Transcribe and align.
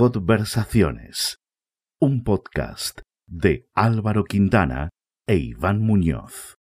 Conversaciones, 0.00 1.40
un 2.00 2.24
podcast 2.24 3.00
de 3.26 3.68
Álvaro 3.74 4.24
Quintana 4.24 4.88
e 5.26 5.36
Iván 5.36 5.82
Muñoz. 5.82 6.56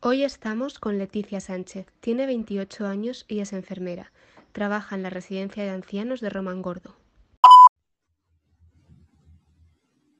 Hoy 0.00 0.22
estamos 0.22 0.78
con 0.78 0.98
Leticia 0.98 1.40
Sánchez. 1.40 1.86
Tiene 2.00 2.26
28 2.26 2.86
años 2.86 3.24
y 3.26 3.40
es 3.40 3.54
enfermera. 3.54 4.12
Trabaja 4.52 4.96
en 4.96 5.02
la 5.02 5.08
residencia 5.08 5.64
de 5.64 5.70
ancianos 5.70 6.20
de 6.20 6.28
Román 6.28 6.60
Gordo. 6.60 6.94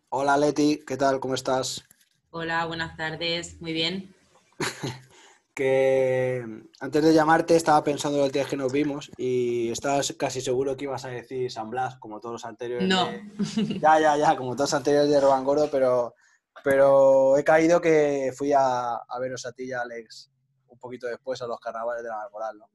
Hola 0.09 0.39
Leti, 0.39 0.83
¿qué 0.87 0.97
tal? 0.97 1.21
¿Cómo 1.21 1.35
estás? 1.35 1.87
Hola, 2.31 2.65
buenas 2.67 2.97
tardes, 2.97 3.61
muy 3.61 3.73
bien. 3.73 4.15
que 5.55 6.45
antes 6.81 7.03
de 7.03 7.15
llamarte 7.15 7.57
estaba 7.57 7.83
pensando 7.83 8.25
el 8.25 8.31
día 8.31 8.45
que 8.45 8.57
nos 8.57 8.71
vimos 8.73 9.11
y 9.17 9.71
estabas 9.71 10.15
casi 10.19 10.41
seguro 10.41 10.77
que 10.77 10.85
ibas 10.85 11.05
a 11.05 11.09
decir 11.09 11.51
San 11.51 11.71
Blas, 11.71 11.97
como 11.97 12.21
todos 12.21 12.35
los 12.35 12.45
anteriores. 12.45 12.89
No. 12.89 13.07
de- 13.07 13.79
Ya, 13.81 13.99
ya, 13.99 14.17
ya, 14.17 14.37
como 14.37 14.55
todos 14.55 14.71
los 14.71 14.75
anteriores 14.75 15.11
de 15.11 15.21
Román 15.21 15.45
Gordo, 15.45 15.71
pero, 15.71 16.15
pero 16.63 17.39
he 17.39 17.45
caído 17.45 17.81
que 17.81 18.33
fui 18.37 18.53
a, 18.53 18.95
a 18.97 19.19
veros 19.19 19.47
a 19.47 19.53
ti 19.53 19.65
y 19.65 19.73
a 19.73 19.81
Alex 19.81 20.31
un 20.69 20.79
poquito 20.79 21.07
después 21.07 21.41
a 21.41 21.47
los 21.47 21.59
carnavales 21.59 22.03
de 22.03 22.11
la 22.11 22.17
Marmoral, 22.17 22.59
¿no? 22.59 22.69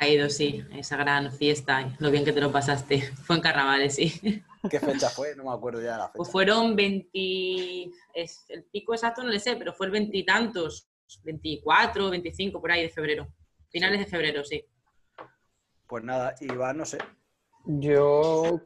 Ha 0.00 0.06
ido, 0.06 0.28
sí, 0.30 0.64
esa 0.70 0.96
gran 0.96 1.32
fiesta, 1.32 1.96
lo 1.98 2.12
bien 2.12 2.24
que 2.24 2.32
te 2.32 2.40
lo 2.40 2.52
pasaste. 2.52 3.00
Fue 3.24 3.34
en 3.34 3.42
carnavales, 3.42 3.96
sí. 3.96 4.44
¿Qué 4.70 4.80
fecha 4.80 5.08
fue? 5.08 5.34
No 5.36 5.44
me 5.44 5.52
acuerdo 5.52 5.80
ya 5.80 5.92
de 5.92 5.98
la 5.98 6.04
fecha. 6.06 6.16
Pues 6.16 6.30
fueron 6.30 6.76
20, 6.76 7.90
es, 8.14 8.44
el 8.48 8.64
pico 8.64 8.94
exacto 8.94 9.22
no 9.22 9.28
le 9.28 9.40
sé, 9.40 9.56
pero 9.56 9.72
fue 9.72 9.86
el 9.86 9.92
veintitantos, 9.92 10.88
24, 11.24 12.10
25 12.10 12.60
por 12.60 12.70
ahí 12.72 12.82
de 12.82 12.90
febrero. 12.90 13.28
Finales 13.70 14.00
de 14.00 14.06
febrero, 14.06 14.44
sí. 14.44 14.64
Pues 15.86 16.04
nada, 16.04 16.34
Iván, 16.40 16.78
no 16.78 16.84
sé. 16.84 16.98
Yo 17.64 18.60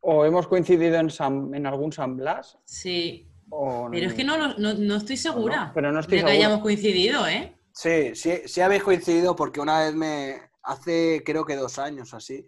o 0.00 0.24
hemos 0.24 0.46
coincidido 0.46 0.96
en, 0.96 1.10
San- 1.10 1.54
en 1.54 1.66
algún 1.66 1.92
San 1.92 2.16
Blas 2.16 2.58
Sí, 2.64 3.28
o 3.50 3.88
pero 3.90 4.06
es 4.06 4.14
que 4.14 4.24
no, 4.24 4.56
no, 4.56 4.74
no 4.74 4.96
estoy 4.96 5.16
segura 5.16 5.66
no, 5.66 5.72
pero 5.74 5.92
no 5.92 6.00
estoy 6.00 6.18
de 6.18 6.24
que 6.24 6.30
hayamos 6.30 6.60
coincidido, 6.60 7.26
¿eh? 7.26 7.54
Sí, 7.72 8.14
sí, 8.14 8.42
sí 8.46 8.60
habéis 8.60 8.82
coincidido 8.82 9.36
porque 9.36 9.60
una 9.60 9.80
vez 9.80 9.94
me, 9.94 10.40
hace 10.62 11.22
creo 11.24 11.44
que 11.44 11.56
dos 11.56 11.78
años 11.78 12.14
así, 12.14 12.46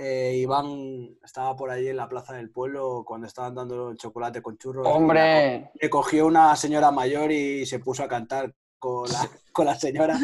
eh, 0.00 0.34
Iván 0.36 1.18
estaba 1.24 1.56
por 1.56 1.70
allí 1.70 1.88
en 1.88 1.96
la 1.96 2.08
plaza 2.08 2.34
del 2.34 2.50
pueblo 2.50 3.02
cuando 3.04 3.26
estaban 3.26 3.54
dando 3.56 3.90
el 3.90 3.96
chocolate 3.96 4.40
con 4.40 4.56
churros. 4.56 4.86
Hombre, 4.86 5.72
Le 5.74 5.90
cogió 5.90 6.26
una 6.26 6.54
señora 6.54 6.92
mayor 6.92 7.32
y 7.32 7.66
se 7.66 7.80
puso 7.80 8.04
a 8.04 8.08
cantar 8.08 8.54
con 8.78 9.10
la, 9.10 9.28
con 9.52 9.66
la 9.66 9.74
señora, 9.74 10.16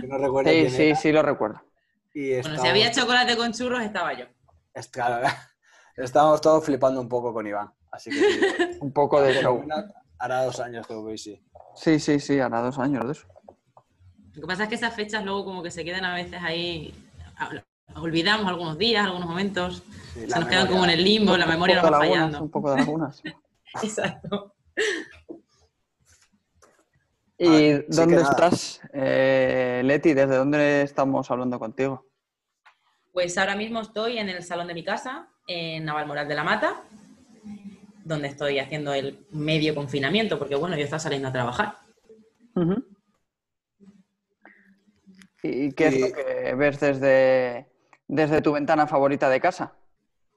que 0.00 0.06
no 0.06 0.18
recuerdo 0.18 0.50
sí, 0.52 0.56
quién 0.58 0.70
sí, 0.70 0.82
era, 0.84 0.96
sí 0.96 1.10
lo 1.12 1.22
recuerdo. 1.22 1.60
y 2.14 2.40
Bueno, 2.40 2.62
si 2.62 2.68
había 2.68 2.92
chocolate 2.92 3.36
con 3.36 3.52
churros, 3.52 3.82
estaba 3.82 4.12
yo. 4.16 4.26
claro, 4.92 5.26
estábamos 5.96 6.40
todos 6.40 6.64
flipando 6.64 7.00
un 7.00 7.08
poco 7.08 7.32
con 7.32 7.44
Iván, 7.44 7.72
así 7.90 8.10
que 8.10 8.16
sí, 8.16 8.78
Un 8.80 8.92
poco 8.92 9.20
de 9.20 9.34
show. 9.34 9.64
hará 10.20 10.44
dos 10.44 10.60
años 10.60 10.86
que 10.86 10.94
lo 10.94 11.02
veis, 11.02 11.24
sí. 11.24 11.42
Sí, 11.74 11.98
sí, 11.98 12.20
sí, 12.20 12.38
hará 12.38 12.60
dos 12.60 12.78
años 12.78 13.04
de 13.04 13.12
eso. 13.12 13.26
Lo 14.34 14.42
que 14.42 14.46
pasa 14.46 14.62
es 14.62 14.68
que 14.68 14.74
esas 14.76 14.94
fechas 14.94 15.24
luego 15.24 15.44
como 15.44 15.60
que 15.64 15.72
se 15.72 15.84
quedan 15.84 16.04
a 16.04 16.14
veces 16.14 16.40
ahí, 16.40 16.94
olvidamos 18.02 18.46
algunos 18.46 18.78
días, 18.78 19.04
algunos 19.04 19.28
momentos, 19.28 19.82
Sí, 20.14 20.20
se 20.28 20.38
nos 20.40 20.48
quedan 20.48 20.66
como 20.66 20.84
en 20.84 20.90
el 20.90 21.04
limbo, 21.04 21.36
la 21.36 21.46
memoria 21.46 21.76
nos 21.76 21.84
va 21.84 21.90
lagunas, 21.90 22.10
fallando. 22.10 22.42
Un 22.42 22.50
poco 22.50 22.70
de 22.72 22.76
lagunas. 22.78 23.22
Exacto. 23.82 24.54
¿Y 27.40 27.46
Vale, 27.46 27.78
sí 27.82 27.86
dónde 27.96 28.16
nada. 28.16 28.30
estás, 28.30 28.80
eh, 28.92 29.80
Leti? 29.84 30.12
¿Desde 30.14 30.36
dónde 30.36 30.82
estamos 30.82 31.30
hablando 31.30 31.58
contigo? 31.58 32.04
Pues 33.12 33.38
ahora 33.38 33.54
mismo 33.54 33.80
estoy 33.80 34.18
en 34.18 34.28
el 34.28 34.42
salón 34.42 34.66
de 34.66 34.74
mi 34.74 34.82
casa, 34.84 35.28
en 35.46 35.84
Navalmoral 35.84 36.26
de 36.26 36.34
la 36.34 36.42
Mata, 36.44 36.82
donde 38.04 38.28
estoy 38.28 38.58
haciendo 38.58 38.92
el 38.92 39.24
medio 39.30 39.74
confinamiento, 39.74 40.38
porque 40.38 40.56
bueno, 40.56 40.76
yo 40.76 40.82
estaba 40.84 40.98
saliendo 41.00 41.28
a 41.28 41.32
trabajar. 41.32 41.76
Ujú. 42.56 42.84
¿Y 45.42 45.72
qué 45.72 45.86
es 45.88 45.94
Y- 45.94 46.00
lo 46.00 46.12
que 46.12 46.54
ves 46.56 46.80
desde, 46.80 47.68
desde 48.08 48.40
tu 48.40 48.52
ventana 48.52 48.86
favorita 48.86 49.28
de 49.28 49.40
casa? 49.40 49.76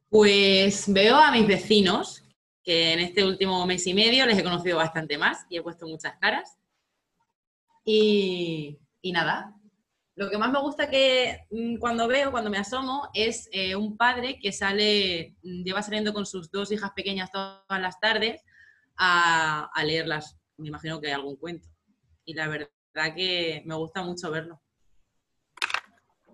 Pues 0.10 0.92
veo 0.92 1.16
a 1.16 1.32
mis 1.32 1.48
vecinos, 1.48 2.24
que 2.64 2.94
en 2.94 3.00
este 3.00 3.24
último 3.24 3.66
mes 3.66 3.88
y 3.88 3.94
medio 3.94 4.26
les 4.26 4.38
he 4.38 4.44
conocido 4.44 4.78
bastante 4.78 5.18
más 5.18 5.46
y 5.50 5.58
he 5.58 5.64
puesto 5.64 5.88
muchas 5.88 6.16
caras. 6.20 6.58
Y, 7.86 8.78
y 9.02 9.12
nada, 9.14 9.56
lo 10.16 10.30
que 10.30 10.38
más 10.38 10.52
me 10.52 10.60
gusta 10.60 10.90
que 10.90 11.48
mm, 11.50 11.78
cuando 11.78 12.08
veo, 12.08 12.30
cuando 12.30 12.50
me 12.50 12.58
asomo, 12.58 13.10
es 13.14 13.50
eh, 13.54 13.76
un 13.76 13.98
padre 13.98 14.38
que 14.40 14.52
sale, 14.52 15.38
mm, 15.42 15.64
lleva 15.64 15.82
saliendo 15.82 16.14
con 16.14 16.26
sus 16.26 16.52
dos 16.52 16.72
hijas 16.72 16.92
pequeñas 16.92 17.32
todas 17.32 17.82
las 17.82 18.00
tardes 18.00 18.44
a, 18.98 19.72
a 19.74 19.84
leerlas. 19.84 20.38
Me 20.58 20.68
imagino 20.68 21.00
que 21.00 21.08
hay 21.08 21.14
algún 21.14 21.38
cuento. 21.38 21.70
Y 22.26 22.34
la 22.34 22.50
verdad 22.50 23.16
que 23.16 23.64
me 23.66 23.76
gusta 23.76 24.04
mucho 24.04 24.30
verlo. 24.30 24.62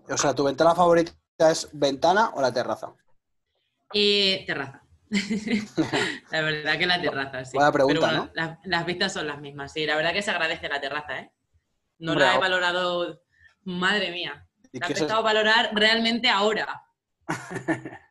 O 0.10 0.18
sea, 0.18 0.34
¿tu 0.34 0.44
ventana 0.44 0.74
favorita 0.74 1.14
es 1.38 1.70
ventana 1.74 2.32
o 2.34 2.42
la 2.42 2.52
terraza? 2.52 2.94
Eh, 3.94 4.44
terraza. 4.46 4.84
la 6.32 6.42
verdad 6.42 6.78
que 6.78 6.86
la 6.86 7.02
terraza, 7.02 7.46
sí. 7.46 7.52
Buena 7.56 7.72
pregunta, 7.72 8.00
Pero 8.00 8.12
bueno, 8.12 8.26
¿no? 8.26 8.32
Las, 8.34 8.60
las 8.66 8.86
vistas 8.86 9.14
son 9.14 9.28
las 9.28 9.40
mismas, 9.40 9.72
sí. 9.72 9.86
La 9.86 9.96
verdad 9.96 10.14
que 10.14 10.22
se 10.22 10.32
agradece 10.32 10.68
la 10.68 10.82
terraza, 10.82 11.20
¿eh? 11.20 11.32
No 12.00 12.12
Hombre, 12.12 12.26
la 12.26 12.36
he 12.36 12.40
valorado, 12.40 13.22
madre 13.64 14.12
mía. 14.12 14.48
¿Y 14.72 14.80
La 14.80 14.88
he 14.88 14.90
empezado 14.90 15.20
a 15.20 15.24
valorar 15.24 15.72
realmente 15.74 16.30
ahora. 16.30 16.84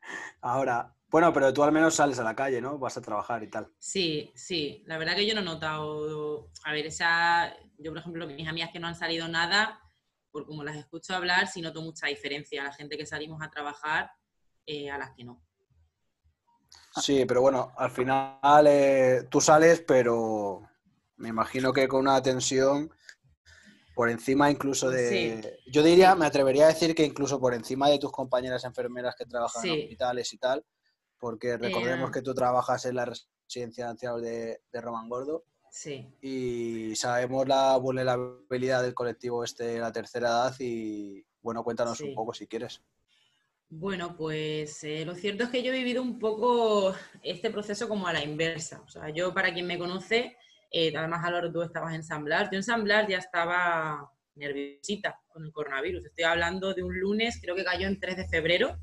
Ahora, 0.41 0.95
bueno, 1.09 1.33
pero 1.33 1.53
tú 1.53 1.63
al 1.63 1.73
menos 1.73 1.95
sales 1.95 2.19
a 2.19 2.25
la 2.25 2.37
calle, 2.37 2.61
¿no? 2.61 2.79
Vas 2.79 2.97
a 2.97 3.01
trabajar 3.01 3.43
y 3.43 3.49
tal. 3.49 3.69
Sí, 3.79 4.33
sí. 4.35 4.85
La 4.87 4.99
verdad 4.99 5.15
que 5.15 5.27
yo 5.27 5.35
no 5.35 5.41
he 5.41 5.45
notado. 5.45 6.51
A 6.65 6.73
ver, 6.73 6.87
esa. 6.87 7.55
Yo, 7.79 7.93
por 7.93 7.99
ejemplo, 7.99 8.27
mis 8.27 8.49
amigas 8.49 8.71
que 8.73 8.79
no 8.79 8.87
han 8.87 8.95
salido 8.95 9.29
nada, 9.29 9.81
por 10.37 10.45
como 10.45 10.63
las 10.63 10.77
escucho 10.77 11.15
hablar, 11.15 11.49
sí 11.49 11.63
noto 11.63 11.81
mucha 11.81 12.09
diferencia. 12.09 12.63
La 12.63 12.73
gente 12.73 12.99
que 12.99 13.07
salimos 13.07 13.41
a 13.41 13.49
trabajar 13.49 14.11
eh, 14.67 14.91
a 14.91 14.99
las 14.99 15.13
que 15.13 15.25
no. 15.25 15.43
Sí, 17.01 17.25
pero 17.25 17.41
bueno, 17.41 17.73
al 17.75 17.91
final 17.91 18.67
eh, 18.67 19.27
tú 19.31 19.41
sales, 19.41 19.83
pero 19.89 20.61
me 21.17 21.31
imagino 21.31 21.73
que 21.73 21.89
con 21.89 22.01
una 22.01 22.23
tensión 22.23 22.91
por 23.95 24.11
encima 24.11 24.51
incluso 24.51 24.91
de... 24.91 25.59
Yo 25.73 25.83
diría, 25.83 26.15
me 26.15 26.27
atrevería 26.27 26.65
a 26.65 26.69
decir 26.75 26.95
que 26.95 27.07
incluso 27.07 27.41
por 27.41 27.55
encima 27.55 27.89
de 27.89 27.99
tus 27.99 28.13
compañeras 28.13 28.65
enfermeras 28.65 29.15
que 29.17 29.25
trabajan 29.25 29.65
en 29.65 29.85
hospitales 29.85 30.31
y 30.35 30.37
tal, 30.37 30.67
porque 31.19 31.57
recordemos 31.57 32.11
Eh. 32.11 32.13
que 32.13 32.21
tú 32.21 32.35
trabajas 32.35 32.85
en 32.85 32.97
la 32.97 33.07
residencia 33.07 33.87
de 33.87 33.91
ancianos 33.91 34.21
de, 34.21 34.61
de 34.71 34.81
Román 34.83 35.09
Gordo 35.09 35.45
Sí. 35.77 36.09
y 36.23 36.97
sabemos 36.97 37.47
la 37.47 37.77
vulnerabilidad 37.77 38.83
del 38.83 38.95
colectivo 38.95 39.45
este 39.45 39.65
de 39.65 39.79
la 39.79 39.93
tercera 39.93 40.29
edad 40.29 40.55
y 40.59 41.23
bueno, 41.43 41.63
cuéntanos 41.63 41.99
Sí. 41.99 42.05
un 42.05 42.15
poco 42.15 42.33
si 42.33 42.47
quieres. 42.47 42.83
Bueno, 43.69 44.17
pues 44.17 44.83
eh, 44.85 45.05
lo 45.05 45.15
cierto 45.15 45.45
es 45.45 45.51
que 45.51 45.63
yo 45.63 45.73
he 45.73 45.77
vivido 45.77 46.01
un 46.03 46.19
poco 46.19 46.95
este 47.23 47.51
proceso 47.51 47.89
como 47.89 48.07
a 48.07 48.13
la 48.15 48.25
inversa. 48.25 48.81
O 48.81 48.89
sea, 48.89 49.11
yo, 49.11 49.35
para 49.35 49.53
quien 49.53 49.67
me 49.67 49.77
conoce, 49.79 50.37
eh, 50.71 50.97
además, 50.97 51.23
Álvaro, 51.25 51.53
tú 51.53 51.61
estabas 51.63 51.95
en 51.95 52.05
San 52.05 52.25
Blas. 52.25 52.49
Yo 52.51 52.57
en 52.57 52.63
San 52.63 52.83
Blas 52.83 53.07
ya 53.09 53.19
estaba 53.19 54.11
nerviosita 54.35 55.21
con 55.29 55.45
el 55.45 55.53
coronavirus. 55.53 56.07
Estoy 56.07 56.25
hablando 56.25 56.73
de 56.73 56.85
un 56.85 56.99
lunes, 56.99 57.39
creo 57.43 57.55
que 57.55 57.65
cayó 57.65 57.87
en 57.87 58.01
3 58.01 58.17
de 58.17 58.29
febrero. 58.29 58.79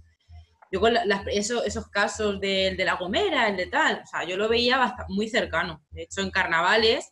Yo 0.74 0.80
con 0.82 0.92
la- 0.96 1.24
eso- 1.32 1.64
esos 1.64 1.88
casos 1.90 2.40
del 2.42 2.76
de 2.76 2.84
La 2.86 2.96
Gomera, 2.96 3.48
el 3.48 3.58
de 3.58 3.68
tal, 3.68 4.02
o 4.04 4.08
sea, 4.08 4.26
yo 4.28 4.36
lo 4.38 4.50
veía 4.50 4.80
bast- 4.80 5.06
muy 5.08 5.30
cercano. 5.30 5.86
De 5.92 6.02
hecho, 6.04 6.22
en 6.22 6.32
carnavales, 6.32 7.12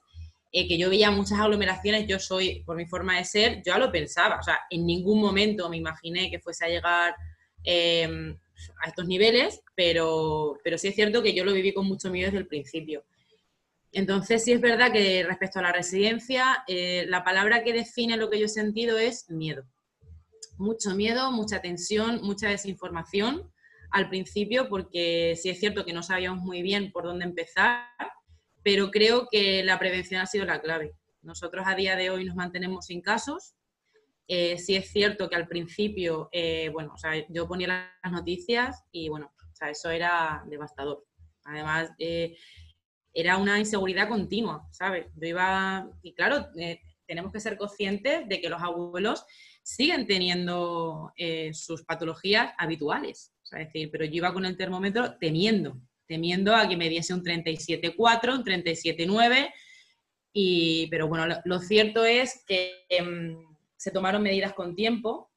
eh, 0.52 0.68
que 0.68 0.80
yo 0.80 0.90
veía 0.90 1.12
muchas 1.12 1.40
aglomeraciones, 1.40 2.08
yo 2.08 2.18
soy, 2.18 2.64
por 2.66 2.76
mi 2.76 2.88
forma 2.88 3.18
de 3.20 3.24
ser, 3.26 3.58
yo 3.58 3.74
ya 3.74 3.78
lo 3.78 3.92
pensaba. 3.92 4.40
O 4.40 4.44
sea, 4.44 4.62
en 4.72 4.88
ningún 4.88 5.22
momento 5.22 5.70
me 5.70 5.78
imaginé 5.78 6.32
que 6.32 6.40
fuese 6.40 6.66
a 6.66 6.70
llegar 6.70 7.16
eh, 7.64 8.36
a 8.84 8.88
estos 8.90 9.06
niveles, 9.08 9.62
pero, 9.76 10.58
pero 10.64 10.80
sí 10.80 10.88
es 10.88 10.96
cierto 10.96 11.22
que 11.22 11.34
yo 11.36 11.46
lo 11.46 11.54
viví 11.54 11.72
con 11.74 11.86
mucho 11.88 12.10
miedo 12.10 12.28
desde 12.28 12.40
el 12.40 12.48
principio. 12.48 13.04
Entonces, 13.92 14.44
sí 14.44 14.54
es 14.54 14.62
verdad 14.62 14.92
que 14.92 15.24
respecto 15.24 15.60
a 15.60 15.64
la 15.64 15.72
residencia, 15.72 16.64
eh, 16.68 17.06
la 17.08 17.24
palabra 17.24 17.64
que 17.64 17.74
define 17.74 18.18
lo 18.18 18.30
que 18.32 18.40
yo 18.40 18.46
he 18.46 18.50
sentido 18.50 18.98
es 18.98 19.30
miedo. 19.30 19.64
Mucho 20.58 20.96
miedo, 20.96 21.32
mucha 21.32 21.62
tensión, 21.62 22.22
mucha 22.24 22.50
desinformación 22.50 23.52
al 23.92 24.10
principio, 24.10 24.70
porque 24.70 25.38
sí 25.42 25.50
es 25.50 25.60
cierto 25.60 25.86
que 25.86 25.94
no 25.94 26.04
sabíamos 26.04 26.44
muy 26.44 26.62
bien 26.62 26.92
por 26.92 27.04
dónde 27.04 27.26
empezar, 27.26 27.86
pero 28.64 28.90
creo 28.90 29.28
que 29.30 29.64
la 29.64 29.80
prevención 29.80 30.22
ha 30.22 30.26
sido 30.26 30.46
la 30.46 30.62
clave. 30.62 30.94
Nosotros 31.22 31.66
a 31.68 31.76
día 31.76 31.96
de 31.96 32.10
hoy 32.10 32.26
nos 32.26 32.36
mantenemos 32.36 32.86
sin 32.86 33.02
casos, 33.02 33.56
eh, 34.28 34.58
sí 34.58 34.76
es 34.76 34.90
cierto 34.92 35.30
que 35.30 35.36
al 35.36 35.48
principio, 35.48 36.30
eh, 36.32 36.70
bueno, 36.72 36.94
o 36.94 36.98
sea, 36.98 37.12
yo 37.28 37.48
ponía 37.48 37.98
las 38.02 38.12
noticias 38.14 38.86
y 38.92 39.10
bueno, 39.10 39.34
o 39.38 39.56
sea, 39.56 39.70
eso 39.70 39.90
era 39.90 40.44
devastador. 40.48 41.06
Además, 41.44 41.92
eh, 42.00 42.38
era 43.14 43.38
una 43.38 43.60
inseguridad 43.60 44.08
continua, 44.08 44.68
¿sabes? 44.72 45.08
Yo 45.16 45.28
iba, 45.28 45.90
y 46.02 46.14
claro, 46.14 46.48
eh, 46.58 46.80
tenemos 47.06 47.32
que 47.32 47.42
ser 47.42 47.58
conscientes 47.58 48.28
de 48.28 48.40
que 48.40 48.50
los 48.50 48.62
abuelos 48.62 49.26
siguen 49.64 50.08
teniendo 50.08 51.12
eh, 51.16 51.54
sus 51.54 51.84
patologías 51.84 52.54
habituales. 52.58 53.34
es 53.52 53.68
decir, 53.68 53.90
pero 53.92 54.06
yo 54.06 54.16
iba 54.16 54.34
con 54.34 54.46
el 54.46 54.58
termómetro 54.58 55.18
temiendo, 55.20 55.80
temiendo 56.08 56.56
a 56.56 56.68
que 56.68 56.78
me 56.78 56.90
diese 56.90 57.14
un 57.14 57.24
37,4, 57.24 58.36
un 58.36 58.44
37,9. 58.44 59.52
Y, 60.34 60.88
pero 60.88 61.08
bueno, 61.08 61.42
lo, 61.44 61.60
cierto 61.60 62.06
es 62.06 62.44
que 62.48 62.72
em, 62.90 63.38
se 63.76 63.92
tomaron 63.92 64.24
medidas 64.24 64.54
con 64.54 64.76
tiempo 64.76 65.30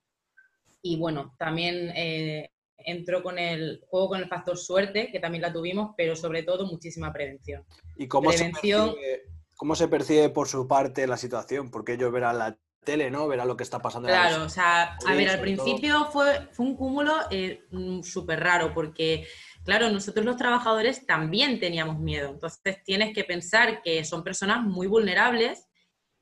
y 0.82 0.96
bueno, 0.98 1.34
también 1.38 1.90
eh, 1.96 2.50
entró 2.76 3.22
con 3.22 3.38
el 3.38 3.82
juego 3.88 4.10
con 4.10 4.20
el 4.20 4.28
factor 4.28 4.58
suerte, 4.58 5.10
que 5.10 5.18
también 5.18 5.42
la 5.42 5.52
tuvimos, 5.52 5.94
pero 5.96 6.14
sobre 6.14 6.42
todo 6.42 6.66
muchísima 6.66 7.12
prevención. 7.12 7.64
¿Y 7.96 8.06
cómo, 8.06 8.30
prevención, 8.30 8.90
se, 8.90 8.94
percibe, 8.94 9.22
cómo 9.56 9.74
se 9.74 9.88
percibe 9.88 10.28
por 10.28 10.46
su 10.46 10.68
parte 10.68 11.06
la 11.06 11.16
situación? 11.16 11.70
Porque 11.70 11.94
ellos 11.94 12.12
verán 12.12 12.38
la 12.38 12.58
tele, 12.84 13.10
¿no? 13.10 13.26
Verá 13.26 13.44
lo 13.44 13.56
que 13.56 13.62
está 13.62 13.80
pasando. 13.80 14.08
Claro, 14.08 14.44
o 14.44 14.48
sea, 14.48 14.96
a 15.06 15.14
ver, 15.14 15.28
al 15.28 15.40
principio 15.40 16.06
fue, 16.06 16.48
fue 16.52 16.66
un 16.66 16.76
cúmulo 16.76 17.14
eh, 17.30 17.64
mm, 17.70 18.02
súper 18.02 18.40
raro 18.40 18.72
porque, 18.72 19.26
claro, 19.64 19.90
nosotros 19.90 20.24
los 20.24 20.36
trabajadores 20.36 21.06
también 21.06 21.58
teníamos 21.58 21.98
miedo. 21.98 22.30
Entonces 22.30 22.82
tienes 22.84 23.14
que 23.14 23.24
pensar 23.24 23.82
que 23.82 24.04
son 24.04 24.22
personas 24.22 24.62
muy 24.62 24.86
vulnerables 24.86 25.66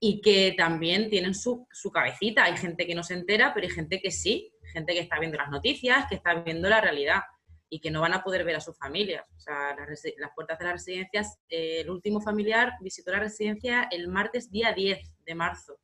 y 0.00 0.20
que 0.20 0.54
también 0.56 1.10
tienen 1.10 1.34
su, 1.34 1.66
su 1.70 1.90
cabecita. 1.90 2.44
Hay 2.44 2.56
gente 2.56 2.86
que 2.86 2.94
no 2.94 3.02
se 3.02 3.14
entera, 3.14 3.52
pero 3.54 3.66
hay 3.66 3.72
gente 3.72 4.00
que 4.00 4.10
sí, 4.10 4.52
gente 4.72 4.94
que 4.94 5.00
está 5.00 5.18
viendo 5.18 5.38
las 5.38 5.50
noticias, 5.50 6.06
que 6.08 6.16
está 6.16 6.34
viendo 6.34 6.68
la 6.68 6.80
realidad 6.80 7.22
y 7.68 7.80
que 7.80 7.90
no 7.90 8.00
van 8.00 8.12
a 8.12 8.22
poder 8.22 8.44
ver 8.44 8.56
a 8.56 8.60
sus 8.60 8.76
familias. 8.76 9.24
O 9.36 9.40
sea, 9.40 9.74
las, 9.76 10.02
las 10.18 10.30
puertas 10.34 10.58
de 10.58 10.64
las 10.64 10.74
residencias, 10.74 11.38
eh, 11.48 11.80
el 11.80 11.90
último 11.90 12.20
familiar 12.20 12.74
visitó 12.80 13.12
la 13.12 13.20
residencia 13.20 13.88
el 13.90 14.08
martes 14.08 14.50
día 14.50 14.72
10 14.72 14.98
de 15.24 15.34
marzo 15.34 15.78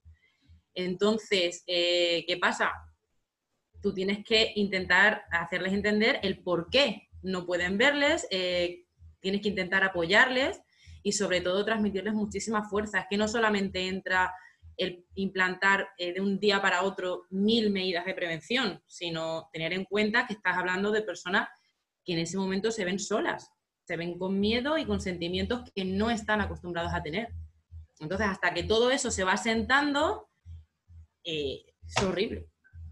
entonces, 0.78 1.64
eh, 1.66 2.24
¿qué 2.28 2.36
pasa? 2.36 2.70
Tú 3.82 3.92
tienes 3.92 4.24
que 4.24 4.52
intentar 4.54 5.24
hacerles 5.32 5.72
entender 5.72 6.20
el 6.22 6.40
por 6.40 6.70
qué 6.70 7.08
no 7.20 7.46
pueden 7.46 7.78
verles, 7.78 8.28
eh, 8.30 8.84
tienes 9.18 9.40
que 9.40 9.48
intentar 9.48 9.82
apoyarles 9.82 10.60
y 11.02 11.12
sobre 11.12 11.40
todo 11.40 11.64
transmitirles 11.64 12.14
muchísima 12.14 12.68
fuerza. 12.68 13.00
Es 13.00 13.06
que 13.10 13.16
no 13.16 13.26
solamente 13.26 13.88
entra 13.88 14.32
el 14.76 15.04
implantar 15.16 15.88
eh, 15.98 16.12
de 16.12 16.20
un 16.20 16.38
día 16.38 16.62
para 16.62 16.84
otro 16.84 17.24
mil 17.30 17.70
medidas 17.70 18.06
de 18.06 18.14
prevención, 18.14 18.80
sino 18.86 19.50
tener 19.52 19.72
en 19.72 19.84
cuenta 19.84 20.28
que 20.28 20.34
estás 20.34 20.56
hablando 20.56 20.92
de 20.92 21.02
personas 21.02 21.48
que 22.04 22.12
en 22.12 22.20
ese 22.20 22.36
momento 22.36 22.70
se 22.70 22.84
ven 22.84 23.00
solas, 23.00 23.50
se 23.82 23.96
ven 23.96 24.16
con 24.16 24.38
miedo 24.38 24.78
y 24.78 24.84
con 24.84 25.00
sentimientos 25.00 25.68
que 25.74 25.84
no 25.84 26.08
están 26.08 26.40
acostumbrados 26.40 26.94
a 26.94 27.02
tener. 27.02 27.34
Entonces, 27.98 28.28
hasta 28.28 28.54
que 28.54 28.62
todo 28.62 28.92
eso 28.92 29.10
se 29.10 29.24
va 29.24 29.36
sentando, 29.36 30.27
eh, 31.28 31.62
es 31.86 32.02
horrible. 32.02 32.48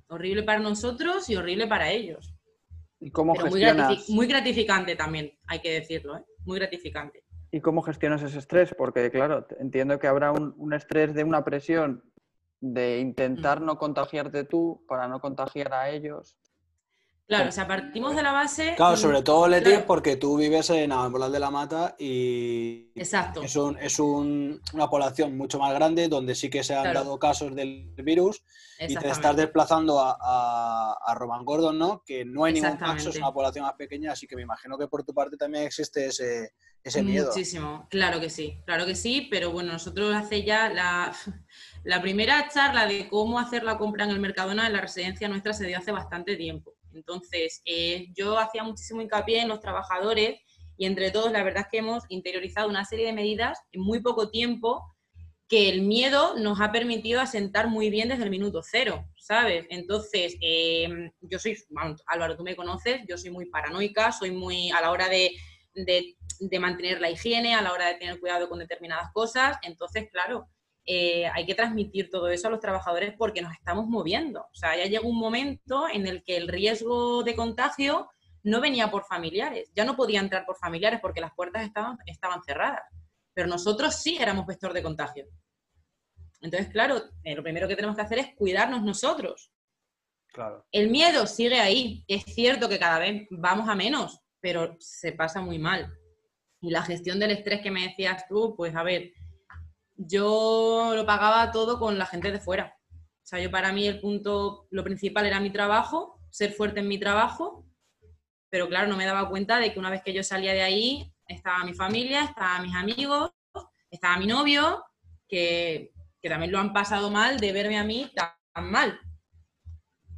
Horrible 0.08 0.42
para 0.42 0.60
nosotros 0.60 1.28
y 1.30 1.36
horrible 1.36 1.66
para 1.66 1.90
ellos. 1.90 2.34
¿Y 3.00 3.10
cómo 3.10 3.34
gestionas? 3.34 4.08
Muy, 4.10 4.26
gratificante 4.26 4.94
también, 4.94 5.32
hay 5.46 5.60
que 5.60 5.72
decirlo, 5.72 6.18
¿eh? 6.18 6.24
muy 6.44 6.58
gratificante. 6.58 7.24
¿Y 7.50 7.60
cómo 7.60 7.80
gestionas 7.82 8.22
ese 8.22 8.38
estrés? 8.38 8.74
Porque, 8.76 9.10
claro, 9.10 9.46
entiendo 9.58 9.98
que 9.98 10.06
habrá 10.06 10.32
un, 10.32 10.72
estrés 10.74 11.14
de 11.14 11.24
una 11.24 11.44
presión 11.44 12.02
de 12.60 12.98
intentar 12.98 13.60
mm. 13.60 13.64
no 13.64 13.78
contagiarte 13.78 14.44
tú 14.44 14.84
para 14.86 15.08
no 15.08 15.20
contagiar 15.20 15.72
a 15.72 15.90
ellos. 15.90 16.36
Claro, 17.26 17.48
o 17.48 17.52
sea, 17.52 17.66
partimos 17.66 18.14
de 18.14 18.22
la 18.22 18.30
base. 18.30 18.74
Claro, 18.76 18.96
sobre 18.96 19.20
todo, 19.22 19.48
Leti, 19.48 19.78
porque 19.84 20.14
tú 20.14 20.36
vives 20.36 20.70
en 20.70 20.92
Alborán 20.92 21.32
de 21.32 21.40
la 21.40 21.50
Mata 21.50 21.96
y. 21.98 22.92
Exacto. 22.94 23.42
Es, 23.42 23.56
un, 23.56 23.76
es 23.78 23.98
una 23.98 24.88
población 24.88 25.36
mucho 25.36 25.58
más 25.58 25.74
grande 25.74 26.06
donde 26.06 26.36
sí 26.36 26.48
que 26.48 26.62
se 26.62 26.76
han 26.76 26.94
dado 26.94 27.18
casos 27.18 27.52
del 27.56 27.92
virus 27.96 28.44
y 28.78 28.94
te 28.94 29.08
estás 29.08 29.34
desplazando 29.34 29.98
a, 29.98 30.96
a, 31.04 31.14
Roman 31.14 31.44
Gordon, 31.44 31.76
¿no? 31.76 32.04
Que 32.06 32.24
no 32.24 32.44
hay 32.44 32.52
ningún 32.52 32.76
caso, 32.76 33.10
es 33.10 33.16
una 33.16 33.32
población 33.32 33.64
más 33.64 33.74
pequeña, 33.74 34.12
así 34.12 34.28
que 34.28 34.36
me 34.36 34.42
imagino 34.42 34.78
que 34.78 34.86
por 34.86 35.02
tu 35.02 35.12
parte 35.12 35.36
también 35.36 35.64
existe 35.64 36.06
ese, 36.06 36.52
ese 36.84 37.02
miedo. 37.02 37.26
Muchísimo, 37.26 37.88
claro 37.90 38.20
que 38.20 38.30
sí, 38.30 38.62
claro 38.66 38.86
que 38.86 38.94
sí, 38.94 39.26
pero 39.30 39.50
bueno, 39.50 39.72
nosotros 39.72 40.14
hace 40.14 40.44
ya 40.44 40.68
la, 40.68 41.12
la 41.82 42.00
primera 42.00 42.48
charla 42.48 42.86
de 42.86 43.08
cómo 43.08 43.40
hacer 43.40 43.64
la 43.64 43.78
compra 43.78 44.04
en 44.04 44.10
el 44.10 44.20
Mercadona 44.20 44.68
en 44.68 44.74
la 44.74 44.80
residencia 44.80 45.28
nuestra 45.28 45.52
se 45.52 45.66
dio 45.66 45.78
hace 45.78 45.90
bastante 45.90 46.36
tiempo. 46.36 46.75
Entonces, 46.96 47.62
eh, 47.66 48.06
yo 48.16 48.38
hacía 48.38 48.64
muchísimo 48.64 49.02
hincapié 49.02 49.42
en 49.42 49.48
los 49.48 49.60
trabajadores 49.60 50.40
y 50.78 50.86
entre 50.86 51.10
todos 51.10 51.30
la 51.30 51.44
verdad 51.44 51.64
es 51.64 51.68
que 51.70 51.78
hemos 51.78 52.04
interiorizado 52.08 52.68
una 52.68 52.84
serie 52.84 53.06
de 53.06 53.12
medidas 53.12 53.58
en 53.72 53.82
muy 53.82 54.00
poco 54.00 54.30
tiempo 54.30 54.82
que 55.48 55.68
el 55.68 55.82
miedo 55.82 56.36
nos 56.38 56.60
ha 56.60 56.72
permitido 56.72 57.20
asentar 57.20 57.68
muy 57.68 57.88
bien 57.88 58.08
desde 58.08 58.24
el 58.24 58.30
minuto 58.30 58.62
cero, 58.64 59.04
¿sabes? 59.16 59.66
Entonces, 59.70 60.36
em, 60.40 61.12
yo 61.20 61.38
soy, 61.38 61.56
Álvaro, 62.06 62.36
tú 62.36 62.42
me 62.42 62.56
conoces, 62.56 63.02
yo 63.08 63.16
soy 63.16 63.30
muy 63.30 63.46
paranoica, 63.46 64.10
soy 64.10 64.32
muy 64.32 64.70
a 64.72 64.80
la 64.80 64.90
hora 64.90 65.08
de, 65.08 65.30
de 65.74 66.58
mantener 66.58 67.00
la 67.00 67.10
higiene, 67.10 67.54
a 67.54 67.62
la 67.62 67.72
hora 67.72 67.88
de 67.88 67.94
tener 67.94 68.18
cuidado 68.18 68.48
con 68.48 68.58
determinadas 68.58 69.12
cosas, 69.12 69.56
entonces, 69.62 70.08
claro, 70.10 70.48
eh, 70.86 71.26
hay 71.26 71.44
que 71.44 71.56
transmitir 71.56 72.10
todo 72.10 72.28
eso 72.28 72.46
a 72.46 72.50
los 72.50 72.60
trabajadores 72.60 73.12
porque 73.18 73.42
nos 73.42 73.52
estamos 73.52 73.86
moviendo. 73.88 74.42
O 74.42 74.54
sea, 74.54 74.76
ya 74.76 74.84
llegó 74.84 75.08
un 75.08 75.18
momento 75.18 75.88
en 75.92 76.06
el 76.06 76.22
que 76.22 76.36
el 76.36 76.46
riesgo 76.46 77.24
de 77.24 77.34
contagio 77.34 78.08
no 78.44 78.60
venía 78.60 78.88
por 78.88 79.04
familiares, 79.04 79.72
ya 79.74 79.84
no 79.84 79.96
podía 79.96 80.20
entrar 80.20 80.46
por 80.46 80.56
familiares 80.56 81.00
porque 81.00 81.20
las 81.20 81.34
puertas 81.34 81.64
estaban, 81.64 81.98
estaban 82.06 82.40
cerradas, 82.44 82.82
pero 83.34 83.48
nosotros 83.48 83.96
sí 83.96 84.16
éramos 84.20 84.46
vector 84.46 84.72
de 84.72 84.84
contagio. 84.84 85.26
Entonces, 86.40 86.70
claro, 86.70 87.02
eh, 87.24 87.34
lo 87.34 87.42
primero 87.42 87.66
que 87.66 87.74
tenemos 87.74 87.96
que 87.96 88.02
hacer 88.02 88.20
es 88.20 88.34
cuidarnos 88.36 88.84
nosotros. 88.84 89.50
Claro. 90.28 90.64
El 90.70 90.90
miedo 90.90 91.26
sigue 91.26 91.58
ahí. 91.58 92.04
Es 92.06 92.22
cierto 92.24 92.68
que 92.68 92.78
cada 92.78 93.00
vez 93.00 93.26
vamos 93.30 93.68
a 93.68 93.74
menos, 93.74 94.20
pero 94.40 94.76
se 94.78 95.10
pasa 95.10 95.40
muy 95.40 95.58
mal. 95.58 95.92
Y 96.60 96.70
la 96.70 96.82
gestión 96.82 97.18
del 97.18 97.32
estrés 97.32 97.62
que 97.62 97.72
me 97.72 97.88
decías 97.88 98.28
tú, 98.28 98.54
pues 98.56 98.76
a 98.76 98.84
ver, 98.84 99.12
yo 99.96 100.92
lo 100.94 101.06
pagaba 101.06 101.50
todo 101.50 101.78
con 101.78 101.98
la 101.98 102.06
gente 102.06 102.30
de 102.30 102.40
fuera. 102.40 102.76
O 102.90 103.26
sea, 103.26 103.40
yo 103.40 103.50
para 103.50 103.72
mí 103.72 103.86
el 103.86 104.00
punto, 104.00 104.68
lo 104.70 104.84
principal 104.84 105.26
era 105.26 105.40
mi 105.40 105.50
trabajo, 105.50 106.20
ser 106.30 106.52
fuerte 106.52 106.80
en 106.80 106.88
mi 106.88 106.98
trabajo, 106.98 107.66
pero 108.50 108.68
claro, 108.68 108.88
no 108.88 108.96
me 108.96 109.04
daba 109.04 109.28
cuenta 109.28 109.58
de 109.58 109.72
que 109.72 109.78
una 109.78 109.90
vez 109.90 110.02
que 110.02 110.12
yo 110.12 110.22
salía 110.22 110.52
de 110.52 110.62
ahí, 110.62 111.12
estaba 111.26 111.64
mi 111.64 111.74
familia, 111.74 112.24
estaban 112.24 112.62
mis 112.62 112.74
amigos, 112.74 113.30
estaba 113.90 114.18
mi 114.18 114.26
novio, 114.26 114.84
que, 115.28 115.92
que 116.22 116.28
también 116.28 116.52
lo 116.52 116.58
han 116.58 116.72
pasado 116.72 117.10
mal 117.10 117.40
de 117.40 117.52
verme 117.52 117.78
a 117.78 117.84
mí 117.84 118.10
tan 118.14 118.70
mal. 118.70 119.00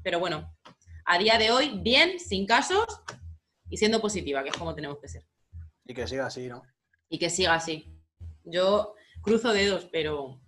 Pero 0.02 0.20
bueno, 0.20 0.54
a 1.06 1.18
día 1.18 1.38
de 1.38 1.50
hoy, 1.50 1.80
bien, 1.82 2.20
sin 2.20 2.46
casos 2.46 2.84
y 3.70 3.78
siendo 3.78 4.00
positiva, 4.00 4.42
que 4.42 4.50
es 4.50 4.56
como 4.56 4.74
tenemos 4.74 4.98
que 5.00 5.08
ser. 5.08 5.24
Y 5.84 5.94
que 5.94 6.06
siga 6.06 6.26
así, 6.26 6.48
¿no? 6.48 6.62
Y 7.08 7.18
que 7.18 7.30
siga 7.30 7.54
así. 7.54 7.98
Yo 8.44 8.94
cruzo 9.22 9.52
dedos, 9.52 9.88
pero... 9.90 10.40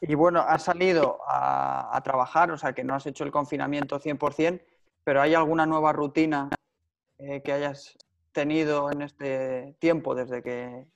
y, 0.00 0.14
bueno, 0.14 0.40
has 0.40 0.64
salido 0.64 1.18
a, 1.26 2.00
trabajar, 2.04 2.50
o 2.50 2.58
sea 2.58 2.72
que 2.72 2.84
no 2.84 2.94
has 2.94 3.06
hecho 3.06 3.24
el 3.24 3.30
confinamiento 3.30 4.00
100%, 4.00 4.62
pero 5.04 5.20
¿hay 5.20 5.34
alguna 5.34 5.66
nueva 5.66 5.92
rutina 5.92 6.50
eh, 7.18 7.42
que 7.42 7.52
hayas 7.52 7.96
tenido 8.32 8.90
en 8.90 9.02
este 9.02 9.76
tiempo 9.78 10.14
desde 10.14 10.42
que 10.42 10.86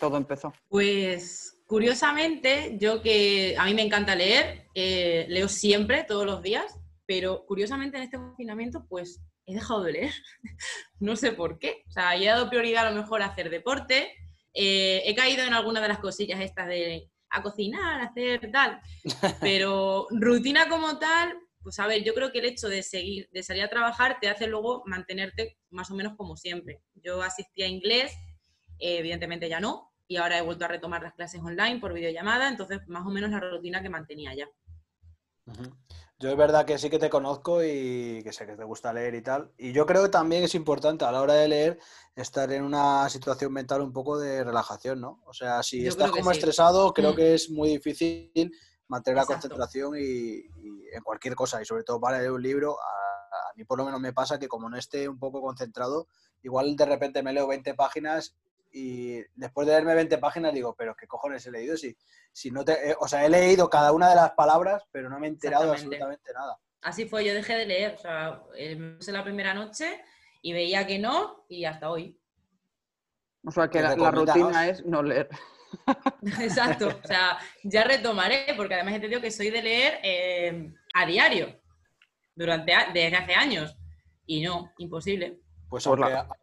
todo 0.00 0.16
empezó? 0.16 0.52
Pues 0.68 1.62
curiosamente, 1.66 2.76
yo 2.78 3.02
que 3.02 3.54
a 3.58 3.64
mí 3.64 3.74
me 3.74 3.82
encanta 3.82 4.14
leer, 4.14 4.66
eh, 4.74 5.26
leo 5.28 5.48
siempre, 5.48 6.04
todos 6.04 6.26
los 6.26 6.42
días, 6.42 6.78
pero 7.06 7.46
curiosamente 7.46 7.96
en 7.96 8.04
este 8.04 8.18
confinamiento, 8.18 8.84
pues 8.88 9.22
he 9.48 9.54
dejado 9.54 9.82
de 9.82 9.92
leer. 9.92 10.12
no 11.00 11.16
sé 11.16 11.32
por 11.32 11.58
qué. 11.58 11.82
O 11.88 11.90
sea, 11.90 12.14
he 12.14 12.26
dado 12.26 12.48
prioridad 12.48 12.86
a 12.86 12.90
lo 12.90 13.00
mejor 13.00 13.22
a 13.22 13.26
hacer 13.26 13.50
deporte. 13.50 14.14
Eh, 14.54 15.02
he 15.04 15.14
caído 15.14 15.44
en 15.44 15.54
alguna 15.54 15.80
de 15.80 15.88
las 15.88 15.98
cosillas 15.98 16.40
estas 16.40 16.68
de 16.68 17.10
a 17.30 17.42
cocinar, 17.42 18.00
a 18.00 18.04
hacer 18.04 18.50
tal. 18.52 18.80
Pero 19.40 20.06
rutina 20.10 20.68
como 20.68 20.98
tal, 20.98 21.38
pues 21.62 21.78
a 21.78 21.86
ver, 21.86 22.04
yo 22.04 22.14
creo 22.14 22.30
que 22.30 22.38
el 22.38 22.46
hecho 22.46 22.68
de 22.68 22.82
seguir, 22.82 23.28
de 23.32 23.42
salir 23.42 23.62
a 23.62 23.68
trabajar 23.68 24.18
te 24.20 24.28
hace 24.28 24.46
luego 24.46 24.82
mantenerte 24.86 25.58
más 25.70 25.90
o 25.90 25.94
menos 25.94 26.14
como 26.16 26.36
siempre. 26.36 26.82
Yo 26.94 27.22
asistí 27.22 27.62
a 27.62 27.66
inglés, 27.66 28.12
eh, 28.78 28.98
evidentemente 28.98 29.48
ya 29.48 29.60
no, 29.60 29.92
y 30.06 30.16
ahora 30.16 30.38
he 30.38 30.42
vuelto 30.42 30.64
a 30.64 30.68
retomar 30.68 31.02
las 31.02 31.14
clases 31.14 31.40
online 31.42 31.80
por 31.80 31.92
videollamada, 31.92 32.48
entonces 32.48 32.80
más 32.86 33.06
o 33.06 33.10
menos 33.10 33.30
la 33.30 33.40
rutina 33.40 33.82
que 33.82 33.90
mantenía 33.90 34.34
ya. 34.34 34.48
Yo 36.20 36.30
es 36.30 36.36
verdad 36.36 36.66
que 36.66 36.78
sí 36.78 36.90
que 36.90 36.98
te 36.98 37.10
conozco 37.10 37.62
y 37.62 38.22
que 38.24 38.32
sé 38.32 38.44
que 38.44 38.56
te 38.56 38.64
gusta 38.64 38.92
leer 38.92 39.14
y 39.14 39.22
tal. 39.22 39.52
Y 39.56 39.72
yo 39.72 39.86
creo 39.86 40.02
que 40.02 40.08
también 40.08 40.42
es 40.42 40.56
importante 40.56 41.04
a 41.04 41.12
la 41.12 41.22
hora 41.22 41.34
de 41.34 41.46
leer 41.46 41.78
estar 42.16 42.50
en 42.52 42.64
una 42.64 43.08
situación 43.08 43.52
mental 43.52 43.82
un 43.82 43.92
poco 43.92 44.18
de 44.18 44.42
relajación, 44.42 45.00
¿no? 45.00 45.22
O 45.26 45.32
sea, 45.32 45.62
si 45.62 45.86
estás 45.86 46.10
como 46.10 46.32
estresado, 46.32 46.92
creo 46.92 47.12
mm. 47.12 47.16
que 47.16 47.34
es 47.34 47.50
muy 47.50 47.68
difícil 47.68 48.50
mantener 48.88 49.18
la 49.18 49.26
concentración 49.26 49.94
y, 49.96 50.40
en 50.92 51.02
cualquier 51.04 51.36
cosa. 51.36 51.62
Y 51.62 51.64
sobre 51.64 51.84
todo 51.84 52.00
para 52.00 52.18
leer 52.18 52.32
un 52.32 52.42
libro, 52.42 52.76
a, 52.80 53.52
mí 53.54 53.62
por 53.64 53.78
lo 53.78 53.84
menos 53.84 54.00
me 54.00 54.12
pasa 54.12 54.40
que 54.40 54.48
como 54.48 54.68
no 54.68 54.76
esté 54.76 55.08
un 55.08 55.20
poco 55.20 55.40
concentrado, 55.40 56.08
igual 56.42 56.74
de 56.74 56.84
repente 56.84 57.22
me 57.22 57.32
leo 57.32 57.46
20 57.46 57.74
páginas 57.74 58.34
y 58.70 59.20
después 59.34 59.66
de 59.66 59.72
leerme 59.74 59.94
20 59.94 60.18
páginas 60.18 60.52
digo, 60.52 60.74
pero 60.76 60.94
¿qué 60.94 61.06
cojones 61.06 61.46
he 61.46 61.50
leído? 61.50 61.76
Si, 61.76 61.96
si 62.32 62.50
no 62.50 62.64
te, 62.64 62.90
eh, 62.90 62.96
o 63.00 63.08
sea, 63.08 63.24
he 63.24 63.30
leído 63.30 63.70
cada 63.70 63.92
una 63.92 64.08
de 64.08 64.16
las 64.16 64.32
palabras, 64.32 64.84
pero 64.90 65.08
no 65.08 65.18
me 65.18 65.26
he 65.26 65.30
enterado 65.30 65.70
absolutamente 65.72 66.32
nada. 66.32 66.58
Así 66.82 67.06
fue, 67.06 67.24
yo 67.24 67.34
dejé 67.34 67.54
de 67.54 67.66
leer, 67.66 67.94
o 67.94 67.98
sea, 67.98 68.42
me 68.52 69.12
la 69.12 69.24
primera 69.24 69.54
noche 69.54 70.00
y 70.42 70.52
veía 70.52 70.86
que 70.86 70.98
no 70.98 71.44
y 71.48 71.64
hasta 71.64 71.90
hoy. 71.90 72.18
O 73.44 73.50
sea, 73.50 73.68
que 73.68 73.80
la, 73.80 73.94
rutina 74.10 74.68
es 74.68 74.84
no 74.84 75.02
leer. 75.02 75.28
Exacto, 76.40 76.88
o 77.02 77.06
sea, 77.06 77.38
ya 77.64 77.84
retomaré, 77.84 78.54
porque 78.56 78.74
además 78.74 78.92
he 78.92 78.96
entendido 78.96 79.20
que 79.20 79.30
soy 79.30 79.50
de 79.50 79.62
leer 79.62 80.00
eh, 80.02 80.72
a 80.94 81.06
diario, 81.06 81.60
durante, 82.34 82.72
desde 82.92 83.16
hace 83.16 83.34
años, 83.34 83.76
y 84.26 84.42
no, 84.42 84.72
imposible. 84.78 85.40
Pues 85.68 85.86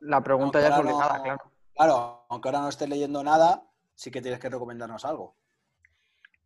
la, 0.02 0.22
pregunta 0.22 0.62
ya 0.62 0.68
es 0.68 0.80
obligada, 0.80 1.24
claro. 1.24 1.52
Claro, 1.76 2.26
aunque 2.30 2.48
ahora 2.48 2.62
no 2.62 2.70
estés 2.70 2.90
leyendo 2.90 3.24
nada, 3.24 3.70
sí 3.96 4.10
que 4.10 4.22
tienes 4.22 4.40
que 4.40 4.50
recomendarnos 4.50 5.04
algo. 5.06 5.36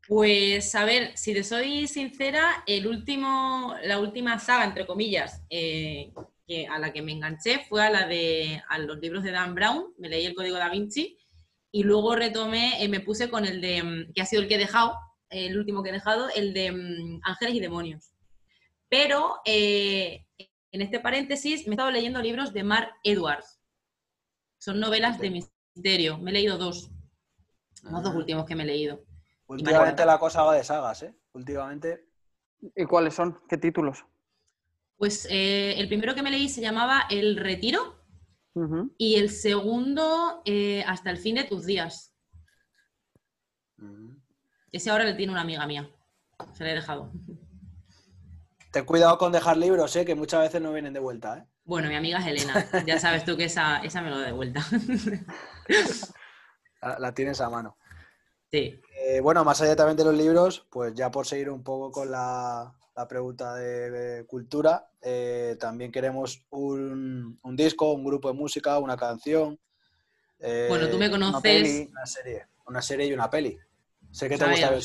Pues 0.08 0.74
a 0.74 0.86
ver, 0.86 1.16
si 1.16 1.34
te 1.34 1.44
soy 1.44 1.88
sincera, 1.88 2.64
el 2.66 2.88
último, 2.88 3.76
la 3.84 4.00
última 4.00 4.40
saga, 4.40 4.66
entre 4.66 4.88
comillas, 4.88 5.44
eh, 5.52 6.12
que, 6.48 6.66
a 6.66 6.80
la 6.80 6.92
que 6.92 7.04
me 7.04 7.12
enganché 7.12 7.60
fue 7.70 7.86
a 7.86 7.92
la 7.92 8.08
de 8.08 8.60
a 8.70 8.80
los 8.80 8.98
libros 8.98 9.24
de 9.24 9.30
Dan 9.30 9.54
Brown, 9.54 9.94
me 10.00 10.10
leí 10.10 10.26
el 10.26 10.34
Código 10.34 10.58
da 10.58 10.70
Vinci 10.70 11.16
y 11.72 11.84
luego 11.84 12.16
retomé, 12.16 12.84
eh, 12.84 12.90
me 12.90 13.02
puse 13.02 13.30
con 13.30 13.46
el 13.46 13.62
de, 13.62 13.84
mm, 13.84 14.14
que 14.14 14.22
ha 14.22 14.26
sido 14.26 14.42
el 14.42 14.48
que 14.48 14.56
he 14.56 14.60
dejado, 14.60 14.96
el 15.30 15.56
último 15.56 15.84
que 15.84 15.90
he 15.90 15.94
dejado, 15.94 16.28
el 16.36 16.56
de 16.56 16.72
mm, 16.72 17.22
Ángeles 17.24 17.54
y 17.54 17.60
Demonios. 17.60 18.12
Pero 18.90 19.42
eh, 19.46 20.26
en 20.72 20.82
este 20.82 21.00
paréntesis 21.00 21.68
me 21.68 21.74
he 21.74 21.76
estado 21.76 21.92
leyendo 21.92 22.20
libros 22.20 22.52
de 22.52 22.64
Mark 22.64 22.96
Edwards. 23.04 23.59
Son 24.60 24.80
novelas 24.80 25.20
de 25.20 25.32
misterio. 25.32 26.18
Me 26.20 26.32
he 26.32 26.34
leído 26.34 26.58
dos. 26.58 26.92
Los 27.84 28.04
dos 28.04 28.14
últimos 28.14 28.46
que 28.46 28.56
me 28.56 28.64
he 28.64 28.68
leído. 28.68 29.04
Últimamente 29.48 30.06
la 30.06 30.20
cosa 30.20 30.44
va 30.44 30.54
de 30.54 30.64
sagas, 30.64 31.02
¿eh? 31.04 31.16
Últimamente. 31.34 32.06
¿Y 32.76 32.86
cuáles 32.86 33.16
son? 33.16 33.40
¿Qué 33.48 33.58
títulos? 33.58 34.06
Pues 34.98 35.26
eh, 35.32 35.80
el 35.80 35.88
primero 35.88 36.14
que 36.14 36.22
me 36.22 36.30
leí 36.30 36.50
se 36.50 36.62
llamaba 36.62 37.06
El 37.10 37.38
Retiro 37.38 37.98
y 38.98 39.16
el 39.16 39.30
segundo 39.30 40.42
eh, 40.44 40.84
Hasta 40.86 41.10
el 41.10 41.18
fin 41.18 41.36
de 41.36 41.46
tus 41.46 41.66
días. 41.66 42.14
Ese 44.72 44.90
ahora 44.90 45.06
le 45.06 45.14
tiene 45.14 45.32
una 45.32 45.42
amiga 45.42 45.66
mía. 45.66 45.90
Se 46.54 46.66
le 46.66 46.72
he 46.72 46.76
dejado. 46.76 47.14
Ten 48.72 48.86
cuidado 48.86 49.18
con 49.18 49.32
dejar 49.32 49.58
libros, 49.58 49.96
¿eh? 49.96 50.06
que 50.06 50.14
muchas 50.14 50.42
veces 50.42 50.62
no 50.62 50.72
vienen 50.72 50.94
de 50.94 51.00
vuelta. 51.00 51.40
¿eh? 51.40 51.44
Bueno, 51.64 51.90
mi 51.90 51.96
amiga 51.96 52.20
es 52.20 52.28
Elena. 52.28 52.70
Ya 52.86 53.00
sabes 53.00 53.26
tú 53.26 53.36
que 53.36 53.46
esa, 53.46 53.78
esa 53.78 54.02
me 54.02 54.12
lo 54.12 54.20
da 54.20 54.28
de 54.28 54.32
vuelta. 54.32 54.64
la, 57.00 57.14
tienes 57.14 57.42
a 57.42 57.50
mano. 57.50 57.78
Sí. 58.52 58.80
Eh, 59.06 59.22
bueno, 59.22 59.44
más 59.44 59.60
allá 59.62 59.76
también 59.76 59.98
de 59.98 60.04
los 60.04 60.14
libros, 60.14 60.68
pues 60.70 60.94
ya 60.94 61.10
por 61.10 61.26
seguir 61.26 61.50
un 61.50 61.64
poco 61.64 61.92
con 61.92 62.12
la, 62.12 62.72
pregunta 63.08 63.56
de, 63.56 64.26
cultura, 64.28 64.92
eh, 65.02 65.56
también 65.60 65.92
queremos 65.92 66.46
un, 66.52 67.40
disco, 67.54 67.94
un 67.94 68.04
grupo 68.04 68.28
de 68.28 68.36
música, 68.36 68.78
una 68.78 68.98
canción. 68.98 69.60
bueno, 70.40 70.90
tú 70.90 71.00
me 71.00 71.10
conoces. 71.10 71.34
Una, 71.34 71.42
peli, 71.42 71.90
una, 71.92 72.06
serie, 72.06 72.48
una 72.68 72.82
serie 72.84 73.08
y 73.08 73.14
una 73.14 73.30
peli. 73.32 73.58
Sé 74.12 74.30
que 74.30 74.38
te 74.38 74.48
gusta 74.48 74.70
ver. 74.70 74.84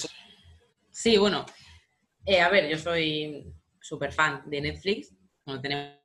Sí, 0.90 1.18
bueno. 1.18 1.44
a 2.40 2.48
ver, 2.48 2.70
yo 2.70 2.78
soy 2.78 3.52
súper 3.84 4.12
fan 4.12 4.42
de 4.46 4.60
Netflix. 4.62 5.14
Bueno, 5.44 5.60
tenemos 5.60 5.98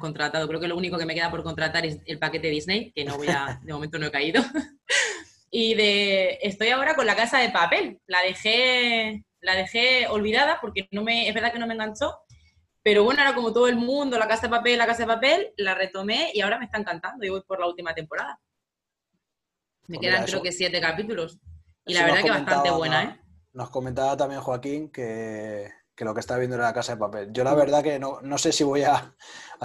contratado, 0.00 0.48
creo 0.48 0.60
que 0.60 0.68
lo 0.68 0.76
único 0.76 0.98
que 0.98 1.06
me 1.06 1.14
queda 1.14 1.30
por 1.30 1.44
contratar 1.44 1.86
es 1.86 2.00
el 2.06 2.18
paquete 2.18 2.48
Disney, 2.48 2.92
que 2.92 3.04
no 3.04 3.16
voy 3.16 3.28
a, 3.28 3.60
de 3.62 3.72
momento 3.72 3.98
no 3.98 4.06
he 4.06 4.10
caído. 4.10 4.42
y 5.50 5.74
de, 5.74 6.38
estoy 6.42 6.68
ahora 6.68 6.96
con 6.96 7.06
la 7.06 7.14
casa 7.14 7.38
de 7.38 7.50
papel. 7.50 8.00
La 8.06 8.20
dejé, 8.22 9.24
la 9.40 9.54
dejé 9.54 10.08
olvidada 10.08 10.58
porque 10.60 10.88
no 10.90 11.02
me, 11.02 11.28
es 11.28 11.34
verdad 11.34 11.52
que 11.52 11.60
no 11.60 11.68
me 11.68 11.74
enganchó. 11.74 12.18
Pero 12.82 13.04
bueno, 13.04 13.20
ahora 13.20 13.34
como 13.34 13.52
todo 13.52 13.68
el 13.68 13.76
mundo, 13.76 14.18
la 14.18 14.28
casa 14.28 14.42
de 14.42 14.50
papel, 14.50 14.78
la 14.78 14.86
casa 14.86 15.02
de 15.02 15.08
papel, 15.08 15.52
la 15.56 15.74
retomé 15.74 16.30
y 16.34 16.40
ahora 16.40 16.58
me 16.58 16.66
está 16.66 16.78
encantando 16.78 17.24
y 17.24 17.30
voy 17.30 17.42
por 17.42 17.60
la 17.60 17.66
última 17.66 17.94
temporada. 17.94 18.40
Me 19.86 19.98
pues 19.98 20.08
quedan 20.08 20.24
creo 20.24 20.42
que 20.42 20.52
siete 20.52 20.80
capítulos. 20.80 21.38
Y 21.84 21.94
la 21.94 22.04
verdad 22.04 22.22
que 22.22 22.30
bastante 22.30 22.70
buena, 22.70 23.04
¿eh? 23.04 23.20
Nos 23.52 23.70
comentaba 23.70 24.16
también 24.16 24.40
Joaquín 24.40 24.90
que 24.90 25.72
que 25.96 26.04
lo 26.04 26.12
que 26.12 26.20
está 26.20 26.36
viendo 26.36 26.56
en 26.56 26.62
la 26.62 26.74
casa 26.74 26.92
de 26.92 26.98
papel. 26.98 27.32
Yo 27.32 27.42
la 27.42 27.54
verdad 27.54 27.82
que 27.82 27.98
no, 27.98 28.20
sé 28.38 28.52
si 28.52 28.62
voy 28.62 28.82
a, 28.84 29.14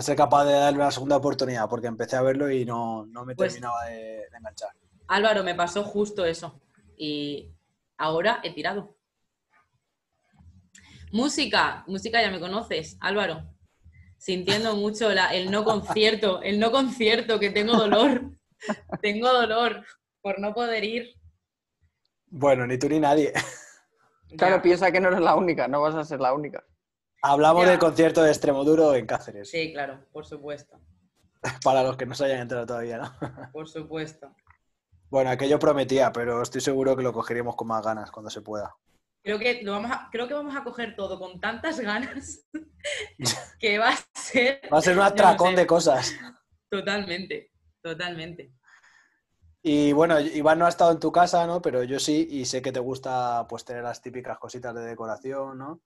ser 0.01 0.15
capaz 0.15 0.45
de 0.45 0.53
darle 0.53 0.79
una 0.79 0.91
segunda 0.91 1.17
oportunidad, 1.17 1.69
porque 1.69 1.87
empecé 1.87 2.15
a 2.15 2.21
verlo 2.21 2.49
y 2.49 2.65
no, 2.65 3.05
me 3.25 3.35
pues 3.35 3.53
terminaba 3.53 3.85
de, 3.85 4.25
enganchar. 4.35 4.69
Álvaro, 5.07 5.43
me 5.43 5.53
pasó 5.53 5.83
justo 5.83 6.25
eso. 6.25 6.61
Y 6.95 7.51
ahora 7.97 8.39
he 8.43 8.53
tirado. 8.53 8.95
Música, 11.11 11.83
música 11.87 12.21
ya 12.21 12.31
me 12.31 12.39
conoces, 12.39 12.95
Álvaro. 13.01 13.43
Sintiendo 14.17 14.75
mucho 14.77 15.11
el 15.11 15.51
no 15.51 15.65
concierto, 15.65 16.41
el 16.41 16.59
no 16.59 16.71
concierto, 16.71 17.39
que 17.39 17.49
tengo 17.49 17.75
dolor. 17.75 18.31
tengo 19.01 19.27
dolor 19.33 19.85
por 20.21 20.39
no 20.39 20.53
poder 20.53 20.85
ir. 20.85 21.13
Bueno, 22.27 22.65
ni 22.65 22.79
tú 22.79 22.87
ni 22.87 23.01
nadie. 23.01 23.33
Claro, 24.37 24.61
piensa 24.61 24.91
que 24.91 24.99
no 24.99 25.09
eres 25.09 25.21
la 25.21 25.35
única, 25.35 25.67
no 25.67 25.81
vas 25.81 25.95
a 25.95 26.03
ser 26.03 26.19
la 26.19 26.33
única. 26.33 26.63
Hablamos 27.23 27.67
del 27.67 27.77
concierto 27.77 28.23
de 28.23 28.29
Extremoduro 28.29 28.95
en 28.95 29.05
Cáceres. 29.05 29.49
Sí, 29.49 29.71
claro, 29.73 30.05
por 30.11 30.25
supuesto. 30.25 30.79
Para 31.63 31.83
los 31.83 31.97
que 31.97 32.05
no 32.05 32.15
se 32.15 32.25
hayan 32.25 32.39
enterado 32.39 32.65
todavía, 32.65 32.97
¿no? 32.97 33.13
Por 33.51 33.67
supuesto. 33.67 34.35
Bueno, 35.09 35.29
aquello 35.29 35.59
prometía, 35.59 36.11
pero 36.11 36.41
estoy 36.41 36.61
seguro 36.61 36.95
que 36.95 37.03
lo 37.03 37.11
cogeríamos 37.11 37.55
con 37.55 37.67
más 37.67 37.83
ganas 37.83 38.11
cuando 38.11 38.29
se 38.29 38.41
pueda. 38.41 38.75
Creo 39.23 39.37
que, 39.37 39.61
lo 39.61 39.73
vamos 39.73 39.91
a, 39.91 40.09
creo 40.11 40.27
que 40.27 40.33
vamos 40.33 40.55
a 40.55 40.63
coger 40.63 40.95
todo 40.95 41.19
con 41.19 41.39
tantas 41.39 41.79
ganas 41.79 42.47
que 43.59 43.77
va 43.77 43.89
a 43.89 43.97
ser... 44.19 44.61
Va 44.71 44.77
a 44.77 44.81
ser 44.81 44.97
un 44.97 45.03
atracón 45.03 45.55
de 45.55 45.67
cosas. 45.67 46.15
Totalmente, 46.69 47.51
totalmente. 47.83 48.53
Y 49.63 49.93
bueno, 49.93 50.19
Iván 50.19 50.57
no 50.57 50.65
ha 50.65 50.69
estado 50.69 50.91
en 50.91 50.99
tu 50.99 51.11
casa, 51.11 51.45
¿no? 51.45 51.61
Pero 51.61 51.83
yo 51.83 51.99
sí, 51.99 52.27
y 52.31 52.45
sé 52.45 52.61
que 52.61 52.71
te 52.71 52.79
gusta 52.79 53.45
pues 53.47 53.63
tener 53.63 53.83
las 53.83 54.01
típicas 54.01 54.39
cositas 54.39 54.73
de 54.73 54.81
decoración, 54.81 55.57
¿no? 55.57 55.81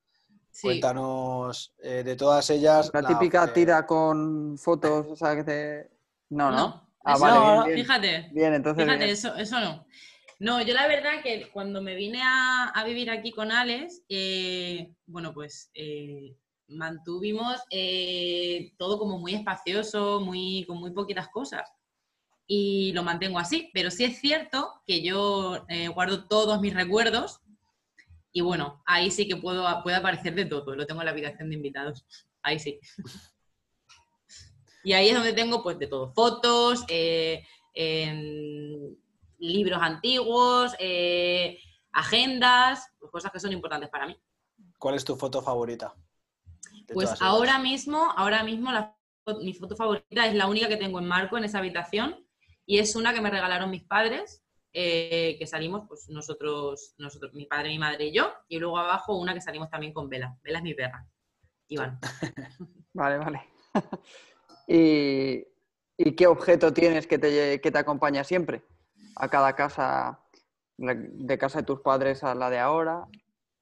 Cuéntanos 0.62 1.74
eh, 1.84 2.04
de 2.04 2.16
todas 2.16 2.50
ellas. 2.50 2.90
La, 2.94 3.04
típica 3.04 3.52
tira 3.52 3.86
con 3.86 4.58
fotos, 4.58 5.08
o 5.10 5.16
sea, 5.18 5.36
que 5.36 5.44
te... 5.44 5.90
No, 6.30 6.52
¿no? 6.52 6.90
Ah, 7.04 7.18
vale, 7.18 7.76
Fíjate. 7.76 8.30
Bien, 8.32 8.54
entonces. 8.54 8.86
Fíjate, 8.86 9.12
Eso, 9.12 9.36
eso 9.36 9.60
no. 9.60 9.86
No, 10.40 10.62
yo 10.62 10.74
la 10.74 10.88
verdad 10.88 11.22
que 11.22 11.50
cuando 11.52 11.82
me 11.82 11.96
vine 11.96 12.22
a, 12.24 12.82
vivir 12.86 13.10
aquí 13.12 13.32
con 13.32 13.52
Alex, 13.52 14.04
eh, 14.08 14.94
bueno, 15.06 15.34
pues 15.34 15.70
eh, 15.74 16.38
mantuvimos 16.68 17.62
todo 18.78 18.98
como 18.98 19.20
muy 19.20 19.36
espacioso, 19.36 20.22
muy, 20.22 20.64
con 20.66 20.78
muy 20.80 20.92
poquitas 20.92 21.28
cosas 21.28 21.70
y 22.48 22.92
lo 22.94 23.04
mantengo 23.04 23.40
así. 23.40 23.70
Pero 23.74 23.92
sí 23.92 24.04
es 24.04 24.20
cierto 24.20 24.82
que 24.86 25.04
yo 25.04 25.66
eh, 25.70 25.88
guardo 25.88 26.28
todos 26.28 26.62
mis 26.62 26.74
recuerdos 26.74 27.42
y 28.32 28.42
bueno, 28.42 28.84
ahí 28.86 29.12
sí 29.12 29.28
que 29.28 29.38
puedo, 29.38 29.66
puede 29.82 29.96
aparecer 29.96 30.36
de 30.36 30.46
todo. 30.46 30.76
Lo 30.76 30.86
tengo 30.86 31.02
en 31.02 31.06
la 31.06 31.12
habitación 31.12 31.50
de 31.50 31.56
invitados. 31.56 32.06
Ahí 32.42 32.60
sí. 32.60 32.80
Y 34.84 34.94
ahí 34.94 35.08
es 35.08 35.16
donde 35.16 35.34
tengo 35.34 35.64
pues 35.64 35.80
de 35.80 35.88
todo. 35.88 36.14
Fotos, 36.14 36.86
eh, 36.90 37.44
libros 39.40 39.82
antiguos, 39.82 40.74
eh, 40.78 41.58
agendas, 41.92 42.88
pues, 43.00 43.12
cosas 43.12 43.32
que 43.32 43.40
son 43.40 43.52
importantes 43.52 43.90
para 43.90 44.06
mí. 44.06 44.16
¿Cuál 44.78 44.94
es 44.94 45.04
tu 45.04 45.16
foto 45.16 45.42
favorita? 45.42 45.96
Pues 46.94 47.20
ahora 47.20 47.58
mismo, 47.58 48.12
ahora 48.16 48.44
mismo 48.44 48.70
mi 49.42 49.54
foto 49.54 49.76
favorita 49.76 50.28
es 50.28 50.36
la 50.36 50.46
única 50.46 50.68
que 50.68 50.78
tengo 50.78 51.00
en 51.00 51.08
marco 51.08 51.38
en 51.38 51.46
esa 51.46 51.58
habitación 51.58 52.25
y 52.66 52.80
es 52.80 52.96
una 52.96 53.14
que 53.14 53.22
me 53.22 53.30
regalaron 53.30 53.70
mis 53.70 53.84
padres, 53.84 54.44
eh, 54.74 55.38
que 55.40 55.48
salimos, 55.48 55.86
pues 55.88 56.10
nosotros, 56.10 56.96
nosotros, 56.98 57.34
mi 57.34 57.46
padre, 57.46 57.70
mi 57.70 57.80
madre 57.80 58.08
y 58.08 58.14
yo, 58.14 58.34
y 58.50 58.60
luego 58.60 58.78
abajo 58.78 59.18
una 59.18 59.34
que 59.34 59.42
salimos 59.42 59.70
también 59.70 59.94
con 59.94 60.10
Vela. 60.10 60.38
Vela 60.44 60.58
es 60.58 60.64
mi 60.64 60.74
perra. 60.74 61.08
Iván. 61.68 62.00
vale, 62.94 63.18
vale. 63.18 63.42
¿Y, 64.68 66.12
qué 66.16 66.28
objeto 66.28 66.74
tienes 66.74 67.08
que 67.08 67.18
te, 67.18 67.62
que 67.62 67.72
te 67.72 67.78
acompaña 67.78 68.24
siempre? 68.24 68.64
A 69.16 69.30
cada 69.30 69.56
casa, 69.56 70.20
de 70.78 71.38
casa 71.38 71.60
de 71.60 71.66
tus 71.66 71.80
padres 71.80 72.24
a 72.24 72.36
la 72.36 72.50
de 72.50 72.60
ahora. 72.60 73.08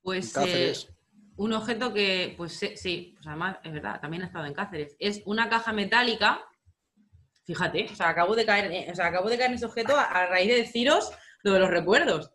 Pues 0.01 0.35
eh, 0.37 0.73
un 1.35 1.53
objeto 1.53 1.93
que, 1.93 2.33
pues 2.35 2.53
sí, 2.53 3.11
pues 3.13 3.27
además 3.27 3.57
es 3.63 3.71
verdad, 3.71 4.01
también 4.01 4.23
ha 4.23 4.25
estado 4.25 4.45
en 4.45 4.53
Cáceres. 4.53 4.95
Es 4.99 5.21
una 5.25 5.47
caja 5.49 5.73
metálica 5.73 6.43
Fíjate, 7.45 7.87
o 7.91 7.95
sea, 7.95 8.09
acabo 8.09 8.35
de 8.35 8.45
caer, 8.45 8.91
o 8.91 8.95
sea, 8.95 9.07
acabo 9.07 9.29
de 9.29 9.37
caer 9.37 9.49
en 9.51 9.55
ese 9.55 9.65
objeto 9.65 9.95
a, 9.97 10.25
raíz 10.27 10.47
de 10.49 10.55
deciros 10.55 11.11
lo 11.43 11.53
de 11.53 11.59
los 11.59 11.69
recuerdos. 11.69 12.31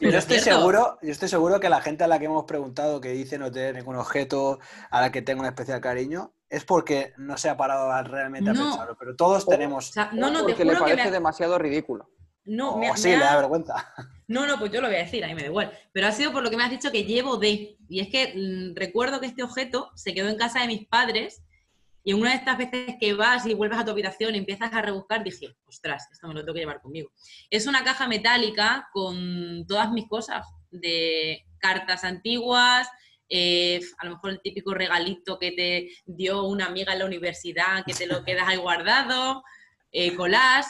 yo 0.00 0.10
estoy 0.10 0.38
seguro, 0.38 0.98
yo 1.02 1.10
estoy 1.10 1.28
seguro 1.28 1.60
que 1.60 1.68
la 1.70 1.80
gente 1.80 2.04
a 2.04 2.08
la 2.08 2.18
que 2.18 2.26
hemos 2.26 2.44
preguntado 2.44 3.00
que 3.00 3.10
dice 3.10 3.38
no 3.38 3.50
tener 3.50 3.74
ningún 3.76 3.96
objeto 3.96 4.58
a 4.90 5.00
la 5.00 5.10
que 5.12 5.22
tenga 5.22 5.40
un 5.40 5.46
especial 5.46 5.80
cariño, 5.80 6.34
es 6.48 6.64
porque 6.64 7.12
no 7.16 7.38
se 7.38 7.48
ha 7.48 7.56
parado 7.56 7.90
realmente 8.04 8.52
No. 8.52 8.60
a 8.60 8.64
pensarlo, 8.70 8.96
pero 8.98 9.16
todos 9.16 9.46
tenemos. 9.46 9.90
O 9.90 9.92
sea, 9.92 10.10
no, 10.12 10.30
no, 10.30 10.40
te 10.40 10.52
porque 10.52 10.64
le 10.64 10.72
juro 10.74 10.84
que 10.84 10.90
parece 10.92 11.04
me 11.04 11.08
ha- 11.08 11.12
demasiado 11.12 11.58
ridículo. 11.58 12.10
No, 12.44 12.72
o 12.74 12.78
me 12.78 12.88
ha- 12.88 12.96
sí, 12.96 13.08
me 13.10 13.18
le 13.18 13.24
ha- 13.24 13.30
da 13.34 13.36
vergüenza. 13.36 13.94
No, 14.26 14.46
no, 14.46 14.58
pues 14.58 14.70
yo 14.72 14.80
lo 14.80 14.88
voy 14.88 14.96
a 14.96 15.00
decir, 15.00 15.24
a 15.24 15.28
mí 15.28 15.34
me 15.34 15.42
da 15.42 15.48
igual. 15.48 15.72
Pero 15.92 16.06
ha 16.06 16.12
sido 16.12 16.32
por 16.32 16.42
lo 16.42 16.50
que 16.50 16.56
me 16.56 16.64
has 16.64 16.70
dicho 16.70 16.90
que 16.92 17.04
llevo 17.04 17.36
de. 17.36 17.76
Y 17.88 18.00
es 18.00 18.08
que 18.08 18.32
mm, 18.36 18.76
recuerdo 18.76 19.20
que 19.20 19.26
este 19.26 19.42
objeto 19.42 19.90
se 19.94 20.14
quedó 20.14 20.28
en 20.28 20.36
casa 20.36 20.60
de 20.60 20.66
mis 20.68 20.86
padres 20.86 21.42
y 22.02 22.12
en 22.12 22.20
una 22.20 22.30
de 22.30 22.36
estas 22.36 22.56
veces 22.58 22.94
que 22.98 23.14
vas 23.14 23.44
y 23.46 23.54
vuelves 23.54 23.78
a 23.78 23.84
tu 23.84 23.90
habitación 23.90 24.34
y 24.34 24.38
empiezas 24.38 24.72
a 24.72 24.80
rebuscar, 24.82 25.22
dije, 25.22 25.56
ostras, 25.66 26.08
esto 26.12 26.28
me 26.28 26.34
lo 26.34 26.40
tengo 26.40 26.54
que 26.54 26.60
llevar 26.60 26.80
conmigo. 26.80 27.10
Es 27.50 27.66
una 27.66 27.84
caja 27.84 28.08
metálica 28.08 28.88
con 28.92 29.66
todas 29.66 29.90
mis 29.92 30.08
cosas, 30.08 30.46
de 30.70 31.44
cartas 31.58 32.04
antiguas, 32.04 32.88
eh, 33.28 33.80
a 33.98 34.06
lo 34.06 34.12
mejor 34.12 34.30
el 34.30 34.40
típico 34.40 34.72
regalito 34.74 35.38
que 35.38 35.52
te 35.52 35.88
dio 36.06 36.44
una 36.44 36.66
amiga 36.66 36.92
en 36.92 37.00
la 37.00 37.06
universidad, 37.06 37.84
que 37.84 37.92
te 37.94 38.06
lo 38.06 38.24
quedas 38.24 38.48
ahí 38.48 38.56
guardado, 38.56 39.42
eh, 39.92 40.14
collage. 40.14 40.68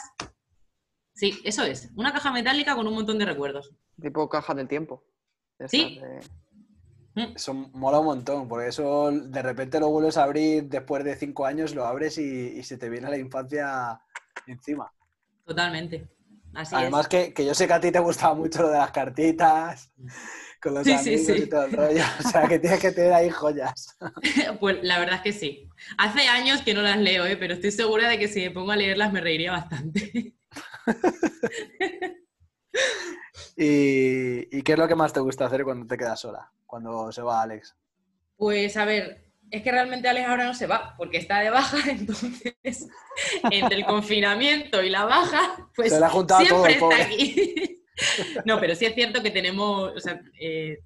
Sí, 1.13 1.39
eso 1.43 1.63
es. 1.63 1.91
Una 1.95 2.11
caja 2.13 2.31
metálica 2.31 2.75
con 2.75 2.87
un 2.87 2.93
montón 2.93 3.19
de 3.19 3.25
recuerdos. 3.25 3.71
Tipo 4.01 4.27
caja 4.29 4.53
del 4.53 4.67
tiempo. 4.67 5.03
Sí. 5.67 5.99
de- 5.99 6.40
Eso 7.35 7.53
mola 7.53 7.99
un 7.99 8.05
montón, 8.05 8.47
porque 8.47 8.67
eso 8.69 9.11
de 9.11 9.41
repente 9.41 9.79
lo 9.79 9.89
vuelves 9.89 10.17
a 10.17 10.23
abrir 10.23 10.65
después 10.69 11.03
de 11.03 11.15
cinco 11.15 11.45
años, 11.45 11.73
lo 11.75 11.85
abres 11.85 12.17
y, 12.17 12.23
y 12.59 12.63
se 12.63 12.77
te 12.77 12.89
viene 12.89 13.09
la 13.09 13.17
infancia 13.17 14.01
encima. 14.45 14.91
Totalmente. 15.45 16.07
Así 16.53 16.75
Además 16.77 17.07
que, 17.07 17.33
que 17.33 17.45
yo 17.45 17.53
sé 17.53 17.67
que 17.67 17.73
a 17.73 17.79
ti 17.81 17.91
te 17.91 17.99
gustaba 17.99 18.33
mucho 18.33 18.61
lo 18.63 18.69
de 18.69 18.77
las 18.77 18.91
cartitas, 18.91 19.91
con 20.61 20.73
los 20.73 20.87
Sí, 20.87 20.97
sí, 20.97 21.17
amigos 21.17 21.19
sí. 21.19 21.43
y 21.43 21.47
todo 21.49 21.65
el 21.65 21.73
rollo. 21.73 22.03
O 22.19 22.23
sea, 22.23 22.47
que 22.47 22.59
tienes 22.59 22.79
que 22.79 22.91
tener 22.91 23.13
ahí 23.13 23.29
joyas. 23.29 23.97
es. 24.21 24.51
Pues 24.59 24.77
la 24.83 24.99
verdad 24.99 25.15
es 25.17 25.21
que 25.21 25.33
sí. 25.33 25.69
Hace 25.97 26.27
años 26.27 26.61
que 26.61 26.73
no 26.73 26.81
las 26.81 26.97
leo, 26.97 27.25
¿eh? 27.25 27.37
pero 27.37 27.53
estoy 27.53 27.71
segura 27.71 28.09
de 28.09 28.19
que 28.19 28.27
si 28.27 28.41
me 28.41 28.51
pongo 28.51 28.71
a 28.71 28.75
leerlas 28.75 29.11
me 29.13 29.21
reiría 29.21 29.51
bastante. 29.51 30.35
¿Y, 33.63 34.57
y 34.57 34.63
qué 34.63 34.71
es 34.73 34.79
lo 34.79 34.87
que 34.87 34.95
más 34.95 35.13
te 35.13 35.19
gusta 35.19 35.45
hacer 35.45 35.63
cuando 35.63 35.85
te 35.85 35.95
quedas 35.95 36.19
sola? 36.19 36.51
Cuando 36.65 37.11
se 37.11 37.21
va 37.21 37.43
Alex. 37.43 37.75
Pues 38.35 38.75
a 38.75 38.85
ver, 38.85 39.31
es 39.51 39.61
que 39.61 39.71
realmente 39.71 40.07
Alex 40.07 40.27
ahora 40.27 40.45
no 40.45 40.55
se 40.55 40.65
va, 40.65 40.95
porque 40.97 41.17
está 41.17 41.41
de 41.41 41.51
baja, 41.51 41.77
entonces 41.91 42.87
entre 43.51 43.77
el 43.77 43.85
confinamiento 43.85 44.81
y 44.81 44.89
la 44.89 45.05
baja, 45.05 45.69
pues 45.75 45.91
Se 45.91 45.99
le 45.99 46.05
ha 46.05 46.09
juntado 46.09 46.43
todo, 46.47 46.65
siempre 46.65 46.73
el 46.73 46.79
pobre. 46.79 47.01
está 47.01 47.07
aquí. 47.07 47.77
No, 48.45 48.59
pero 48.59 48.73
sí 48.73 48.85
es 48.85 48.95
cierto 48.95 49.21
que 49.21 49.29
tenemos, 49.29 49.91
o 49.95 49.99
sea, 49.99 50.19
eh, 50.39 50.79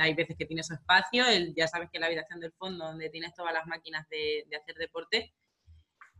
hay 0.00 0.14
veces 0.14 0.34
que 0.36 0.46
tiene 0.46 0.64
su 0.64 0.74
espacio, 0.74 1.22
ya 1.54 1.68
sabes 1.68 1.90
que 1.92 2.00
la 2.00 2.06
habitación 2.06 2.40
del 2.40 2.50
fondo, 2.54 2.86
donde 2.86 3.08
tienes 3.08 3.34
todas 3.34 3.52
las 3.52 3.66
máquinas 3.68 4.08
de, 4.08 4.46
de 4.50 4.56
hacer 4.56 4.74
deporte, 4.74 5.32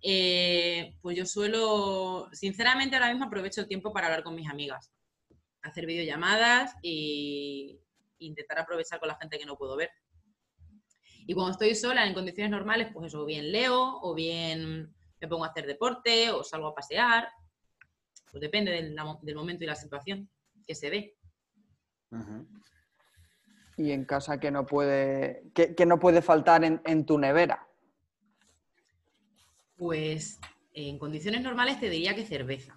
eh, 0.02 0.94
pues 1.00 1.16
yo 1.16 1.26
suelo, 1.26 2.28
sinceramente 2.32 2.94
ahora 2.94 3.08
mismo 3.10 3.24
aprovecho 3.24 3.60
el 3.60 3.66
tiempo 3.66 3.92
para 3.92 4.06
hablar 4.06 4.22
con 4.22 4.36
mis 4.36 4.48
amigas, 4.48 4.92
hacer 5.66 5.86
videollamadas 5.86 6.74
y 6.82 7.80
intentar 8.18 8.58
aprovechar 8.58 8.98
con 8.98 9.08
la 9.08 9.16
gente 9.16 9.38
que 9.38 9.46
no 9.46 9.56
puedo 9.56 9.76
ver. 9.76 9.90
Y 11.26 11.34
cuando 11.34 11.52
estoy 11.52 11.74
sola 11.74 12.06
en 12.06 12.14
condiciones 12.14 12.50
normales, 12.50 12.88
pues 12.92 13.08
eso, 13.08 13.22
o 13.22 13.26
bien 13.26 13.50
leo, 13.50 13.98
o 14.00 14.14
bien 14.14 14.94
me 15.20 15.28
pongo 15.28 15.44
a 15.44 15.48
hacer 15.48 15.66
deporte, 15.66 16.30
o 16.30 16.44
salgo 16.44 16.68
a 16.68 16.74
pasear. 16.74 17.28
Pues 18.30 18.40
depende 18.40 18.70
del, 18.70 18.94
momento 19.34 19.64
y 19.64 19.66
la 19.66 19.74
situación 19.74 20.28
que 20.66 20.74
se 20.74 20.90
dé. 20.90 21.16
Ujú. 22.12 22.46
Y 23.78 23.90
en 23.90 24.04
casa 24.04 24.38
que 24.38 24.50
no 24.50 24.66
puede, 24.66 25.50
que, 25.52 25.74
que 25.74 25.84
no 25.84 25.98
puede 25.98 26.22
faltar 26.22 26.64
en, 26.64 26.80
en 26.84 27.04
tu 27.04 27.18
nevera. 27.18 27.66
Pues 29.76 30.38
en 30.72 30.98
condiciones 30.98 31.42
normales 31.42 31.80
te 31.80 31.90
diría 31.90 32.14
que 32.14 32.24
cerveza. 32.24 32.75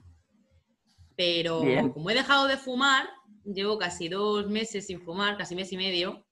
Pero 1.20 1.60
Bien. 1.64 1.90
como 1.90 2.10
he 2.10 2.14
dejado 2.14 2.48
de 2.48 2.56
fumar, 2.56 3.10
llevo 3.44 3.78
casi 3.78 4.08
dos 4.08 4.48
meses 4.48 4.88
sin 4.88 5.02
fumar, 5.02 5.36
casi 5.36 5.54
mes 5.54 5.70
y 5.74 5.76
medio, 5.76 6.26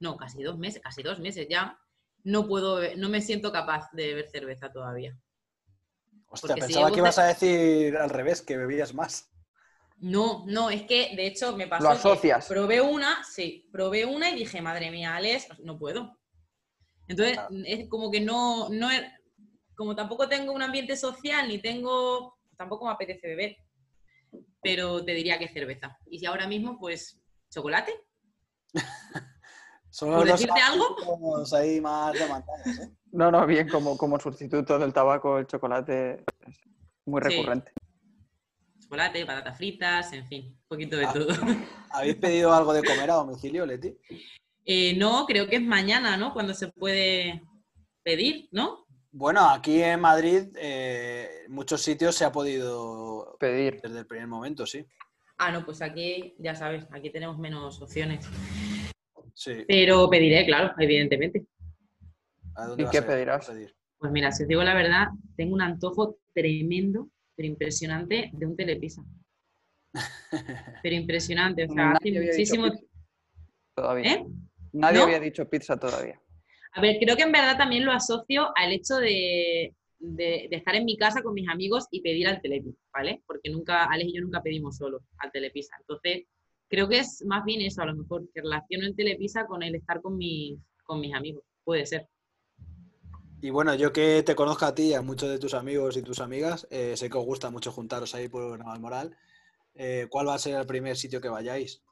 no, 0.00 0.16
casi 0.16 0.42
dos 0.42 0.58
meses, 0.58 0.82
casi 0.82 1.00
dos 1.04 1.20
meses 1.20 1.46
ya, 1.48 1.78
no 2.24 2.48
puedo, 2.48 2.80
no 2.96 3.08
me 3.08 3.22
siento 3.22 3.52
capaz 3.52 3.88
de 3.92 4.08
beber 4.08 4.28
cerveza 4.28 4.72
todavía. 4.72 5.16
Hostia, 6.26 6.48
Porque 6.48 6.60
pensaba 6.60 6.90
que 6.90 6.98
ibas 6.98 7.20
a 7.20 7.26
decir 7.26 7.96
al 7.96 8.10
revés, 8.10 8.42
que 8.42 8.56
bebías 8.56 8.94
más. 8.94 9.30
No, 9.98 10.44
no, 10.48 10.70
es 10.70 10.82
que 10.82 11.14
de 11.14 11.28
hecho 11.28 11.56
me 11.56 11.68
pasó. 11.68 11.84
Lo 11.84 11.90
que 11.90 11.96
asocias. 11.98 12.48
Probé 12.48 12.80
una, 12.80 13.22
sí, 13.22 13.68
probé 13.70 14.06
una 14.06 14.30
y 14.30 14.34
dije, 14.34 14.60
madre 14.60 14.90
mía, 14.90 15.14
Alex, 15.14 15.56
no 15.60 15.78
puedo. 15.78 16.18
Entonces, 17.06 17.34
Claro. 17.34 17.54
es 17.64 17.88
como 17.88 18.10
que 18.10 18.20
no, 18.20 18.70
no 18.70 18.90
es, 18.90 19.02
como 19.76 19.94
tampoco 19.94 20.28
tengo 20.28 20.52
un 20.52 20.62
ambiente 20.62 20.96
social 20.96 21.46
ni 21.46 21.58
tengo, 21.60 22.36
tampoco 22.56 22.86
me 22.86 22.90
apetece 22.90 23.28
beber. 23.28 23.56
Pero 24.62 25.04
te 25.04 25.12
diría 25.12 25.38
que 25.38 25.48
cerveza. 25.48 25.96
Y 26.06 26.18
si 26.18 26.26
ahora 26.26 26.46
mismo, 26.46 26.78
pues, 26.78 27.20
chocolate. 27.50 27.92
Son 29.90 30.12
¿Por 30.12 30.26
decirte 30.26 30.60
algo? 30.60 30.84
hábitos 30.98 31.52
ahí 31.54 31.80
más 31.80 32.12
demandados, 32.12 32.66
¿eh? 32.80 32.90
No, 33.12 33.30
no, 33.30 33.46
bien, 33.46 33.68
como, 33.68 33.96
como 33.96 34.18
sustituto 34.20 34.78
del 34.78 34.92
tabaco, 34.92 35.38
el 35.38 35.46
chocolate 35.46 36.24
es 36.46 36.60
muy 37.06 37.22
Sí. 37.22 37.28
recurrente. 37.28 37.72
Chocolate, 38.82 39.24
patatas 39.24 39.56
fritas, 39.56 40.12
en 40.12 40.26
fin, 40.26 40.46
un 40.48 40.68
poquito 40.68 40.96
de 40.96 41.06
Ah. 41.06 41.12
todo. 41.12 41.28
¿Habéis 41.90 42.16
pedido 42.16 42.52
algo 42.52 42.72
de 42.72 42.84
comer 42.84 43.10
a 43.10 43.14
domicilio, 43.14 43.64
Leti? 43.64 43.96
Eh, 44.66 44.94
no, 44.96 45.24
creo 45.26 45.48
que 45.48 45.56
es 45.56 45.62
mañana, 45.62 46.16
¿no? 46.16 46.32
Cuando 46.34 46.52
se 46.52 46.68
puede 46.68 47.42
pedir, 48.02 48.48
¿no? 48.52 48.85
Bueno, 49.18 49.48
aquí 49.48 49.82
en 49.82 49.98
Madrid, 49.98 50.48
eh, 50.56 51.44
en 51.46 51.52
muchos 51.52 51.80
sitios 51.80 52.14
se 52.14 52.26
ha 52.26 52.30
podido 52.30 53.34
Pedir. 53.40 53.80
desde 53.82 54.00
el 54.00 54.06
primer 54.06 54.26
momento, 54.26 54.66
sí. 54.66 54.84
Ah, 55.38 55.50
no, 55.50 55.64
pues 55.64 55.80
aquí, 55.80 56.34
ya 56.38 56.54
sabes, 56.54 56.86
aquí 56.90 57.08
tenemos 57.08 57.38
menos 57.38 57.80
opciones. 57.80 58.28
Sí. 59.32 59.64
Pero 59.66 60.10
pediré, 60.10 60.44
claro, 60.44 60.74
evidentemente. 60.78 61.46
¿A 62.56 62.66
dónde 62.66 62.82
¿Y 62.82 62.84
vas 62.84 62.92
qué 62.92 62.98
a 62.98 63.00
ir? 63.00 63.06
pedirás? 63.06 63.48
a 63.48 63.52
pedir? 63.54 63.74
Pues 63.96 64.12
mira, 64.12 64.30
si 64.32 64.42
os 64.42 64.48
digo 64.50 64.62
la 64.62 64.74
verdad, 64.74 65.06
tengo 65.34 65.54
un 65.54 65.62
antojo 65.62 66.18
tremendo, 66.34 67.08
pero 67.34 67.48
impresionante, 67.48 68.28
de 68.34 68.46
un 68.46 68.54
telepizza. 68.54 69.02
Pero 70.82 70.94
impresionante, 70.94 71.64
o 71.64 71.68
sea, 71.72 71.92
Nadie 71.94 72.20
muchísimo... 72.20 72.66
todavía. 73.74 74.12
¿Eh? 74.12 74.26
Nadie 74.74 74.98
¿No? 74.98 75.04
había 75.04 75.20
dicho 75.20 75.48
pizza 75.48 75.78
todavía. 75.78 76.20
A 76.76 76.82
ver, 76.82 76.98
creo 77.00 77.16
que 77.16 77.22
en 77.22 77.32
verdad 77.32 77.56
también 77.56 77.86
lo 77.86 77.92
asocio 77.92 78.52
al 78.54 78.70
hecho 78.70 78.96
de, 78.96 79.74
estar 80.50 80.76
en 80.76 80.84
mi 80.84 80.98
casa 80.98 81.22
con 81.22 81.32
mis 81.32 81.48
amigos 81.48 81.86
y 81.90 82.02
pedir 82.02 82.28
al 82.28 82.42
telepizza, 82.42 82.78
¿vale? 82.92 83.22
Porque 83.26 83.48
nunca, 83.48 83.84
Alex 83.84 84.10
y 84.10 84.16
yo 84.16 84.20
nunca 84.20 84.42
pedimos 84.42 84.76
solo 84.76 85.00
al 85.16 85.32
telepizza. 85.32 85.74
Entonces, 85.80 86.24
creo 86.68 86.86
que 86.86 86.98
es 86.98 87.24
más 87.24 87.46
bien 87.46 87.62
eso, 87.62 87.80
a 87.80 87.86
lo 87.86 87.96
mejor, 87.96 88.28
que 88.30 88.42
relaciono 88.42 88.84
el 88.84 88.94
telepizza 88.94 89.46
con 89.46 89.62
el 89.62 89.74
estar 89.74 90.02
con 90.02 90.18
mis, 90.18 90.58
amigos. 91.14 91.44
Puede 91.64 91.86
ser. 91.86 92.10
Y 93.40 93.48
bueno, 93.48 93.74
yo 93.74 93.90
que 93.90 94.22
te 94.22 94.34
conozco 94.34 94.66
a 94.66 94.74
ti 94.74 94.88
y 94.88 94.94
a 94.94 95.00
muchos 95.00 95.30
de 95.30 95.38
tus 95.38 95.54
amigos 95.54 95.96
y 95.96 96.02
tus 96.02 96.20
amigas, 96.20 96.68
eh, 96.70 96.94
sé 96.98 97.08
que 97.08 97.16
os 97.16 97.24
gusta 97.24 97.48
mucho 97.48 97.72
juntaros 97.72 98.14
ahí 98.14 98.28
por 98.28 98.58
Navalmoral. 98.58 99.16
Eh, 99.74 100.08
¿Cuál 100.10 100.28
va 100.28 100.34
a 100.34 100.38
ser 100.38 100.60
el 100.60 100.66
primer 100.66 100.98
sitio 100.98 101.22
que 101.22 101.30
vayáis? 101.30 101.82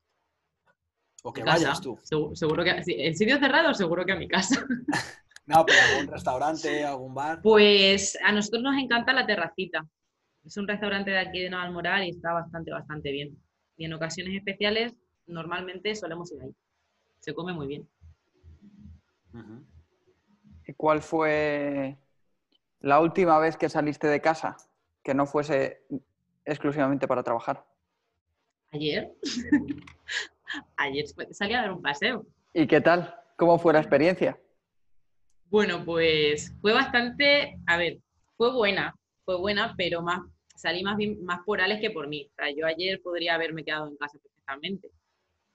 O 1.26 1.32
que 1.32 1.42
casa. 1.42 1.56
vayas 1.56 1.80
tú. 1.80 1.98
Seguro, 2.02 2.37
seguro 2.37 2.64
que... 2.64 2.84
sí, 2.84 2.94
¿El 2.98 3.16
sitio 3.16 3.38
cerrado? 3.38 3.72
Seguro 3.72 4.04
que 4.04 4.12
a 4.12 4.16
mi 4.16 4.28
casa. 4.28 4.64
No, 5.46 5.62
pero 5.66 5.78
algún 5.90 6.10
restaurante, 6.10 6.84
algún 6.87 7.14
bar. 7.14 7.42
Pues 7.42 8.16
a 8.24 8.32
nosotros 8.32 8.62
nos 8.62 8.82
encanta 8.82 9.12
la 9.12 9.26
terracita. 9.26 9.87
Es 10.42 10.56
un 10.56 10.66
restaurante 10.66 11.10
de 11.10 11.18
aquí 11.18 11.40
de 11.40 11.50
Navalmoral 11.50 12.04
y 12.04 12.10
está 12.10 12.32
bastante, 12.32 12.70
bastante 12.70 13.12
bien. 13.12 13.37
Y 13.76 13.84
en 13.84 13.92
ocasiones 13.92 14.34
especiales, 14.34 14.94
normalmente 15.26 15.94
solemos 15.96 16.32
ir 16.32 16.40
ahí. 16.40 16.54
Se 17.20 17.34
come 17.34 17.52
muy 17.52 17.66
bien. 17.66 17.87
¿Y 20.66 20.72
cuál 20.72 21.02
fue 21.02 21.98
la 22.80 23.00
última 23.00 23.38
vez 23.38 23.58
que 23.58 23.68
saliste 23.68 24.06
de 24.06 24.22
casa 24.22 24.56
que 25.02 25.12
no 25.12 25.26
fuese 25.26 25.82
exclusivamente 26.46 27.06
para 27.06 27.22
trabajar? 27.22 27.66
Ayer. 28.70 29.14
Ayer 30.76 31.04
salí 31.32 31.54
a 31.54 31.62
dar 31.62 31.72
un 31.72 31.82
paseo. 31.82 32.26
¿Y 32.52 32.66
qué 32.66 32.80
tal? 32.80 33.14
¿Cómo 33.36 33.58
fue 33.58 33.72
la 33.72 33.80
experiencia? 33.80 34.38
Bueno, 35.50 35.84
pues 35.84 36.54
fue 36.60 36.72
bastante, 36.72 37.56
a 37.66 37.76
ver, 37.76 37.98
fue 38.36 38.52
buena, 38.52 38.94
fue 39.24 39.38
buena, 39.38 39.74
pero 39.76 40.02
más 40.02 40.20
salí 40.56 40.82
más 40.82 40.96
bien 40.96 41.22
más 41.24 41.40
por 41.44 41.60
Alex 41.60 41.80
que 41.80 41.90
por 41.90 42.08
mí. 42.08 42.28
O 42.32 42.34
sea, 42.36 42.50
yo 42.50 42.66
ayer 42.66 43.00
podría 43.02 43.34
haberme 43.34 43.64
quedado 43.64 43.88
en 43.88 43.96
casa 43.96 44.18
perfectamente. 44.18 44.90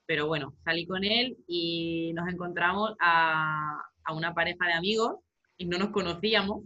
Pero 0.05 0.27
bueno, 0.27 0.53
salí 0.63 0.85
con 0.87 1.03
él 1.03 1.37
y 1.47 2.11
nos 2.13 2.27
encontramos 2.31 2.95
a, 2.99 3.81
a 4.03 4.13
una 4.13 4.33
pareja 4.33 4.65
de 4.65 4.73
amigos 4.73 5.17
y 5.57 5.65
no 5.65 5.77
nos 5.77 5.89
conocíamos 5.89 6.63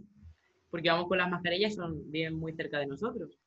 porque 0.70 0.90
vamos 0.90 1.06
con 1.08 1.18
las 1.18 1.30
mascarillas 1.30 1.72
y 1.72 1.76
son, 1.76 2.10
viven 2.10 2.34
muy 2.34 2.52
cerca 2.54 2.78
de 2.78 2.86
nosotros. 2.86 3.38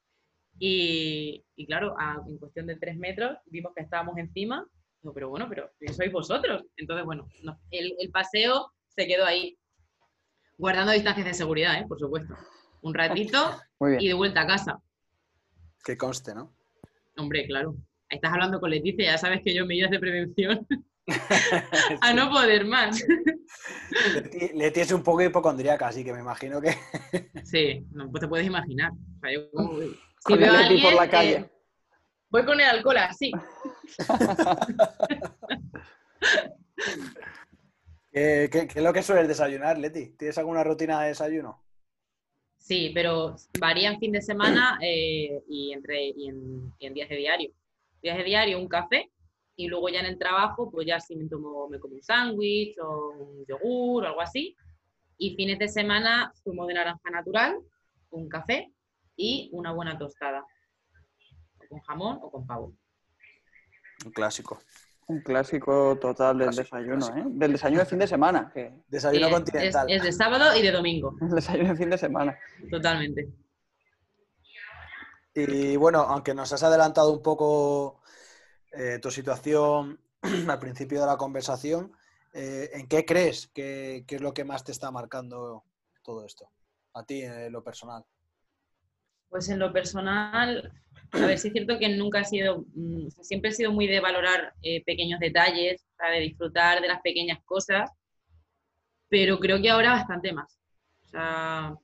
Y, 0.59 1.43
y 1.55 1.65
claro, 1.65 1.95
a- 1.97 2.21
en 2.27 2.37
cuestión 2.37 2.67
de 2.67 2.75
tres 2.77 2.97
metros 2.97 3.37
vimos 3.45 3.73
que 3.75 3.83
estábamos 3.83 4.17
encima. 4.17 4.65
Pero 5.13 5.29
bueno, 5.29 5.47
pero 5.49 5.71
sois 5.95 6.11
vosotros. 6.11 6.63
Entonces, 6.77 7.05
bueno, 7.05 7.27
no- 7.43 7.59
el, 7.71 7.95
el 7.99 8.09
paseo 8.11 8.73
se 8.95 9.07
quedó 9.07 9.25
ahí. 9.25 9.57
Guardando 10.57 10.91
distancias 10.91 11.25
de 11.27 11.33
seguridad, 11.33 11.75
¿eh? 11.79 11.85
por 11.87 11.99
supuesto. 11.99 12.35
Un 12.81 12.93
ratito 12.93 13.59
y 13.99 14.07
de 14.07 14.13
vuelta 14.13 14.41
a 14.41 14.47
casa. 14.47 14.79
Que 15.83 15.95
conste, 15.97 16.33
¿no? 16.35 16.53
Hombre, 17.17 17.45
claro. 17.47 17.75
Ahí 18.09 18.15
estás 18.17 18.31
hablando 18.33 18.59
con 18.59 18.69
Leticia, 18.69 19.11
ya 19.11 19.17
sabes 19.17 19.41
que 19.43 19.53
yo 19.53 19.65
medidas 19.65 19.91
de 19.91 19.99
prevención 19.99 20.65
a 22.01 22.13
no 22.13 22.29
poder 22.29 22.65
más. 22.65 23.01
Leti, 24.13 24.49
Leti 24.57 24.79
es 24.81 24.91
un 24.91 25.03
poco 25.03 25.21
hipocondríaca, 25.21 25.87
así 25.87 26.03
que 26.03 26.11
me 26.13 26.19
imagino 26.19 26.61
que. 26.61 26.75
Sí, 27.43 27.85
no 27.91 28.09
pues 28.11 28.21
te 28.21 28.27
puedes 28.27 28.45
imaginar. 28.47 28.91
O 28.91 29.19
sea, 29.21 29.31
yo 29.33 29.49
como- 29.51 29.79
si 29.79 30.35
veo 30.35 30.53
a 30.53 30.81
por 30.83 30.93
la 30.95 31.09
calle. 31.09 31.33
eh, 31.35 31.51
voy 32.29 32.45
con 32.45 32.59
el 32.59 32.67
alcohol 32.67 32.97
así. 32.97 33.31
¿Qué, 38.11 38.49
qué- 38.51 38.67
qué 38.67 38.79
es 38.79 38.83
lo 38.83 38.93
que 38.93 39.03
sueles 39.03 39.27
desayunar, 39.27 39.77
Leti? 39.77 40.11
¿Tienes 40.17 40.37
alguna 40.37 40.63
rutina 40.63 41.01
de 41.01 41.09
desayuno? 41.09 41.63
Sí, 42.57 42.91
pero 42.93 43.35
varía 43.59 43.89
en 43.91 43.99
fin 43.99 44.11
de 44.11 44.21
semana 44.21 44.77
eh, 44.81 45.41
y, 45.47 45.71
entre, 45.73 46.07
y 46.09 46.27
en, 46.29 46.73
y 46.79 46.85
en 46.87 46.93
días 46.93 47.09
de 47.09 47.15
diario. 47.15 47.51
Días 48.01 48.17
de 48.17 48.23
diario, 48.23 48.59
un 48.59 48.67
café 48.67 49.11
y 49.55 49.67
luego 49.67 49.89
ya 49.89 49.99
en 50.01 50.05
el 50.05 50.19
trabajo, 50.19 50.69
pues 50.71 50.85
ya 50.85 50.99
sí 50.99 51.15
me, 51.15 51.27
tomo, 51.27 51.67
me 51.67 51.79
como 51.79 51.95
un 51.95 52.03
sándwich 52.03 52.77
o 52.79 53.09
un 53.09 53.45
yogur 53.47 54.03
o 54.03 54.07
algo 54.07 54.21
así. 54.21 54.55
Y 55.17 55.35
fines 55.35 55.57
de 55.59 55.67
semana, 55.67 56.31
zumo 56.43 56.65
de 56.67 56.75
naranja 56.75 57.09
natural, 57.09 57.57
un 58.11 58.29
café 58.29 58.71
y 59.15 59.49
una 59.51 59.71
buena 59.73 59.97
tostada. 59.97 60.45
Con 61.69 61.79
jamón 61.81 62.19
o 62.21 62.31
con 62.31 62.45
pavo. 62.47 62.73
Un 64.05 64.11
clásico. 64.11 64.59
Un 65.07 65.21
clásico 65.21 65.97
total 65.99 66.37
del 66.37 66.49
Clásico, 66.49 66.75
desayuno, 66.77 67.05
clásico. 67.05 67.17
¿eh? 67.29 67.31
Del 67.35 67.51
desayuno 67.53 67.79
de 67.79 67.85
fin 67.85 67.99
de 67.99 68.07
semana. 68.07 68.51
Que... 68.53 68.73
Desayuno 68.87 69.27
es- 69.27 69.33
continental. 69.33 69.89
Es, 69.89 69.97
es 69.97 70.03
de 70.03 70.11
sábado 70.11 70.55
y 70.57 70.61
de 70.61 70.71
domingo, 70.71 71.15
El 71.21 71.29
desayuno 71.35 71.69
de 71.69 71.75
fin 71.75 71.89
de 71.89 71.97
semana. 71.97 72.37
totalmente. 72.69 73.29
Y 75.33 75.75
bueno, 75.77 75.99
aunque 76.01 76.33
nos 76.33 76.51
has 76.51 76.63
adelantado 76.63 77.11
un 77.13 77.21
poco 77.21 78.01
eh, 78.71 78.99
tu 78.99 79.11
situación 79.11 79.99
al 80.49 80.59
principio 80.59 80.99
de 80.99 81.05
la 81.07 81.17
conversación, 81.17 81.91
eh, 82.33 82.69
¿en 82.73 82.87
qué 82.87 83.05
crees 83.05 83.47
que, 83.47 84.03
que 84.07 84.15
es 84.15 84.21
lo 84.21 84.33
que 84.33 84.43
más 84.43 84.63
te 84.63 84.71
está 84.71 84.91
marcando 84.91 85.63
todo 86.03 86.25
esto? 86.25 86.49
A 86.93 87.03
ti, 87.03 87.21
en 87.21 87.51
lo 87.51 87.63
personal. 87.63 88.03
Pues 89.29 89.47
en 89.49 89.59
lo 89.59 89.71
personal, 89.71 90.73
a 91.11 91.25
ver, 91.25 91.37
sí 91.37 91.47
es 91.47 91.53
cierto 91.53 91.77
que 91.79 91.89
nunca 91.89 92.21
he 92.21 92.25
sido, 92.25 92.65
mm, 92.73 93.07
o 93.07 93.11
sea, 93.11 93.23
siempre 93.23 93.49
he 93.49 93.53
sido 93.53 93.71
muy 93.71 93.87
de 93.87 93.99
valorar 93.99 94.53
eh, 94.61 94.83
pequeños 94.83 95.19
detalles, 95.19 95.85
de 96.11 96.19
disfrutar 96.19 96.81
de 96.81 96.87
las 96.87 97.01
pequeñas 97.01 97.39
cosas, 97.45 97.89
pero 99.09 99.39
creo 99.39 99.61
que 99.61 99.69
ahora 99.69 99.91
bastante 99.91 100.33
más. 100.33 100.59
O 101.05 101.09
sea, 101.09 101.75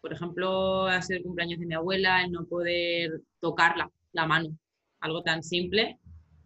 por 0.00 0.12
ejemplo, 0.12 0.86
ha 0.86 1.02
sido 1.02 1.18
el 1.18 1.24
cumpleaños 1.24 1.60
de 1.60 1.66
mi 1.66 1.74
abuela, 1.74 2.22
el 2.24 2.32
no 2.32 2.46
poder 2.46 3.20
tocarla, 3.40 3.90
la 4.12 4.26
mano, 4.26 4.56
algo 5.00 5.22
tan 5.22 5.42
simple. 5.42 5.98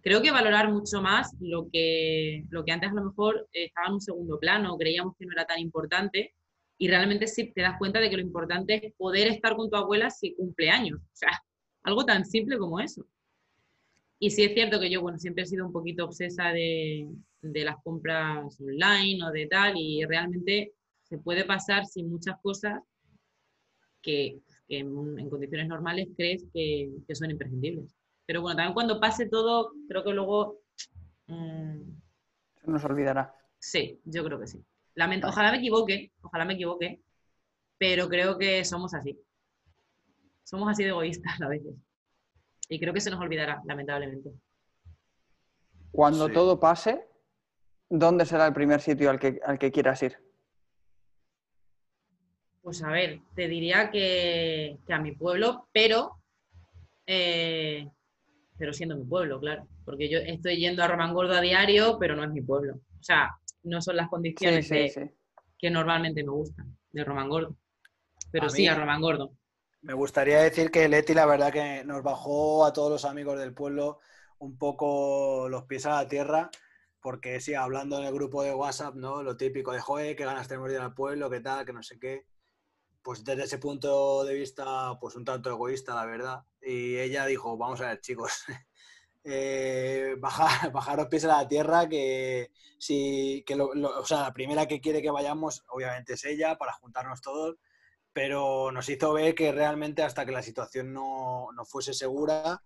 Creo 0.03 0.20
que 0.20 0.33
valorar 0.33 0.70
mucho 0.70 1.01
más 1.01 1.35
lo 1.40 1.68
que, 1.73 2.44
lo 2.51 2.64
que 2.64 2.73
antes 2.73 2.90
a 2.90 2.94
lo 2.94 3.05
mejor 3.05 3.49
estaba 3.53 3.87
en 3.88 3.94
un 3.94 4.01
segundo 4.01 4.38
plano, 4.38 4.77
creíamos 4.77 5.14
que 5.16 5.25
no 5.25 5.33
era 5.33 5.47
tan 5.47 5.61
importante, 5.61 6.35
y 6.77 6.88
realmente 6.88 7.27
sí 7.27 7.53
te 7.53 7.62
das 7.62 7.79
cuenta 7.79 8.01
de 8.01 8.11
que 8.11 8.16
lo 8.16 8.23
importante 8.23 8.87
es 8.87 8.92
poder 8.94 9.29
estar 9.29 9.57
con 9.57 9.70
tu 9.70 9.77
abuela 9.77 10.11
si 10.11 10.35
cumple 10.35 10.70
años. 10.70 11.01
O 11.01 11.16
sea, 11.16 11.40
algo 11.85 12.05
tan 12.05 12.25
simple 12.25 12.59
como 12.59 12.81
eso. 12.81 13.07
Y 14.18 14.31
sí 14.31 14.42
es 14.44 14.55
cierto 14.55 14.81
que 14.81 14.90
yo, 14.90 15.01
bueno, 15.03 15.18
siempre 15.18 15.44
he 15.44 15.47
sido 15.47 15.66
un 15.66 15.73
poquito 15.73 16.05
obsesa 16.07 16.49
de, 16.49 17.09
de 17.42 17.64
las 17.64 17.77
compras 17.83 18.59
online 18.61 19.25
o 19.25 19.31
de 19.31 19.47
tal, 19.47 19.75
y 19.77 20.05
realmente 20.05 20.73
se 21.03 21.18
puede 21.18 21.44
pasar 21.44 21.87
sin 21.87 22.11
muchas 22.11 22.40
cosas 22.40 22.81
que, 24.03 24.40
que 24.68 24.79
en, 24.79 25.18
en 25.18 25.31
condiciones 25.31 25.68
normales 25.68 26.09
crees 26.16 26.44
que, 26.53 26.90
que 27.07 27.14
son 27.14 27.31
imprescindibles. 27.31 27.94
Pero 28.27 28.42
bueno, 28.42 28.57
también 28.57 28.75
cuando 28.75 29.01
pase 29.01 29.29
todo, 29.29 29.73
creo 29.88 30.05
que 30.05 30.12
luego... 30.12 30.59
mm, 31.29 31.81
Se 32.61 32.70
nos 32.70 32.85
olvidará. 32.85 33.33
Sí, 33.59 34.01
yo 34.05 34.25
creo 34.25 34.38
que 34.38 34.47
sí. 34.47 34.64
Lamento- 34.94 35.29
ojalá 35.29 35.51
me 35.51 35.59
equivoque, 35.59 36.12
ojalá 36.23 36.44
me 36.44 36.55
equivoque, 36.55 37.01
pero 37.79 38.09
creo 38.09 38.38
que 38.38 38.64
somos 38.64 38.94
así. 38.94 39.18
Somos 40.45 40.71
así 40.71 40.83
de 40.85 40.91
egoístas 40.91 41.41
a 41.41 41.49
veces. 41.49 41.75
Y 42.69 42.79
creo 42.79 42.93
que 42.95 43.01
se 43.01 43.11
nos 43.11 43.21
olvidará, 43.21 43.61
lamentablemente. 43.67 44.31
Cuando 45.91 46.27
Sí. 46.29 46.33
todo 46.35 46.61
pase, 46.61 47.07
¿dónde 47.89 48.27
será 48.27 48.47
el 48.47 48.53
primer 48.55 48.81
sitio 48.81 49.11
al 49.11 49.19
que, 49.19 49.41
al 49.45 49.59
que 49.59 49.71
quieras 49.73 50.03
ir? 50.03 50.17
Pues 52.63 52.83
a 52.83 52.89
ver, 52.91 53.21
te 53.35 53.47
diría 53.49 53.91
que, 53.91 54.79
que 54.87 54.93
a 54.95 54.99
mi 54.99 55.13
pueblo, 55.13 55.69
pero, 55.73 56.17
eh, 57.07 57.87
pero 58.57 58.73
siendo 58.73 58.97
mi 58.97 59.05
pueblo, 59.05 59.39
claro. 59.39 59.69
Porque 59.85 60.09
yo 60.09 60.19
estoy 60.19 60.57
yendo 60.57 60.83
a 60.83 60.89
Romangordo 60.89 61.35
a 61.35 61.41
diario, 61.43 61.99
pero 61.99 62.17
no 62.17 62.25
es 62.25 62.31
mi 62.31 62.41
pueblo. 62.41 62.77
O 62.99 63.03
sea, 63.03 63.31
no 63.65 63.83
son 63.83 63.97
las 63.97 64.09
condiciones 64.09 64.67
sí, 64.67 64.75
de- 64.75 64.89
sí. 64.89 65.01
que 65.59 65.71
normalmente 65.71 66.25
me 66.25 66.31
gustan 66.31 66.77
de 66.93 67.05
Romangordo. 67.05 67.57
Pero 68.31 68.47
A 68.47 68.51
sí, 68.51 68.63
mí- 68.63 68.69
a 68.69 68.75
Romangordo. 68.75 69.33
Me 69.85 69.92
gustaría 69.94 70.40
decir 70.42 70.70
que 70.70 70.88
Leti, 70.88 71.12
la 71.14 71.27
verdad 71.27 71.53
que 71.53 71.85
nos 71.85 72.03
bajó 72.03 72.64
a 72.64 72.73
todos 72.73 72.90
los 72.90 73.05
amigos 73.05 73.38
del 73.38 73.53
pueblo 73.55 74.01
un 74.38 74.57
poco 74.59 75.49
los 75.51 75.64
pies 75.64 75.85
a 75.87 75.90
la 76.03 76.09
tierra, 76.09 76.51
porque 77.01 77.38
sí, 77.40 77.55
hablando 77.55 77.99
en 77.99 78.05
el 78.07 78.14
grupo 78.14 78.42
de 78.42 78.55
WhatsApp, 78.55 78.94
¿no? 78.94 79.23
Lo 79.23 79.37
típico 79.37 79.73
de, 79.73 79.81
joder, 79.81 80.16
qué 80.16 80.25
ganas 80.25 80.49
tenemos 80.49 80.68
de 80.70 80.77
ir 80.77 80.81
al 80.81 80.94
pueblo, 80.94 81.29
qué 81.31 81.40
tal, 81.40 81.66
que 81.66 81.73
no 81.75 81.83
sé 81.83 81.99
qué. 81.99 82.25
Pues 83.03 83.25
desde 83.25 83.44
ese 83.44 83.59
punto 83.59 84.25
de 84.25 84.35
vista, 84.35 84.99
pues 85.01 85.16
un 85.16 85.25
tanto 85.27 85.51
egoísta, 85.51 85.94
la 85.94 86.07
verdad. 86.07 86.44
Y 86.62 86.99
ella 86.99 87.27
dijo, 87.27 87.57
vamos 87.59 87.81
a 87.83 87.88
ver, 87.88 88.01
chicos, 88.01 88.44
eh, 89.25 90.16
bajar, 90.20 90.73
bajaros 90.73 91.09
pies 91.09 91.25
a 91.25 91.29
la 91.29 91.49
tierra, 91.49 91.88
que 91.88 92.51
sí, 92.79 93.44
que 93.47 93.57
lo- 93.57 93.75
lo- 93.75 94.01
o 94.01 94.07
sea, 94.07 94.23
la 94.23 94.33
primera 94.35 94.66
que 94.68 94.81
quiere 94.81 95.03
que 95.03 95.11
vayamos, 95.11 95.64
obviamente 95.68 96.14
es 96.14 96.25
ella, 96.25 96.57
para 96.59 96.73
juntarnos 96.75 97.20
todos, 97.23 97.57
pero 98.14 98.70
nos 98.72 98.88
hizo 98.88 99.12
ver 99.12 99.35
que 99.35 99.53
realmente 99.53 100.03
hasta 100.03 100.24
que 100.24 100.33
la 100.33 100.42
situación 100.42 100.92
no, 100.94 101.48
no 101.53 101.64
fuese 101.66 101.92
segura, 101.92 102.62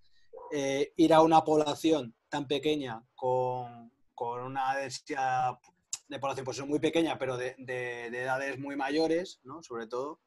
eh, 0.52 0.92
ir 0.96 1.12
a 1.14 1.22
una 1.22 1.42
población 1.42 2.14
tan 2.28 2.46
pequeña 2.46 3.02
con, 3.16 3.90
con 4.14 4.42
una 4.42 4.76
densidad 4.76 5.58
de 6.06 6.18
población 6.20 6.44
pues 6.44 6.64
muy 6.66 6.78
pequeña, 6.78 7.18
pero 7.18 7.36
de, 7.36 7.54
de- 7.58 8.08
de 8.10 8.22
edades 8.22 8.58
muy 8.58 8.76
mayores, 8.76 9.40
¿no? 9.42 9.62
sobre 9.62 9.86
todo, 9.86 10.20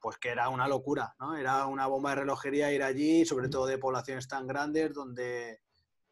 pues 0.00 0.18
que 0.18 0.28
era 0.30 0.48
una 0.48 0.68
locura, 0.68 1.14
¿no? 1.18 1.36
Era 1.36 1.66
una 1.66 1.86
bomba 1.86 2.10
de 2.10 2.16
relojería 2.16 2.72
ir 2.72 2.82
allí, 2.82 3.24
sobre 3.24 3.48
todo 3.48 3.66
de 3.66 3.78
poblaciones 3.78 4.28
tan 4.28 4.46
grandes 4.46 4.92
donde, 4.92 5.60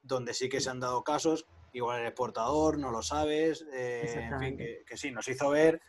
donde 0.02 0.32
sí 0.34 0.48
que 0.48 0.60
se 0.60 0.70
han 0.70 0.80
dado 0.80 1.04
casos, 1.04 1.46
igual 1.72 2.00
eres 2.00 2.12
portador, 2.12 2.78
no 2.78 2.90
lo 2.90 3.02
sabes, 3.02 3.66
eh, 3.72 4.28
en 4.32 4.40
fin, 4.40 4.56
que, 4.56 4.84
que 4.86 4.96
sí, 4.96 5.10
nos 5.10 5.28
hizo 5.28 5.50
ver, 5.50 5.80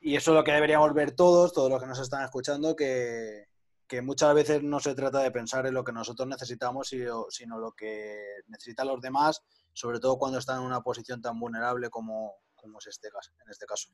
y 0.00 0.16
eso 0.16 0.30
es 0.30 0.34
lo 0.36 0.44
que 0.44 0.52
deberíamos 0.52 0.92
ver 0.94 1.12
todos, 1.12 1.52
todos 1.52 1.70
los 1.70 1.80
que 1.80 1.86
nos 1.88 1.98
están 2.00 2.22
escuchando, 2.24 2.76
que, 2.76 3.46
que 3.88 4.02
muchas 4.02 4.34
veces 4.34 4.62
no 4.62 4.80
se 4.80 4.94
trata 4.94 5.20
de 5.20 5.30
pensar 5.30 5.66
en 5.66 5.74
lo 5.74 5.84
que 5.84 5.92
nosotros 5.92 6.28
necesitamos, 6.28 6.88
sino, 6.88 7.58
lo 7.58 7.72
que 7.72 8.16
necesitan 8.48 8.88
los 8.88 9.00
demás, 9.00 9.42
sobre 9.72 9.98
todo 10.00 10.18
cuando 10.18 10.38
están 10.38 10.58
en 10.60 10.66
una 10.66 10.80
posición 10.80 11.20
tan 11.20 11.38
vulnerable 11.38 11.90
como, 11.90 12.34
como 12.54 12.78
es 12.78 12.86
este 12.86 13.10
caso, 13.10 13.32
en 13.44 13.50
este 13.50 13.66
caso. 13.66 13.88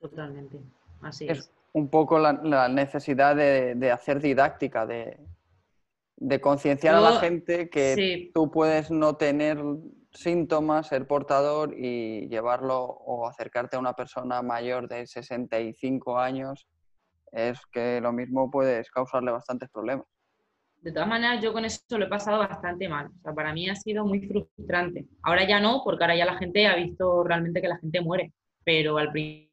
Totalmente. 0.00 0.60
Así 1.02 1.26
Es 1.28 1.38
es. 1.38 1.50
un 1.72 1.88
poco 1.88 2.18
la, 2.18 2.32
la 2.32 2.68
necesidad 2.68 3.36
de, 3.36 3.74
de 3.74 3.90
hacer 3.90 4.20
didáctica, 4.20 4.86
de, 4.86 5.18
de 6.16 6.40
concienciar 6.40 6.94
a 6.94 7.00
la 7.00 7.20
gente 7.20 7.68
que 7.68 7.94
Sí, 7.94 8.30
tú 8.34 8.50
puedes 8.50 8.90
no 8.90 9.16
tener 9.16 9.58
síntomas, 10.12 10.88
ser 10.88 11.06
portador 11.06 11.74
y 11.76 12.28
llevarlo 12.28 12.82
o 12.84 13.26
acercarte 13.28 13.76
a 13.76 13.80
una 13.80 13.94
persona 13.94 14.42
mayor 14.42 14.88
de 14.88 15.06
65 15.06 16.18
años, 16.18 16.66
es 17.32 17.58
que 17.72 18.00
lo 18.00 18.12
mismo 18.12 18.50
puedes 18.50 18.90
causarle 18.90 19.30
bastantes 19.32 19.70
problemas. 19.70 20.06
de 20.82 20.92
todas 20.92 21.08
maneras, 21.08 21.42
yo 21.42 21.52
con 21.52 21.64
eso 21.64 21.80
lo 21.96 22.06
he 22.06 22.08
pasado 22.08 22.38
bastante 22.40 22.88
mal. 22.88 23.06
O 23.06 23.20
sea, 23.22 23.32
para 23.34 23.52
mí 23.52 23.68
ha 23.70 23.74
sido 23.76 24.04
muy 24.04 24.26
frustrante. 24.26 25.06
Ahora 25.22 25.46
ya 25.46 25.60
no, 25.60 25.80
porque 25.84 26.02
ahora 26.04 26.16
ya 26.16 26.24
la 26.26 26.36
gente 26.38 26.66
ha 26.66 26.74
visto 26.76 27.22
realmente 27.24 27.60
que 27.62 27.68
la 27.68 27.78
gente 27.78 28.00
muere. 28.00 28.32
Pero 28.64 28.98
al 28.98 29.10
pri- 29.12 29.48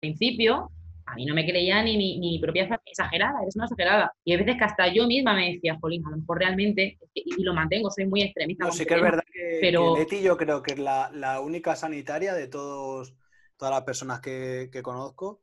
principio, 0.00 0.70
a 1.10 1.14
mí 1.16 1.26
no 1.26 1.34
me 1.34 1.44
creía 1.46 1.82
ni 1.82 1.96
mi, 1.96 2.18
ni 2.18 2.30
mi 2.32 2.38
propia 2.38 2.64
familia. 2.64 2.82
Exagerada, 2.86 3.42
eres 3.42 3.56
una 3.56 3.64
exagerada. 3.66 4.12
Y 4.24 4.32
hay 4.32 4.38
veces 4.38 4.56
que 4.56 4.64
hasta 4.64 4.92
yo 4.92 5.06
misma 5.06 5.34
me 5.34 5.52
decía, 5.52 5.76
Jolín, 5.80 6.06
a 6.06 6.10
lo 6.10 6.18
mejor 6.18 6.38
realmente, 6.38 6.98
y 7.14 7.42
lo 7.42 7.54
mantengo, 7.54 7.90
soy 7.90 8.06
muy 8.06 8.22
extremista. 8.22 8.64
No, 8.66 8.72
sí 8.72 8.84
que 8.86 8.94
es 8.94 9.02
verdad 9.02 9.24
que, 9.32 9.58
pero- 9.60 9.94
que 9.94 10.00
Leti 10.00 10.22
yo 10.22 10.36
creo 10.36 10.62
que 10.62 10.72
es 10.74 10.78
la, 10.78 11.10
la 11.12 11.40
única 11.40 11.76
sanitaria 11.76 12.34
de 12.34 12.46
todos, 12.48 13.14
todas 13.56 13.74
las 13.74 13.82
personas 13.84 14.20
que, 14.20 14.68
que 14.72 14.82
conozco 14.82 15.42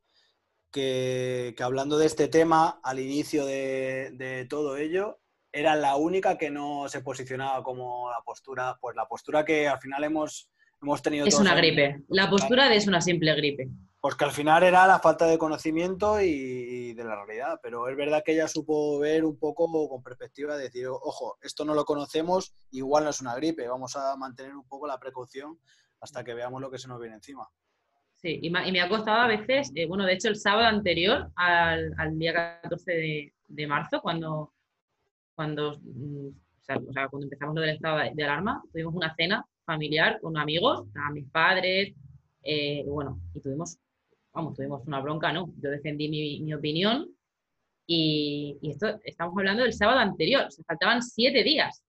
que, 0.70 1.54
que 1.56 1.62
hablando 1.62 1.98
de 1.98 2.06
este 2.06 2.28
tema 2.28 2.80
al 2.82 2.98
inicio 2.98 3.46
de, 3.46 4.10
de 4.12 4.44
todo 4.46 4.76
ello 4.76 5.20
era 5.50 5.74
la 5.76 5.96
única 5.96 6.36
que 6.36 6.50
no 6.50 6.88
se 6.88 7.00
posicionaba 7.00 7.62
como 7.62 8.10
la 8.10 8.20
postura, 8.24 8.76
pues 8.80 8.94
la 8.94 9.06
postura 9.06 9.44
que 9.46 9.66
al 9.66 9.78
final 9.80 10.04
hemos, 10.04 10.50
hemos 10.82 11.00
tenido... 11.00 11.26
Es 11.26 11.32
todos 11.34 11.46
una 11.46 11.54
gripe. 11.56 12.02
La 12.08 12.28
postura 12.28 12.68
de 12.68 12.76
es 12.76 12.86
una 12.86 13.00
simple 13.00 13.34
gripe. 13.34 13.68
Porque 14.00 14.24
al 14.24 14.30
final 14.30 14.62
era 14.62 14.86
la 14.86 15.00
falta 15.00 15.26
de 15.26 15.38
conocimiento 15.38 16.20
y, 16.20 16.94
de 16.94 17.04
la 17.04 17.16
realidad, 17.16 17.58
pero 17.62 17.88
es 17.88 17.96
verdad 17.96 18.22
que 18.24 18.32
ella 18.32 18.46
supo 18.46 18.98
ver 18.98 19.24
un 19.24 19.38
poco 19.38 19.88
con 19.88 20.02
perspectiva, 20.02 20.56
decir, 20.56 20.86
ojo, 20.88 21.36
esto 21.42 21.64
no 21.64 21.74
lo 21.74 21.84
conocemos, 21.84 22.54
igual 22.70 23.04
no 23.04 23.10
es 23.10 23.20
una 23.20 23.34
gripe, 23.34 23.66
vamos 23.66 23.96
a 23.96 24.16
mantener 24.16 24.54
un 24.54 24.66
poco 24.66 24.86
la 24.86 24.98
precaución 24.98 25.58
hasta 26.00 26.22
que 26.22 26.34
veamos 26.34 26.60
lo 26.60 26.70
que 26.70 26.78
se 26.78 26.88
nos 26.88 27.00
viene 27.00 27.16
encima. 27.16 27.48
Sí, 28.16 28.40
y, 28.42 28.50
me 28.50 28.80
ha 28.80 28.88
costado 28.88 29.20
a 29.20 29.26
veces, 29.28 29.70
eh, 29.74 29.86
bueno, 29.86 30.04
de 30.04 30.14
hecho 30.14 30.28
el 30.28 30.36
sábado 30.36 30.66
anterior 30.66 31.30
al, 31.36 31.94
al 31.98 32.18
día 32.18 32.60
14 32.62 32.92
de, 32.92 33.34
de 33.46 33.66
marzo, 33.66 34.00
cuando, 34.00 34.52
cuando, 35.34 35.78
mm, 35.80 36.28
cuando 36.66 37.22
empezamos 37.22 37.54
lo 37.54 37.60
del 37.60 37.76
estado 37.76 37.98
de, 37.98 38.12
de 38.14 38.24
alarma, 38.24 38.62
tuvimos 38.72 38.94
una 38.94 39.14
cena 39.14 39.44
familiar 39.64 40.18
con 40.20 40.36
amigos, 40.36 40.86
estaban 40.86 41.14
mis 41.14 41.30
padres, 41.30 41.94
eh, 42.42 42.82
bueno, 42.86 43.20
y 43.34 43.40
tuvimos, 43.40 43.78
vamos, 44.32 44.54
tuvimos 44.54 44.86
una 44.86 45.00
bronca, 45.00 45.32
¿no? 45.32 45.52
Yo 45.60 45.70
defendí 45.70 46.08
mi, 46.08 46.40
mi 46.40 46.54
opinión 46.54 47.08
y, 47.86 48.58
estamos 49.04 49.34
hablando 49.38 49.62
del 49.62 49.72
sábado 49.72 49.98
anterior, 50.00 50.44
o 50.46 50.50
sea, 50.50 50.64
faltaban 50.66 51.02
siete 51.02 51.42
días, 51.42 51.82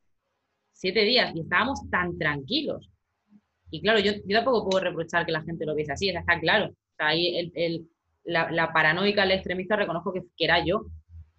siete 0.71 1.01
días, 1.01 1.35
y 1.35 1.41
estábamos 1.41 1.81
tan 1.89 2.17
tranquilos. 2.17 2.89
Y 3.69 3.81
claro, 3.81 3.99
yo, 3.99 4.13
yo 4.25 4.37
tampoco 4.37 4.69
puedo 4.69 4.83
reprochar 4.85 5.25
que 5.25 5.31
la 5.33 5.43
gente 5.43 5.65
lo 5.65 5.75
viese 5.75 5.91
así, 5.91 6.09
está 6.09 6.39
claro. 6.39 6.67
O 6.67 6.95
sea, 6.95 7.07
ahí 7.07 7.37
el, 7.37 7.51
el- 7.53 7.89
la, 8.23 8.71
paranoica, 8.73 9.23
el 9.23 9.31
extremista, 9.31 9.75
reconozco 9.75 10.13
que, 10.13 10.23
era 10.37 10.63
yo. 10.63 10.85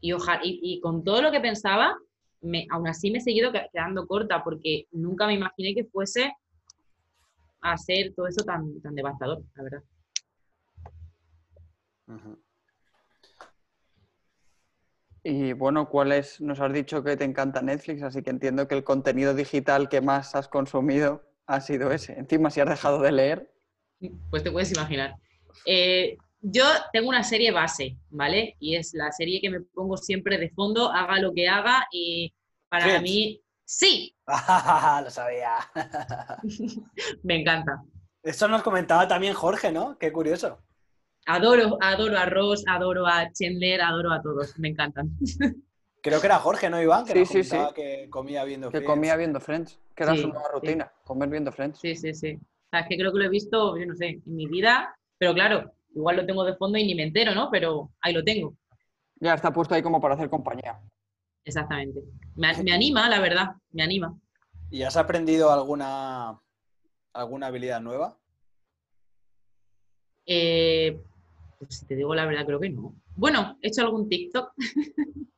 Y, 0.00 0.80
con 0.80 1.04
todo 1.04 1.22
lo 1.22 1.30
que 1.30 1.40
pensaba, 1.40 1.94
me, 2.40 2.66
aún 2.70 2.88
así 2.88 3.10
me 3.10 3.18
he 3.18 3.20
seguido 3.20 3.52
que- 3.52 3.68
quedando 3.72 4.06
corta, 4.06 4.42
porque 4.42 4.86
nunca 4.92 5.26
me 5.26 5.34
imaginé 5.34 5.74
que 5.74 5.84
fuese 5.84 6.32
a 7.62 7.76
ser 7.76 8.12
todo 8.14 8.26
eso 8.26 8.44
tan, 8.44 8.80
tan 8.80 8.94
devastador, 8.94 9.42
la 9.54 9.62
verdad. 9.62 9.82
Y 15.22 15.52
bueno, 15.52 15.88
¿cuál 15.88 16.12
es? 16.12 16.40
Nos 16.40 16.60
has 16.60 16.72
dicho 16.72 17.04
que 17.04 17.16
te 17.16 17.24
encanta 17.24 17.60
Netflix, 17.60 18.02
así 18.02 18.22
que 18.22 18.30
entiendo 18.30 18.66
que 18.66 18.74
el 18.74 18.84
contenido 18.84 19.34
digital 19.34 19.88
que 19.88 20.00
más 20.00 20.34
has 20.34 20.48
consumido 20.48 21.22
ha 21.46 21.60
sido 21.60 21.92
ese. 21.92 22.14
Encima, 22.14 22.50
si 22.50 22.60
has 22.60 22.68
dejado 22.68 23.02
de 23.02 23.12
leer, 23.12 23.52
Pues 24.30 24.42
te 24.42 24.50
puedes 24.50 24.72
imaginar. 24.72 25.14
Eh, 25.66 26.16
yo 26.40 26.64
tengo 26.92 27.10
una 27.10 27.22
serie 27.22 27.52
base, 27.52 27.98
¿vale? 28.08 28.56
Y 28.60 28.76
es 28.76 28.94
la 28.94 29.12
serie 29.12 29.42
que 29.42 29.50
me 29.50 29.60
pongo 29.60 29.98
siempre 29.98 30.38
de 30.38 30.48
fondo, 30.50 30.90
haga 30.90 31.18
lo 31.18 31.34
que 31.34 31.48
haga, 31.48 31.86
y 31.92 32.32
para 32.70 33.00
mí, 33.00 33.42
sí, 33.64 34.16
lo 35.04 35.10
sabía. 35.10 35.56
me 37.24 37.40
encanta. 37.40 37.82
Eso 38.22 38.48
nos 38.48 38.62
comentaba 38.62 39.06
también 39.06 39.34
Jorge, 39.34 39.70
¿no? 39.70 39.98
Qué 39.98 40.12
curioso. 40.12 40.62
Adoro, 41.26 41.78
adoro 41.80 42.16
a 42.18 42.26
Ross, 42.26 42.64
adoro 42.66 43.06
a 43.06 43.30
Chandler, 43.32 43.80
adoro 43.82 44.12
a 44.12 44.20
todos, 44.22 44.58
me 44.58 44.68
encantan. 44.68 45.10
Creo 46.02 46.18
que 46.20 46.26
era 46.26 46.38
Jorge, 46.38 46.70
¿no, 46.70 46.80
Iván? 46.80 47.04
Que 47.04 47.12
Sí, 47.12 47.26
sí, 47.26 47.44
sí. 47.44 47.56
que 47.74 48.08
comía 48.08 48.42
viendo 48.44 48.68
que 48.70 48.78
Friends. 48.78 48.86
comía 48.90 49.16
viendo 49.16 49.38
Friends, 49.38 49.78
que 49.94 50.02
era 50.02 50.14
Sí, 50.14 50.22
su 50.22 50.28
nueva 50.28 50.44
sí. 50.46 50.52
rutina, 50.54 50.92
comer 51.04 51.28
viendo 51.28 51.52
Friends. 51.52 51.78
Sí, 51.78 51.94
sí, 51.94 52.14
sí. 52.14 52.34
O 52.36 52.68
sea, 52.70 52.80
es 52.80 52.88
que 52.88 52.96
creo 52.96 53.12
que 53.12 53.18
lo 53.18 53.24
he 53.24 53.28
visto, 53.28 53.76
yo 53.76 53.84
no 53.84 53.94
sé, 53.94 54.06
en 54.08 54.22
mi 54.24 54.46
vida, 54.46 54.94
pero 55.18 55.34
claro, 55.34 55.72
igual 55.94 56.16
lo 56.16 56.24
tengo 56.26 56.42
de 56.44 56.56
fondo 56.56 56.78
y 56.78 56.86
ni 56.86 56.94
me 56.94 57.02
entero, 57.02 57.34
¿no? 57.34 57.50
Pero 57.50 57.90
ahí 58.00 58.14
lo 58.14 58.24
tengo, 58.24 58.54
Ya 59.20 59.34
está 59.34 59.52
puesto 59.52 59.74
ahí 59.74 59.82
como 59.82 60.00
para 60.00 60.14
hacer 60.14 60.30
compañía. 60.30 60.80
exactamente. 61.44 62.00
Me, 62.34 62.62
me 62.62 62.72
anima, 62.72 63.08
la 63.10 63.20
verdad, 63.20 63.48
me 63.72 63.82
anima. 63.82 64.16
¿Y 64.70 64.82
has 64.84 64.96
aprendido 64.96 65.50
alguna, 65.52 66.40
alguna 67.12 67.48
habilidad 67.48 67.80
nueva? 67.82 68.16
Eh, 70.32 70.96
pues 71.58 71.80
si 71.80 71.86
te 71.86 71.96
digo 71.96 72.14
la 72.14 72.24
verdad, 72.24 72.46
creo 72.46 72.60
que 72.60 72.70
no. 72.70 72.94
Bueno, 73.16 73.58
he 73.60 73.66
hecho 73.66 73.82
algún 73.82 74.08
TikTok. 74.08 74.52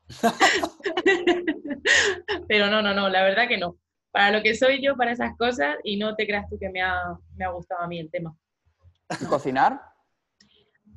Pero 2.47 2.69
no, 2.69 2.83
no, 2.83 2.93
no, 2.93 3.09
la 3.09 3.23
verdad 3.23 3.49
que 3.49 3.57
no. 3.57 3.79
Para 4.11 4.31
lo 4.31 4.43
que 4.43 4.55
soy 4.55 4.83
yo, 4.83 4.95
para 4.95 5.13
esas 5.13 5.35
cosas, 5.39 5.77
y 5.83 5.97
no 5.97 6.15
te 6.15 6.27
creas 6.27 6.47
tú 6.51 6.59
que 6.59 6.69
me 6.69 6.83
ha, 6.83 7.17
me 7.37 7.47
ha 7.47 7.49
gustado 7.49 7.81
a 7.81 7.89
mí 7.89 7.99
el 7.99 8.11
tema. 8.11 8.37
¿Y 9.19 9.25
¿Cocinar? 9.25 9.81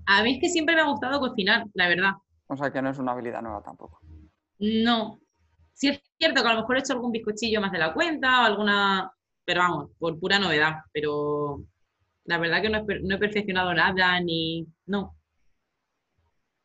A 0.07 0.23
mí 0.23 0.33
es 0.33 0.41
que 0.41 0.49
siempre 0.49 0.75
me 0.75 0.81
ha 0.81 0.89
gustado 0.89 1.21
cocinar, 1.21 1.65
la 1.73 1.87
verdad. 1.87 2.11
O 2.47 2.57
sea 2.57 2.71
que 2.71 2.81
no 2.81 2.89
es 2.89 2.99
una 2.99 3.13
habilidad 3.13 3.41
nueva 3.41 3.63
tampoco. 3.63 4.01
No. 4.59 5.21
Sí 5.71 5.87
es 5.87 6.01
cierto 6.17 6.43
que 6.43 6.49
a 6.49 6.53
lo 6.53 6.59
mejor 6.59 6.75
he 6.75 6.79
hecho 6.79 6.91
algún 6.91 7.13
bizcochillo 7.13 7.61
más 7.61 7.71
de 7.71 7.79
la 7.79 7.93
cuenta 7.93 8.41
o 8.41 8.43
alguna, 8.43 9.09
pero 9.45 9.61
vamos, 9.61 9.91
por 9.97 10.19
pura 10.19 10.37
novedad. 10.37 10.79
Pero 10.91 11.63
la 12.25 12.37
verdad 12.37 12.61
que 12.61 12.69
no 12.69 12.79
he, 12.79 12.83
per- 12.85 13.03
no 13.03 13.15
he 13.15 13.19
perfeccionado 13.19 13.73
nada 13.73 14.19
ni... 14.19 14.67
No. 14.87 15.15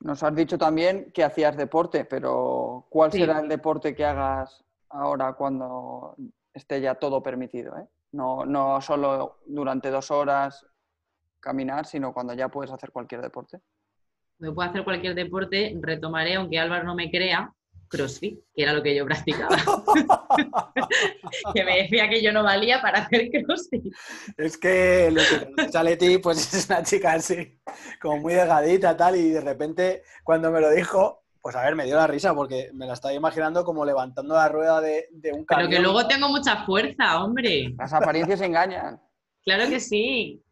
Nos 0.01 0.23
has 0.23 0.35
dicho 0.35 0.57
también 0.57 1.11
que 1.13 1.23
hacías 1.25 1.57
deporte, 1.57 2.05
pero 2.07 2.87
¿cuál 2.89 3.13
Sí. 3.13 3.19
será 3.19 3.41
el 3.41 3.49
deporte 3.49 3.95
que 3.95 4.05
hagas 4.05 4.65
ahora 4.89 5.35
cuando 5.35 6.17
esté 6.55 6.81
ya 6.81 6.95
todo 6.95 7.23
permitido? 7.23 7.77
eh? 7.77 7.87
No, 8.13 8.45
no 8.47 8.81
solo 8.81 9.41
durante 9.47 9.91
dos 9.91 10.11
horas 10.11 10.67
caminar, 11.39 11.87
sino 11.87 12.13
cuando 12.13 12.33
ya 12.35 12.49
puedes 12.49 12.73
hacer 12.73 12.91
cualquier 12.93 13.21
deporte. 13.21 13.61
Me 14.39 14.51
puedo 14.53 14.69
hacer 14.69 14.85
cualquier 14.85 15.15
deporte, 15.15 15.79
retomaré, 15.81 16.35
aunque 16.37 16.59
Álvaro 16.59 16.85
no 16.85 16.95
me 16.95 17.11
crea, 17.11 17.53
CrossFit, 17.91 18.39
que 18.55 18.63
era 18.63 18.73
lo 18.73 18.83
que 18.83 18.95
yo 18.95 19.05
practicaba. 19.05 19.57
que 21.55 21.65
me 21.65 21.83
decía 21.83 22.09
que 22.09 22.23
yo 22.23 22.33
no 22.33 22.45
valía 22.45 22.81
para 22.81 23.01
hacer 23.01 23.31
CrossFit. 23.31 23.93
Es 24.37 24.57
que 24.57 25.11
lo 25.11 25.21
que 25.21 25.47
conoces 25.47 25.77
a 25.77 25.83
Leti, 25.83 26.19
pues 26.19 26.39
es 26.55 26.67
una 26.69 26.83
chica 26.83 27.13
así, 27.13 27.61
como 28.01 28.19
muy 28.19 28.35
delgadita, 28.35 28.97
tal, 28.97 29.17
y 29.17 29.31
de 29.31 29.41
repente, 29.41 30.05
cuando 30.23 30.51
me 30.51 30.61
lo 30.61 30.71
dijo, 30.71 31.25
pues 31.43 31.57
a 31.57 31.63
ver, 31.63 31.75
me 31.75 31.85
dio 31.85 31.97
la 31.97 32.07
risa, 32.07 32.35
porque 32.35 32.71
me 32.75 32.87
la 32.87 32.93
estaba 32.95 33.13
imaginando 33.13 33.65
como 33.65 33.85
levantando 33.85 34.35
la 34.35 34.49
rueda 34.49 34.81
de, 34.81 35.09
de 35.11 35.33
un 35.33 35.45
Pero 35.45 35.63
camión. 35.63 35.71
que 35.71 35.81
luego 35.81 36.07
tengo 36.07 36.29
mucha 36.29 36.65
fuerza, 36.65 37.23
hombre. 37.23 37.75
Las 37.77 37.93
apariencias 37.93 38.41
engañan. 38.41 39.01
Claro 39.45 39.71
que 39.71 39.81
sí. 39.81 40.43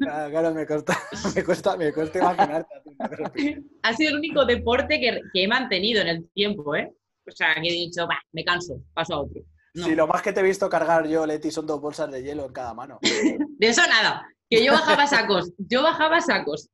Claro, 0.00 0.30
claro, 0.30 0.54
me 0.54 0.66
cuesta, 0.66 0.98
me 1.34 1.44
cuesta, 1.44 1.76
me 1.76 1.92
cuesta 1.92 2.18
imaginarte. 2.18 3.62
Ha 3.82 3.94
sido 3.94 4.10
el 4.10 4.16
único 4.16 4.44
deporte 4.44 4.98
que, 5.00 5.20
que 5.32 5.44
he 5.44 5.48
mantenido 5.48 6.00
en 6.00 6.08
el 6.08 6.28
tiempo, 6.30 6.74
¿eh? 6.74 6.92
O 7.26 7.30
sea, 7.30 7.54
que 7.54 7.68
he 7.68 7.72
dicho, 7.72 8.06
va, 8.06 8.18
me 8.32 8.44
canso, 8.44 8.80
paso 8.94 9.14
a 9.14 9.20
otro. 9.20 9.42
No. 9.74 9.84
Si 9.84 9.94
lo 9.94 10.06
más 10.06 10.22
que 10.22 10.32
te 10.32 10.40
he 10.40 10.44
visto 10.44 10.68
cargar 10.68 11.06
yo, 11.06 11.24
Leti, 11.24 11.50
son 11.50 11.66
dos 11.66 11.80
bolsas 11.80 12.10
de 12.10 12.22
hielo 12.22 12.46
en 12.46 12.52
cada 12.52 12.74
mano. 12.74 12.98
De 13.58 13.68
eso 13.68 13.82
nada, 13.86 14.26
que 14.50 14.64
yo 14.64 14.72
bajaba 14.72 15.06
sacos, 15.06 15.52
yo 15.56 15.82
bajaba 15.82 16.20
sacos. 16.20 16.68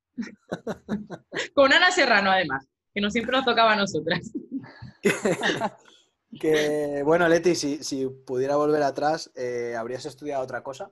Con 1.54 1.72
Ana 1.72 1.92
Serrano, 1.92 2.30
además, 2.30 2.66
que 2.92 3.00
no 3.00 3.10
siempre 3.10 3.36
nos 3.36 3.44
tocaba 3.44 3.74
a 3.74 3.76
nosotras. 3.76 4.32
Que, 6.40 7.02
bueno, 7.04 7.28
Leti, 7.28 7.54
si, 7.54 7.84
si 7.84 8.06
pudiera 8.06 8.56
volver 8.56 8.82
atrás, 8.82 9.30
eh, 9.36 9.74
¿habrías 9.76 10.06
estudiado 10.06 10.42
otra 10.42 10.62
cosa? 10.62 10.90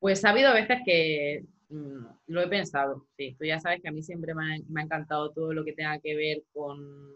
Pues 0.00 0.24
ha 0.24 0.30
habido 0.30 0.52
veces 0.52 0.78
que 0.84 1.44
mm, 1.68 2.04
lo 2.26 2.42
he 2.42 2.48
pensado, 2.48 3.06
sí. 3.16 3.36
Tú 3.38 3.44
ya 3.44 3.60
sabes 3.60 3.80
que 3.80 3.88
a 3.88 3.92
mí 3.92 4.02
siempre 4.02 4.34
me 4.34 4.42
ha, 4.42 4.58
me 4.68 4.80
ha 4.80 4.84
encantado 4.84 5.30
todo 5.30 5.52
lo 5.52 5.64
que 5.64 5.74
tenga 5.74 6.00
que 6.00 6.16
ver 6.16 6.42
con, 6.52 7.12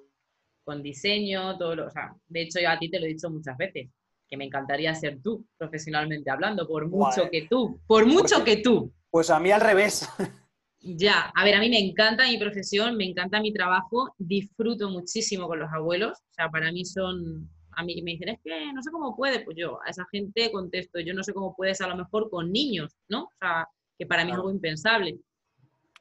con 0.65 0.83
diseño, 0.83 1.59
todo 1.59 1.75
lo, 1.75 1.87
o 1.87 1.91
sea, 1.91 2.15
de 2.29 2.43
hecho 2.43 2.61
yo 2.61 2.71
a 2.71 2.79
ti 2.79 2.91
te 2.91 3.01
lo 3.01 3.07
he 3.07 3.11
dicho 3.11 3.31
muchas 3.31 3.57
veces, 3.57 3.89
que 4.29 4.37
me 4.37 4.45
encantaría 4.45 4.95
ser 4.95 5.21
tú, 5.23 5.47
profesionalmente 5.59 6.31
hablando, 6.31 6.67
por 6.67 6.89
mucho 6.89 7.23
Guay. 7.23 7.31
que 7.31 7.47
tú, 7.49 7.81
por 7.87 8.07
mucho 8.07 8.45
que 8.45 8.59
tú. 8.59 8.93
Pues 9.11 9.31
a 9.31 9.41
mí 9.41 9.51
al 9.51 9.61
revés. 9.61 10.09
Ya, 10.87 11.33
a 11.35 11.45
ver, 11.45 11.55
a 11.55 11.61
mí 11.61 11.71
me 11.71 11.79
encanta 11.79 12.29
mi 12.29 12.37
profesión, 12.37 12.95
me 12.99 13.07
encanta 13.07 13.41
mi 13.41 13.55
trabajo, 13.55 14.15
disfruto 14.19 14.91
muchísimo 14.91 15.49
con 15.49 15.59
los 15.59 15.73
abuelos, 15.73 16.19
o 16.19 16.33
sea, 16.35 16.51
para 16.51 16.71
mí 16.73 16.85
son, 16.85 17.49
a 17.77 17.85
mí 17.85 18.01
me 18.03 18.13
dicen, 18.13 18.29
es 18.29 18.41
que 18.43 18.73
no 18.73 18.83
sé 18.83 18.91
cómo 18.91 19.17
puedes, 19.17 19.45
pues 19.45 19.57
yo 19.57 19.81
a 19.83 19.91
esa 19.91 20.07
gente 20.11 20.51
contesto, 20.51 21.01
yo 21.01 21.15
no 21.15 21.23
sé 21.23 21.33
cómo 21.33 21.55
puedes 21.57 21.81
a 21.81 21.89
lo 21.89 21.97
mejor 21.97 22.31
con 22.31 22.53
niños, 22.53 22.95
¿no? 23.09 23.25
O 23.25 23.33
sea, 23.39 23.69
que 23.99 24.07
para 24.07 24.25
mí 24.25 24.31
es 24.31 24.37
algo 24.37 24.51
impensable. 24.51 25.19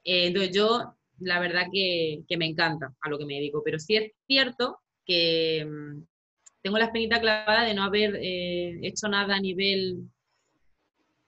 Eh, 0.04 0.28
entonces 0.28 0.56
yo, 0.56 0.96
la 1.20 1.40
verdad 1.40 1.68
que, 1.72 2.24
que 2.28 2.38
me 2.38 2.46
encanta 2.46 2.94
a 3.02 3.10
lo 3.10 3.18
que 3.18 3.26
me 3.26 3.36
dedico, 3.36 3.62
pero 3.64 3.80
sí 3.80 3.96
es 3.96 4.12
cierto 4.28 4.80
que 5.06 5.66
mm, 5.66 6.04
tengo 6.62 6.78
la 6.78 6.86
espinita 6.86 7.20
clavada 7.20 7.64
de 7.64 7.74
no 7.74 7.84
haber 7.84 8.16
eh, 8.16 8.80
hecho 8.84 9.08
nada 9.10 9.36
a 9.36 9.40
nivel 9.40 10.10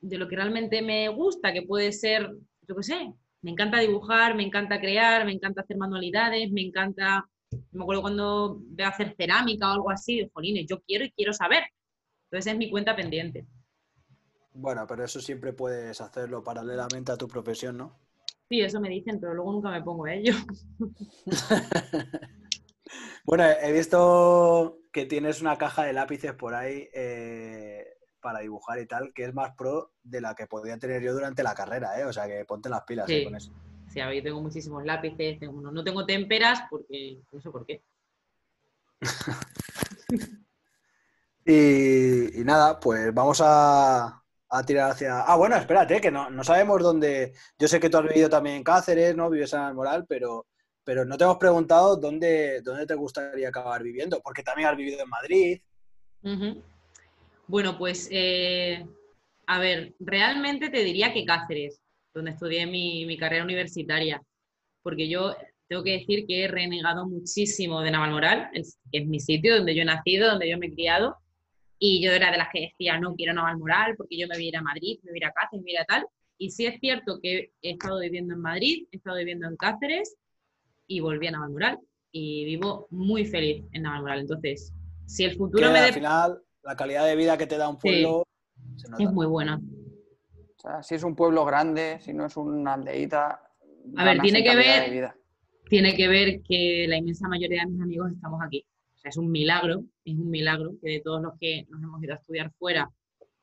de 0.01 0.17
lo 0.17 0.27
que 0.27 0.35
realmente 0.35 0.81
me 0.81 1.09
gusta, 1.09 1.51
que 1.51 1.63
puede 1.63 1.91
ser, 1.91 2.31
yo 2.67 2.75
qué 2.75 2.83
sé, 2.83 3.13
me 3.41 3.51
encanta 3.51 3.79
dibujar, 3.79 4.35
me 4.35 4.43
encanta 4.43 4.79
crear, 4.79 5.25
me 5.25 5.33
encanta 5.33 5.61
hacer 5.61 5.77
manualidades, 5.77 6.51
me 6.51 6.61
encanta, 6.61 7.27
me 7.71 7.83
acuerdo 7.83 8.01
cuando 8.01 8.59
veo 8.61 8.87
hacer 8.87 9.15
cerámica 9.15 9.69
o 9.69 9.73
algo 9.73 9.89
así, 9.91 10.29
jolines, 10.33 10.65
yo 10.67 10.81
quiero 10.81 11.05
y 11.05 11.11
quiero 11.11 11.33
saber. 11.33 11.63
Entonces 12.29 12.53
es 12.53 12.57
mi 12.57 12.69
cuenta 12.69 12.95
pendiente. 12.95 13.45
Bueno, 14.53 14.85
pero 14.87 15.03
eso 15.03 15.19
siempre 15.19 15.53
puedes 15.53 15.99
hacerlo 16.01 16.43
paralelamente 16.43 17.11
a 17.11 17.17
tu 17.17 17.27
profesión, 17.27 17.77
¿no? 17.77 17.99
Sí, 18.49 18.61
eso 18.61 18.79
me 18.79 18.89
dicen, 18.89 19.19
pero 19.19 19.33
luego 19.33 19.51
nunca 19.51 19.69
me 19.69 19.81
pongo 19.81 20.05
a 20.05 20.13
ello. 20.13 20.33
Bueno, 23.25 23.43
he 23.43 23.71
visto 23.71 24.77
que 24.93 25.05
tienes 25.05 25.41
una 25.41 25.57
caja 25.57 25.83
de 25.83 25.93
lápices 25.93 26.33
por 26.33 26.53
ahí 26.53 26.87
eh, 26.93 27.83
para 28.21 28.39
dibujar 28.39 28.79
y 28.79 28.85
tal, 28.85 29.13
que 29.13 29.25
es 29.25 29.33
más 29.33 29.55
pro 29.55 29.93
de 30.03 30.21
la 30.21 30.35
que 30.35 30.45
podía 30.45 30.77
tener 30.77 31.01
yo 31.01 31.13
durante 31.13 31.41
la 31.41 31.55
carrera, 31.55 31.99
¿eh? 31.99 32.05
O 32.05 32.13
sea, 32.13 32.27
que 32.27 32.45
ponte 32.45 32.69
las 32.69 32.83
pilas 32.83 33.09
eh, 33.09 33.23
con 33.23 33.35
eso. 33.35 33.51
Yo 33.95 34.23
tengo 34.23 34.41
muchísimos 34.41 34.83
lápices, 34.83 35.39
no 35.41 35.83
tengo 35.83 36.05
témperas 36.05 36.63
porque 36.69 37.19
no 37.31 37.41
sé 37.41 37.49
por 37.49 37.65
qué. 37.65 37.81
y, 41.45 42.43
nada, 42.43 42.77
pues 42.79 43.13
vamos 43.13 43.41
a, 43.43 44.21
tirar 44.65 44.91
hacia... 44.91 45.21
Ah, 45.21 45.37
bueno, 45.37 45.55
espérate, 45.55 46.01
que 46.01 46.11
no, 46.11 46.43
sabemos 46.43 46.83
dónde... 46.83 47.33
Yo 47.57 47.67
sé 47.69 47.79
que 47.79 47.89
tú 47.89 47.97
has 47.97 48.07
vivido 48.07 48.29
también 48.29 48.57
en 48.57 48.63
Cáceres, 48.63 49.15
¿no? 49.15 49.29
Vives 49.29 49.53
en 49.53 49.61
Almoral, 49.61 50.05
pero, 50.07 50.45
pero 50.83 51.05
no 51.05 51.17
te 51.17 51.23
hemos 51.23 51.37
preguntado 51.37 51.95
dónde, 51.95 52.61
dónde 52.61 52.85
te 52.85 52.95
gustaría 52.95 53.47
acabar 53.49 53.81
viviendo, 53.81 54.19
porque 54.21 54.43
también 54.43 54.67
has 54.69 54.77
vivido 54.77 55.01
en 55.01 55.09
Madrid. 55.09 55.61
Bueno, 57.47 57.77
pues, 57.77 58.09
eh, 58.11 58.85
a 59.47 59.59
ver, 59.59 59.93
realmente 59.99 60.69
te 60.69 60.83
diría 60.83 61.13
que 61.13 61.25
Cáceres, 61.25 61.81
donde 62.15 62.31
estudié 62.31 62.65
mi, 62.65 63.17
carrera 63.17 63.43
universitaria, 63.43 64.21
porque 64.81 65.09
yo 65.09 65.35
tengo 65.67 65.83
que 65.83 65.91
decir 65.91 66.25
que 66.25 66.45
he 66.45 66.47
renegado 66.47 67.07
muchísimo 67.07 67.81
de 67.81 67.91
Navalmoral, 67.91 68.49
que 68.53 68.97
es 68.99 69.05
mi 69.05 69.19
sitio 69.19 69.57
donde 69.57 69.75
yo 69.75 69.81
he 69.81 69.85
nacido, 69.85 70.29
donde 70.29 70.49
yo 70.49 70.57
me 70.57 70.67
he 70.67 70.73
criado, 70.73 71.17
y 71.77 72.01
yo 72.01 72.11
era 72.13 72.31
de 72.31 72.37
las 72.37 72.47
que 72.53 72.61
decía, 72.61 72.97
no 72.99 73.15
quiero 73.15 73.33
Navalmoral 73.33 73.95
porque 73.97 74.17
yo 74.17 74.27
me 74.27 74.35
voy 74.35 74.45
a 74.45 74.47
ir 74.47 74.57
a 74.57 74.61
Madrid, 74.61 74.99
me 75.03 75.11
voy 75.11 75.17
a 75.17 75.23
ir 75.23 75.25
a 75.25 75.31
Cáceres, 75.31 75.61
me 75.61 75.63
voy 75.63 75.71
a 75.71 75.73
ir 75.73 75.79
a 75.79 75.85
tal. 75.85 76.07
Y 76.37 76.49
sí 76.51 76.65
es 76.65 76.79
cierto 76.79 77.19
que 77.21 77.51
he 77.61 77.71
estado 77.71 77.99
viviendo 77.99 78.33
en 78.33 78.41
Madrid, 78.41 78.87
he 78.91 78.97
estado 78.97 79.17
viviendo 79.17 79.47
en 79.47 79.57
Cáceres 79.57 80.15
y 80.87 81.01
volví 81.01 81.27
a 81.27 81.31
Navalmoral 81.31 81.79
y 82.11 82.45
vivo 82.45 82.87
muy 82.91 83.25
feliz 83.25 83.65
en 83.73 83.83
Navalmoral. 83.83 84.21
Entonces, 84.21 84.73
si 85.05 85.25
el 85.25 85.35
futuro 85.35 85.69
me... 85.69 85.79
Al 85.79 85.93
final, 85.93 86.41
la 86.63 86.75
calidad 86.77 87.05
de 87.05 87.15
vida 87.17 87.37
que 87.37 87.45
te 87.45 87.57
da 87.57 87.67
un 87.67 87.77
pueblo 87.77 88.23
es 88.97 89.11
muy 89.11 89.25
buena. 89.25 89.59
O 90.57 90.59
sea, 90.59 90.83
si 90.83 90.95
es 90.95 91.03
un 91.03 91.15
pueblo 91.15 91.45
grande, 91.45 91.99
si 91.99 92.13
no 92.13 92.25
es 92.25 92.37
una 92.37 92.73
aldeita. 92.73 93.41
A 93.97 94.03
ver, 94.03 94.19
tiene 94.21 94.43
que 94.43 94.55
ver, 94.55 95.13
tiene 95.69 95.95
que 95.95 96.07
ver 96.07 96.41
que 96.41 96.85
la 96.87 96.97
inmensa 96.97 97.27
mayoría 97.27 97.61
de 97.61 97.71
mis 97.71 97.81
amigos 97.81 98.11
estamos 98.11 98.41
aquí. 98.43 98.65
O 98.95 98.97
sea, 98.97 99.09
es 99.09 99.17
un 99.17 99.31
milagro, 99.31 99.83
es 100.03 100.15
un 100.15 100.29
milagro 100.29 100.73
que 100.81 100.91
de 100.91 101.01
todos 101.01 101.21
los 101.21 101.33
que 101.39 101.65
nos 101.69 101.83
hemos 101.83 102.03
ido 102.03 102.13
a 102.13 102.17
estudiar 102.17 102.51
fuera, 102.57 102.89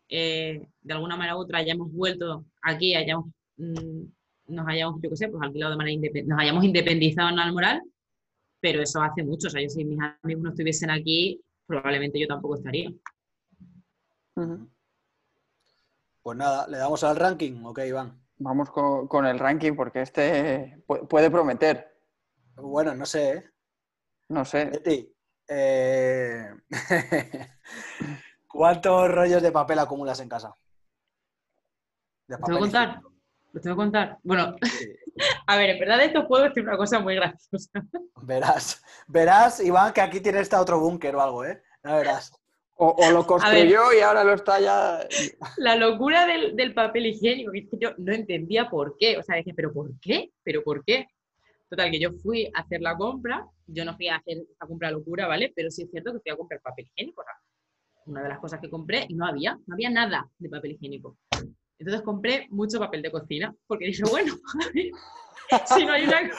eh, 0.09 0.66
de 0.83 0.92
alguna 0.92 1.16
manera 1.16 1.37
u 1.37 1.40
otra 1.40 1.59
hayamos 1.59 1.90
vuelto 1.92 2.44
aquí, 2.62 2.94
hayamos, 2.94 3.27
mm, 3.57 4.03
nos 4.48 4.68
hayamos, 4.68 5.01
yo 5.01 5.09
qué 5.11 5.16
sé, 5.16 5.29
pues 5.29 5.42
alquilado 5.42 5.72
de 5.72 5.79
manera 5.79 5.94
independiente, 5.94 6.31
nos 6.31 6.40
hayamos 6.40 6.64
independizado 6.64 7.31
en 7.31 7.38
Almoral, 7.38 7.83
pero 8.61 8.83
eso 8.83 9.01
hace 9.01 9.22
mucho. 9.22 9.48
O 9.48 9.51
sea, 9.51 9.62
yo 9.62 9.68
si 9.68 9.85
mis 9.85 9.98
amigos 10.22 10.42
no 10.42 10.51
estuviesen 10.51 10.90
aquí, 10.90 11.40
probablemente 11.66 12.20
yo 12.20 12.27
tampoco 12.27 12.57
estaría. 12.57 12.92
Pues 16.23 16.39
nada, 16.39 16.67
¿le 16.69 16.79
damos 16.79 17.03
al 17.03 17.17
ranking? 17.17 17.65
Ok, 17.65 17.81
Iván. 17.87 18.23
Vamos 18.39 18.71
con, 18.71 19.27
el 19.27 19.39
ranking 19.39 19.75
porque 19.75 20.03
este 20.03 20.83
puede 20.87 21.31
prometer. 21.31 21.97
Bueno, 22.57 22.95
no 22.95 23.05
sé. 23.07 23.33
¿eh? 23.33 23.51
No 24.29 24.45
sé. 24.45 24.67
Betty, 24.67 25.15
eh, 25.49 26.49
¿cuántos 28.49 29.11
rollos 29.11 29.43
de 29.43 29.53
papel 29.53 29.79
acumulas 29.79 30.21
en 30.21 30.29
casa? 30.29 30.57
¿Lo 32.29 32.39
tengo 32.39 32.59
que 32.59 32.63
contar? 32.63 33.01
¿Lo 33.53 33.61
tengo 33.61 33.77
que 33.77 33.83
contar? 33.83 34.19
Bueno, 34.23 34.57
a 35.47 35.57
ver, 35.57 35.71
en 35.71 35.81
verdad 35.81 36.03
esto 36.03 36.27
puedo 36.27 36.45
decir 36.45 36.63
una 36.63 36.77
cosa 36.77 37.01
muy 37.01 37.17
graciosa. 37.17 37.71
Verás, 38.23 38.83
verás, 39.07 39.61
Iván, 39.61 39.93
que 39.93 40.01
aquí 40.01 40.21
tiene 40.21 40.41
esta 40.41 40.61
otro 40.61 40.79
búnker 40.81 41.15
o 41.17 41.21
algo, 41.21 41.45
¿eh? 41.45 41.63
Verás. 41.83 42.33
O, 42.85 43.11
lo 43.12 43.25
construyó 43.25 43.92
y 43.97 44.01
ahora 44.01 44.25
lo 44.25 44.35
está 44.35 44.59
ya. 44.59 45.07
La 45.57 45.77
locura 45.77 46.27
del, 46.27 46.75
papel 46.75 47.07
higiénico, 47.07 47.53
que 47.53 47.68
yo 47.81 47.90
no 47.97 48.12
entendía 48.12 48.68
por 48.68 48.97
qué. 48.99 49.16
O 49.18 49.23
sea, 49.23 49.37
dije, 49.37 49.55
¿pero 49.55 49.73
por 49.73 49.92
qué? 50.01 50.33
¿Pero 50.42 50.64
por 50.64 50.85
qué? 50.85 51.07
Total, 51.71 51.92
que 51.92 52.01
yo 52.01 52.11
fui 52.11 52.51
a 52.53 52.59
hacer 52.59 52.81
la 52.81 52.97
compra. 52.97 53.47
Yo 53.68 53.85
no 53.85 53.95
fui 53.95 54.09
a 54.09 54.16
hacer 54.16 54.38
esta 54.51 54.66
compra 54.66 54.90
locura, 54.90 55.29
¿vale? 55.29 55.53
Pero 55.55 55.71
sí 55.71 55.83
es 55.83 55.90
cierto 55.92 56.12
que 56.12 56.18
fui 56.18 56.33
a 56.33 56.37
comprar 56.37 56.61
papel 56.61 56.88
higiénico. 56.92 57.23
una 58.07 58.25
de 58.25 58.29
las 58.31 58.40
cosas 58.40 58.59
que 58.61 58.68
compré 58.68 59.07
y 59.09 59.14
no 59.14 59.27
había, 59.27 59.57
no 59.64 59.75
había 59.75 59.88
nada 59.88 60.29
de 60.38 60.49
papel 60.49 60.73
higiénico. 60.73 61.16
Entonces 61.79 62.03
compré 62.03 62.49
mucho 62.51 62.81
papel 62.81 63.01
de 63.03 63.12
cocina, 63.12 63.55
porque 63.68 63.87
dije, 63.87 64.03
bueno, 64.11 64.35
si 65.67 65.85
no 65.85 65.93
hay 65.93 66.05
una... 66.05 66.31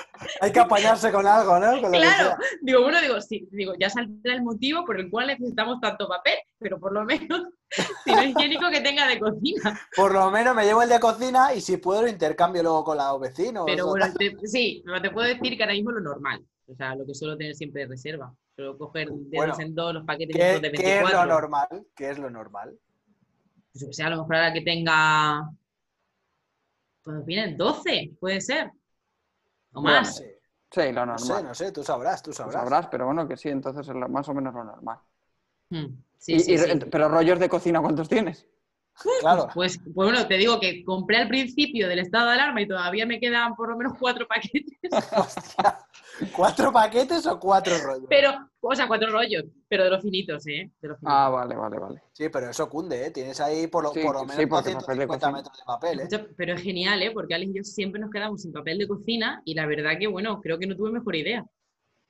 hay 0.41 0.51
que 0.51 0.59
apañarse 0.59 1.11
con 1.11 1.25
algo, 1.25 1.59
¿no? 1.59 1.89
claro, 1.89 2.35
digo, 2.61 2.81
bueno, 2.81 3.01
digo, 3.01 3.21
sí, 3.21 3.47
digo, 3.51 3.73
ya 3.79 3.89
saldrá 3.89 4.33
el 4.33 4.43
motivo 4.43 4.85
por 4.85 4.99
el 4.99 5.09
cual 5.09 5.27
necesitamos 5.27 5.79
tanto 5.81 6.07
papel, 6.07 6.37
pero 6.59 6.79
por 6.79 6.93
lo 6.93 7.03
menos, 7.05 7.43
si 7.69 8.11
no 8.11 8.21
es 8.21 8.29
higiénico, 8.29 8.69
que 8.69 8.81
tenga 8.81 9.07
de 9.07 9.19
cocina. 9.19 9.79
Por 9.95 10.13
lo 10.13 10.29
menos 10.31 10.55
me 10.55 10.65
llevo 10.65 10.81
el 10.81 10.89
de 10.89 10.99
cocina 10.99 11.53
y 11.53 11.61
si 11.61 11.77
puedo 11.77 12.03
lo 12.03 12.07
intercambio 12.07 12.63
luego 12.63 12.83
con 12.83 12.97
los 12.97 13.19
vecinos. 13.19 13.63
Pero 13.65 13.87
bueno, 13.87 14.05
sí, 14.43 14.81
pero 14.85 15.01
te 15.01 15.11
puedo 15.11 15.27
decir 15.27 15.57
que 15.57 15.63
ahora 15.63 15.73
mismo 15.73 15.91
lo 15.91 16.01
normal, 16.01 16.43
o 16.67 16.75
sea, 16.75 16.95
lo 16.95 17.05
que 17.05 17.13
suelo 17.13 17.37
tener 17.37 17.55
siempre 17.55 17.83
de 17.83 17.89
reserva. 17.89 18.33
Suelo 18.55 18.77
coger 18.77 19.09
de 19.09 19.47
dos 19.47 19.59
en 19.59 19.73
dos 19.73 19.93
los 19.93 20.05
paquetes 20.05 20.35
de 20.35 20.69
24. 20.69 20.71
¿Qué 20.83 20.99
es 20.99 21.13
lo 21.13 21.25
normal? 21.25 21.85
¿Qué 21.95 22.09
es 22.09 22.19
lo 22.19 22.29
normal? 22.29 22.77
Pues 23.71 23.85
o 23.89 23.93
sea, 23.93 24.07
a 24.07 24.09
lo 24.11 24.17
mejor 24.17 24.35
ahora 24.35 24.53
que 24.53 24.61
tenga 24.61 25.49
pues 27.03 27.25
vienen 27.25 27.57
12, 27.57 28.13
puede 28.19 28.41
ser. 28.41 28.71
O 29.73 29.81
más. 29.81 30.15
sí. 30.17 30.23
lo 30.91 31.05
normal. 31.05 31.07
No 31.07 31.17
sé, 31.19 31.43
no 31.43 31.53
sé, 31.53 31.71
tú 31.71 31.83
sabrás, 31.83 32.23
tú 32.23 32.33
sabrás. 32.33 32.55
sabrás, 32.55 32.87
pero 32.87 33.05
bueno, 33.05 33.27
que 33.27 33.37
sí, 33.37 33.49
entonces 33.49 33.87
es 33.87 33.95
más 33.95 34.27
o 34.29 34.33
menos 34.33 34.53
lo 34.53 34.63
normal. 34.63 34.99
Hmm. 35.69 35.85
Sí, 36.17 36.39
sí, 36.39 36.55
Pero 36.89 37.09
rollos 37.09 37.39
de 37.39 37.49
cocina, 37.49 37.81
¿cuántos 37.81 38.07
tienes? 38.07 38.47
Claro. 39.19 39.49
Pues, 39.53 39.79
pues, 39.79 39.93
bueno, 39.93 40.27
te 40.27 40.37
digo 40.37 40.59
que 40.59 40.83
compré 40.83 41.17
al 41.17 41.27
principio 41.27 41.87
del 41.87 41.99
estado 41.99 42.27
de 42.27 42.33
alarma 42.33 42.61
y 42.61 42.67
todavía 42.67 43.05
me 43.05 43.19
quedan 43.19 43.55
por 43.55 43.69
lo 43.69 43.77
menos 43.77 43.93
cuatro 43.99 44.27
paquetes. 44.27 44.77
Hostia. 45.17 45.79
¿Cuatro 46.35 46.71
paquetes 46.71 47.25
o 47.25 47.39
cuatro 47.39 47.75
rollos? 47.83 48.05
Pero, 48.07 48.31
o 48.61 48.75
sea, 48.75 48.87
cuatro 48.87 49.11
rollos, 49.11 49.45
pero 49.67 49.83
de 49.83 49.89
los 49.89 50.01
finitos, 50.01 50.45
¿eh? 50.47 50.71
Ah, 51.05 51.29
vale, 51.29 51.55
vale, 51.55 51.79
vale. 51.79 52.03
Sí, 52.13 52.29
pero 52.29 52.49
eso 52.49 52.69
cunde, 52.69 53.07
¿eh? 53.07 53.11
Tienes 53.11 53.39
ahí 53.41 53.67
por 53.67 53.83
lo, 53.83 53.91
por 53.91 54.13
lo 54.13 54.25
menos 54.25 54.49
250 54.49 55.31
metros 55.31 55.57
de 55.57 55.63
papel, 55.65 55.99
¿eh? 56.01 56.07
Pero 56.37 56.53
es 56.53 56.61
genial, 56.61 57.01
¿eh? 57.01 57.11
Porque 57.11 57.33
Alex 57.33 57.51
y 57.51 57.57
yo 57.57 57.63
siempre 57.63 57.99
nos 57.99 58.11
quedamos 58.11 58.41
sin 58.41 58.53
papel 58.53 58.77
de 58.77 58.87
cocina 58.87 59.41
y 59.43 59.55
la 59.55 59.65
verdad 59.65 59.93
que, 59.99 60.07
bueno, 60.07 60.39
creo 60.39 60.59
que 60.59 60.67
no 60.67 60.75
tuve 60.75 60.91
mejor 60.91 61.15
idea. 61.15 61.45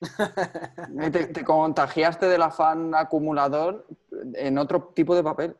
te, 1.13 1.27
te 1.27 1.43
contagiaste 1.45 2.25
del 2.25 2.41
afán 2.41 2.93
acumulador 2.93 3.87
en 4.33 4.57
otro 4.57 4.91
tipo 4.93 5.15
de 5.15 5.23
papel. 5.23 5.55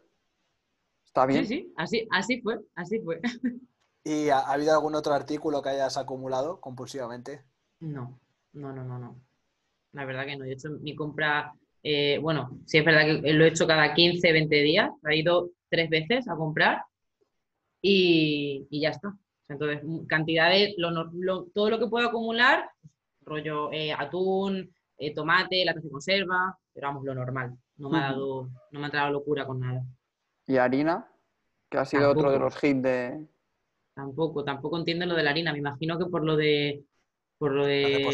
Está 1.14 1.28
bien. 1.28 1.46
Sí, 1.46 1.58
sí, 1.58 1.74
así, 1.78 2.08
así 2.10 2.42
fue, 2.42 2.60
así 2.74 3.00
fue. 3.00 3.22
¿Y 4.04 4.30
ha, 4.30 4.40
habido 4.40 4.74
algún 4.74 4.96
otro 4.96 5.14
artículo 5.14 5.62
que 5.62 5.70
hayas 5.70 5.96
acumulado 5.96 6.60
compulsivamente? 6.60 7.44
No, 7.82 8.20
no, 8.54 8.74
no, 8.74 8.84
no, 8.84 8.98
no. 8.98 9.22
La 9.92 10.06
verdad 10.06 10.26
que 10.26 10.36
no. 10.36 10.46
He 10.46 10.54
hecho 10.54 10.72
mi 10.82 10.96
compra, 10.96 11.54
eh, 11.84 12.18
bueno, 12.20 12.58
sí 12.66 12.80
es 12.80 12.86
verdad 12.86 13.22
que 13.22 13.32
lo 13.32 13.46
he 13.46 13.50
hecho 13.50 13.68
cada 13.68 13.94
15, 13.94 14.32
20 14.32 14.56
días. 14.64 14.90
He 15.08 15.18
ido 15.18 15.52
tres 15.70 15.88
veces 15.88 16.28
a 16.28 16.36
comprar 16.36 16.82
y, 17.80 18.66
ya 18.72 18.90
está. 18.90 19.16
Entonces, 19.48 19.84
cantidades, 20.08 20.76
todo 21.54 21.70
lo 21.70 21.78
que 21.78 21.88
puedo 21.90 22.08
acumular, 22.08 22.72
rollo 23.22 23.72
eh, 23.72 23.94
atún, 23.94 24.74
eh, 24.98 25.14
tomate, 25.14 25.64
la 25.64 25.74
de 25.74 25.92
conserva, 25.92 26.58
pero 26.74 26.88
vamos, 26.88 27.06
lo 27.06 27.14
normal. 27.14 27.56
No 27.78 27.92
me 27.92 28.00
ha 28.00 28.02
dado, 28.02 28.50
no 28.72 28.80
me 28.80 28.88
ha 28.88 28.90
dado 28.90 29.12
locura 29.12 29.46
con 29.46 29.60
nada. 29.60 29.84
¿Y 30.48 30.58
harina? 30.58 31.10
Que 31.70 31.78
ha 31.78 31.86
sido 31.86 32.12
otro 32.12 32.32
de 32.32 32.40
los 32.40 32.64
hits 32.64 32.82
de. 32.82 33.28
Tampoco, 33.94 34.44
tampoco 34.44 34.78
entiendo 34.78 35.06
lo 35.06 35.16
de 35.16 35.24
la 35.24 35.32
harina. 35.32 35.52
Me 35.52 35.60
imagino 35.60 35.98
que 35.98 36.06
por 36.06 36.24
lo 36.24 36.36
de. 36.36 36.84
Por 37.38 37.52
lo 37.52 37.66
de. 37.66 38.06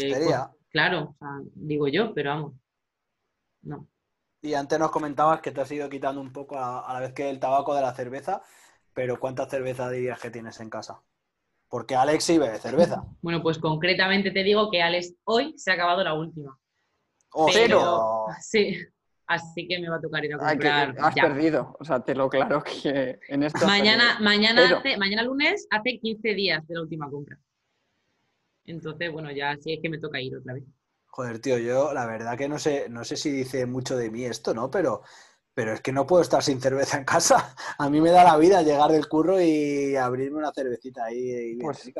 claro, 0.70 1.16
digo 1.54 1.88
yo, 1.88 2.14
pero 2.14 2.30
vamos. 2.30 2.54
No. 3.62 3.86
Y 4.42 4.54
antes 4.54 4.78
nos 4.78 4.90
comentabas 4.90 5.40
que 5.40 5.50
te 5.50 5.60
has 5.60 5.70
ido 5.70 5.88
quitando 5.90 6.20
un 6.20 6.32
poco 6.32 6.58
a, 6.58 6.92
la 6.92 7.00
vez 7.00 7.12
que 7.12 7.28
el 7.28 7.38
tabaco 7.38 7.74
de 7.74 7.82
la 7.82 7.94
cerveza, 7.94 8.42
pero 8.94 9.20
¿cuánta 9.20 9.46
cerveza 9.46 9.90
dirías 9.90 10.18
que 10.18 10.30
tienes 10.30 10.58
en 10.60 10.70
casa? 10.70 11.02
Porque 11.68 11.94
Alex 11.94 12.24
sí 12.24 12.38
bebe 12.38 12.58
cerveza. 12.58 13.04
Bueno, 13.20 13.42
pues 13.42 13.58
concretamente 13.58 14.30
te 14.30 14.42
digo 14.42 14.70
que 14.70 14.82
Alex 14.82 15.14
hoy 15.24 15.54
se 15.58 15.70
ha 15.70 15.74
acabado 15.74 16.02
la 16.02 16.14
última. 16.14 16.58
¡Oh, 17.32 17.48
pero... 17.52 18.26
Sí, 18.40 18.76
así 19.30 19.68
que 19.68 19.78
me 19.78 19.88
va 19.88 19.96
a 19.96 20.00
tocar 20.00 20.24
ir 20.24 20.34
a 20.34 20.38
comprar. 20.38 20.96
has 20.98 21.14
perdido, 21.14 21.76
o 21.78 21.84
sea, 21.84 22.00
te 22.00 22.14
lo 22.14 22.28
claro 22.28 22.62
que 22.62 23.20
en 23.28 23.44
esto. 23.44 23.64
Mañana, 23.64 24.18
mañana, 24.20 24.82
mañana 24.98 25.22
lunes 25.22 25.68
hace 25.70 25.98
15 26.00 26.34
días 26.34 26.66
de 26.66 26.74
la 26.74 26.82
última 26.82 27.08
compra. 27.08 27.38
Entonces, 28.64 29.12
bueno, 29.12 29.30
ya 29.30 29.56
sí 29.56 29.72
es 29.72 29.80
que 29.80 29.88
me 29.88 29.98
toca 29.98 30.20
ir 30.20 30.36
otra 30.36 30.54
vez. 30.54 30.64
Joder, 31.06 31.38
tío, 31.40 31.58
yo 31.58 31.94
la 31.94 32.06
verdad 32.06 32.36
que 32.36 32.48
no 32.48 32.58
sé, 32.58 32.88
no 32.88 33.04
sé 33.04 33.16
si 33.16 33.30
dice 33.30 33.66
mucho 33.66 33.96
de 33.96 34.10
mí 34.10 34.24
esto, 34.24 34.52
¿no? 34.52 34.68
Pero, 34.68 35.02
pero 35.54 35.72
es 35.72 35.80
que 35.80 35.92
no 35.92 36.06
puedo 36.06 36.22
estar 36.22 36.42
sin 36.42 36.60
cerveza 36.60 36.98
en 36.98 37.04
casa. 37.04 37.54
A 37.78 37.88
mí 37.88 38.00
me 38.00 38.10
da 38.10 38.24
la 38.24 38.36
vida 38.36 38.62
llegar 38.62 38.90
del 38.90 39.08
curro 39.08 39.40
y 39.40 39.94
abrirme 39.94 40.38
una 40.38 40.52
cervecita 40.52 41.04
ahí 41.04 41.54
bien 41.54 41.58
pues, 41.60 41.92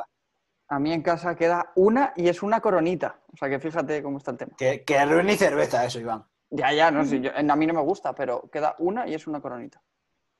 A 0.68 0.78
mí 0.80 0.92
en 0.92 1.02
casa 1.02 1.36
queda 1.36 1.72
una 1.76 2.12
y 2.16 2.28
es 2.28 2.42
una 2.42 2.60
coronita. 2.60 3.20
O 3.32 3.36
sea 3.36 3.48
que 3.48 3.60
fíjate 3.60 4.02
cómo 4.02 4.18
está 4.18 4.32
el 4.32 4.36
tema. 4.36 4.52
Que, 4.56 4.82
que 4.84 4.96
es 4.96 5.24
ni 5.24 5.36
cerveza 5.36 5.84
eso, 5.84 6.00
Iván. 6.00 6.24
Ya, 6.50 6.72
ya, 6.72 6.90
no 6.90 7.04
sé, 7.04 7.32
a 7.34 7.56
mí 7.56 7.66
no 7.66 7.74
me 7.74 7.80
gusta, 7.80 8.14
pero 8.14 8.50
queda 8.50 8.74
una 8.78 9.06
y 9.08 9.14
es 9.14 9.26
una 9.26 9.40
coronita. 9.40 9.80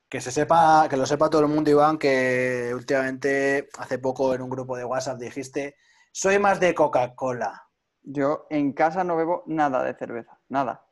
Que 0.09 0.19
se 0.19 0.31
sepa, 0.31 0.87
que 0.89 0.97
lo 0.97 1.05
sepa 1.05 1.29
todo 1.29 1.41
el 1.41 1.47
mundo, 1.47 1.71
Iván, 1.71 1.97
que 1.97 2.71
últimamente, 2.75 3.69
hace 3.77 3.97
poco 3.97 4.33
en 4.33 4.41
un 4.41 4.49
grupo 4.49 4.75
de 4.75 4.83
WhatsApp 4.83 5.17
dijiste, 5.17 5.77
soy 6.11 6.37
más 6.37 6.59
de 6.59 6.75
Coca-Cola. 6.75 7.69
Yo 8.03 8.45
en 8.49 8.73
casa 8.73 9.05
no 9.05 9.15
bebo 9.15 9.43
nada 9.47 9.83
de 9.83 9.93
cerveza, 9.93 10.37
nada. 10.49 10.85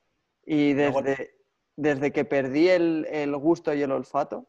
Y 0.46 0.74
desde, 0.74 1.36
desde 1.76 2.14
que 2.14 2.24
perdí 2.24 2.70
el, 2.70 3.36
gusto 3.38 3.74
y 3.74 3.82
el 3.82 3.92
olfato, 3.92 4.48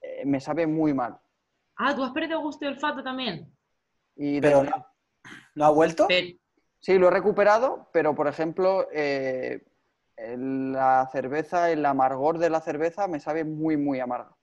eh, 0.00 0.24
me 0.24 0.40
sabe 0.40 0.66
muy 0.66 0.94
mal. 0.94 1.18
Ah, 1.76 1.94
¿tú 1.96 2.04
has 2.04 2.12
perdido 2.12 2.40
gusto 2.40 2.64
y 2.64 2.68
olfato 2.68 3.02
también? 3.02 3.52
Y 4.14 4.40
pero 4.40 4.62
no, 5.54 5.64
ha 5.64 5.70
vuelto? 5.70 6.06
Sí, 6.84 6.98
lo 6.98 7.08
he 7.08 7.10
recuperado, 7.10 7.88
pero 7.94 8.14
por 8.14 8.28
ejemplo, 8.28 8.88
eh, 8.92 9.64
la 10.18 11.08
cerveza, 11.10 11.70
el 11.70 11.86
amargor 11.86 12.36
de 12.36 12.50
la 12.50 12.60
cerveza 12.60 13.08
me 13.08 13.20
sabe 13.20 13.42
muy, 13.42 13.78
muy 13.78 14.00
amargo. 14.00 14.36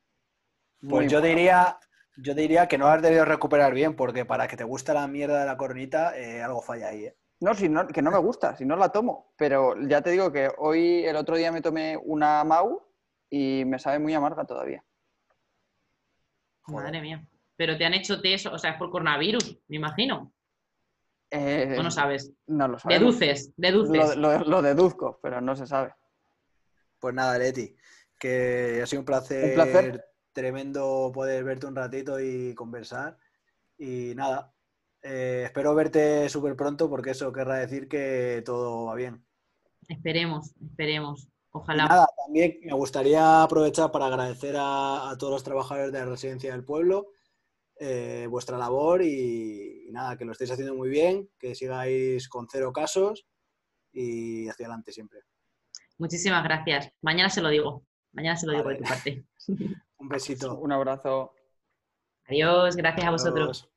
pues 0.89 1.11
yo 1.11 1.21
diría, 1.21 1.77
yo 2.17 2.33
diría 2.33 2.67
que 2.67 2.79
no 2.79 2.87
has 2.87 2.99
debido 2.99 3.25
recuperar 3.25 3.75
bien, 3.75 3.95
porque 3.95 4.25
para 4.25 4.47
que 4.47 4.57
te 4.57 4.63
guste 4.63 4.91
la 4.91 5.07
mierda 5.07 5.41
de 5.41 5.45
la 5.45 5.55
coronita, 5.55 6.17
eh, 6.17 6.41
algo 6.41 6.63
falla 6.63 6.87
ahí. 6.87 7.05
¿eh? 7.05 7.15
No, 7.41 7.53
si 7.53 7.69
no, 7.69 7.85
que 7.85 8.01
no 8.01 8.09
me 8.09 8.17
gusta, 8.17 8.55
si 8.55 8.65
no 8.65 8.75
la 8.75 8.89
tomo. 8.89 9.33
Pero 9.37 9.75
ya 9.87 10.01
te 10.01 10.09
digo 10.09 10.31
que 10.31 10.49
hoy, 10.57 11.05
el 11.05 11.17
otro 11.17 11.37
día 11.37 11.51
me 11.51 11.61
tomé 11.61 11.95
una 11.95 12.43
Mau 12.43 12.81
y 13.29 13.65
me 13.65 13.77
sabe 13.77 13.99
muy 13.99 14.15
amarga 14.15 14.45
todavía. 14.45 14.83
Madre 16.65 17.01
mía. 17.01 17.23
Pero 17.55 17.77
te 17.77 17.85
han 17.85 17.93
hecho 17.93 18.19
test, 18.19 18.47
o 18.47 18.57
sea, 18.57 18.71
es 18.71 18.77
por 18.77 18.89
coronavirus, 18.89 19.59
me 19.67 19.75
imagino. 19.75 20.33
Eh, 21.33 21.77
no 21.81 21.89
sabes? 21.89 22.33
No 22.47 22.67
lo 22.67 22.77
sabes. 22.77 22.99
Deduces, 22.99 23.53
deduces. 23.55 24.17
Lo, 24.17 24.61
deduzco, 24.61 25.17
pero 25.23 25.39
no 25.39 25.55
se 25.55 25.65
sabe. 25.65 25.93
Pues 26.99 27.15
nada, 27.15 27.37
Leti, 27.37 27.73
que 28.19 28.81
ha 28.83 28.85
sido 28.85 28.99
un 28.99 29.05
placer, 29.05 30.05
tremendo 30.33 31.09
poder 31.13 31.45
verte 31.45 31.67
un 31.67 31.75
ratito 31.75 32.19
y 32.19 32.53
conversar. 32.53 33.17
Y 33.77 34.13
nada, 34.13 34.53
eh, 35.01 35.43
espero 35.45 35.73
verte 35.73 36.27
súper 36.27 36.57
pronto 36.57 36.89
porque 36.89 37.11
eso 37.11 37.31
querrá 37.31 37.55
decir 37.55 37.87
que 37.87 38.43
todo 38.45 38.85
va 38.85 38.95
bien. 38.95 39.25
Esperemos, 39.87 40.53
esperemos. 40.61 41.29
Ojalá. 41.53 41.85
nada, 41.85 42.07
también 42.25 42.59
me 42.63 42.73
gustaría 42.73 43.43
aprovechar 43.43 43.91
para 43.91 44.07
agradecer 44.07 44.55
a 44.57 45.15
todos 45.17 45.33
los 45.33 45.43
trabajadores 45.43 45.91
de 45.91 45.99
la 45.99 46.05
residencia 46.05 46.51
del 46.51 46.63
pueblo 46.63 47.07
eh, 47.83 48.27
vuestra 48.29 48.59
labor 48.59 49.01
y, 49.01 49.89
nada, 49.91 50.15
que 50.15 50.23
lo 50.23 50.33
estéis 50.33 50.51
haciendo 50.51 50.75
muy 50.75 50.87
bien, 50.87 51.31
que 51.39 51.55
sigáis 51.55 52.29
con 52.29 52.47
cero 52.47 52.71
casos 52.71 53.25
y 53.91 54.47
hacia 54.47 54.67
adelante 54.67 54.91
siempre. 54.91 55.21
Muchísimas 55.97 56.43
gracias. 56.43 56.91
Mañana 57.01 57.31
se 57.31 57.41
lo 57.41 57.49
digo. 57.49 57.83
Mañana 58.11 58.37
se 58.37 58.45
lo 58.45 58.53
digo 58.53 58.69
de 58.69 58.75
tu 58.75 58.83
parte. 58.83 59.25
Un 59.97 60.09
besito. 60.09 60.59
Un 60.59 60.71
abrazo. 60.71 61.33
Adiós, 62.27 62.75
gracias 62.75 63.07
a 63.07 63.11
vosotros. 63.11 63.70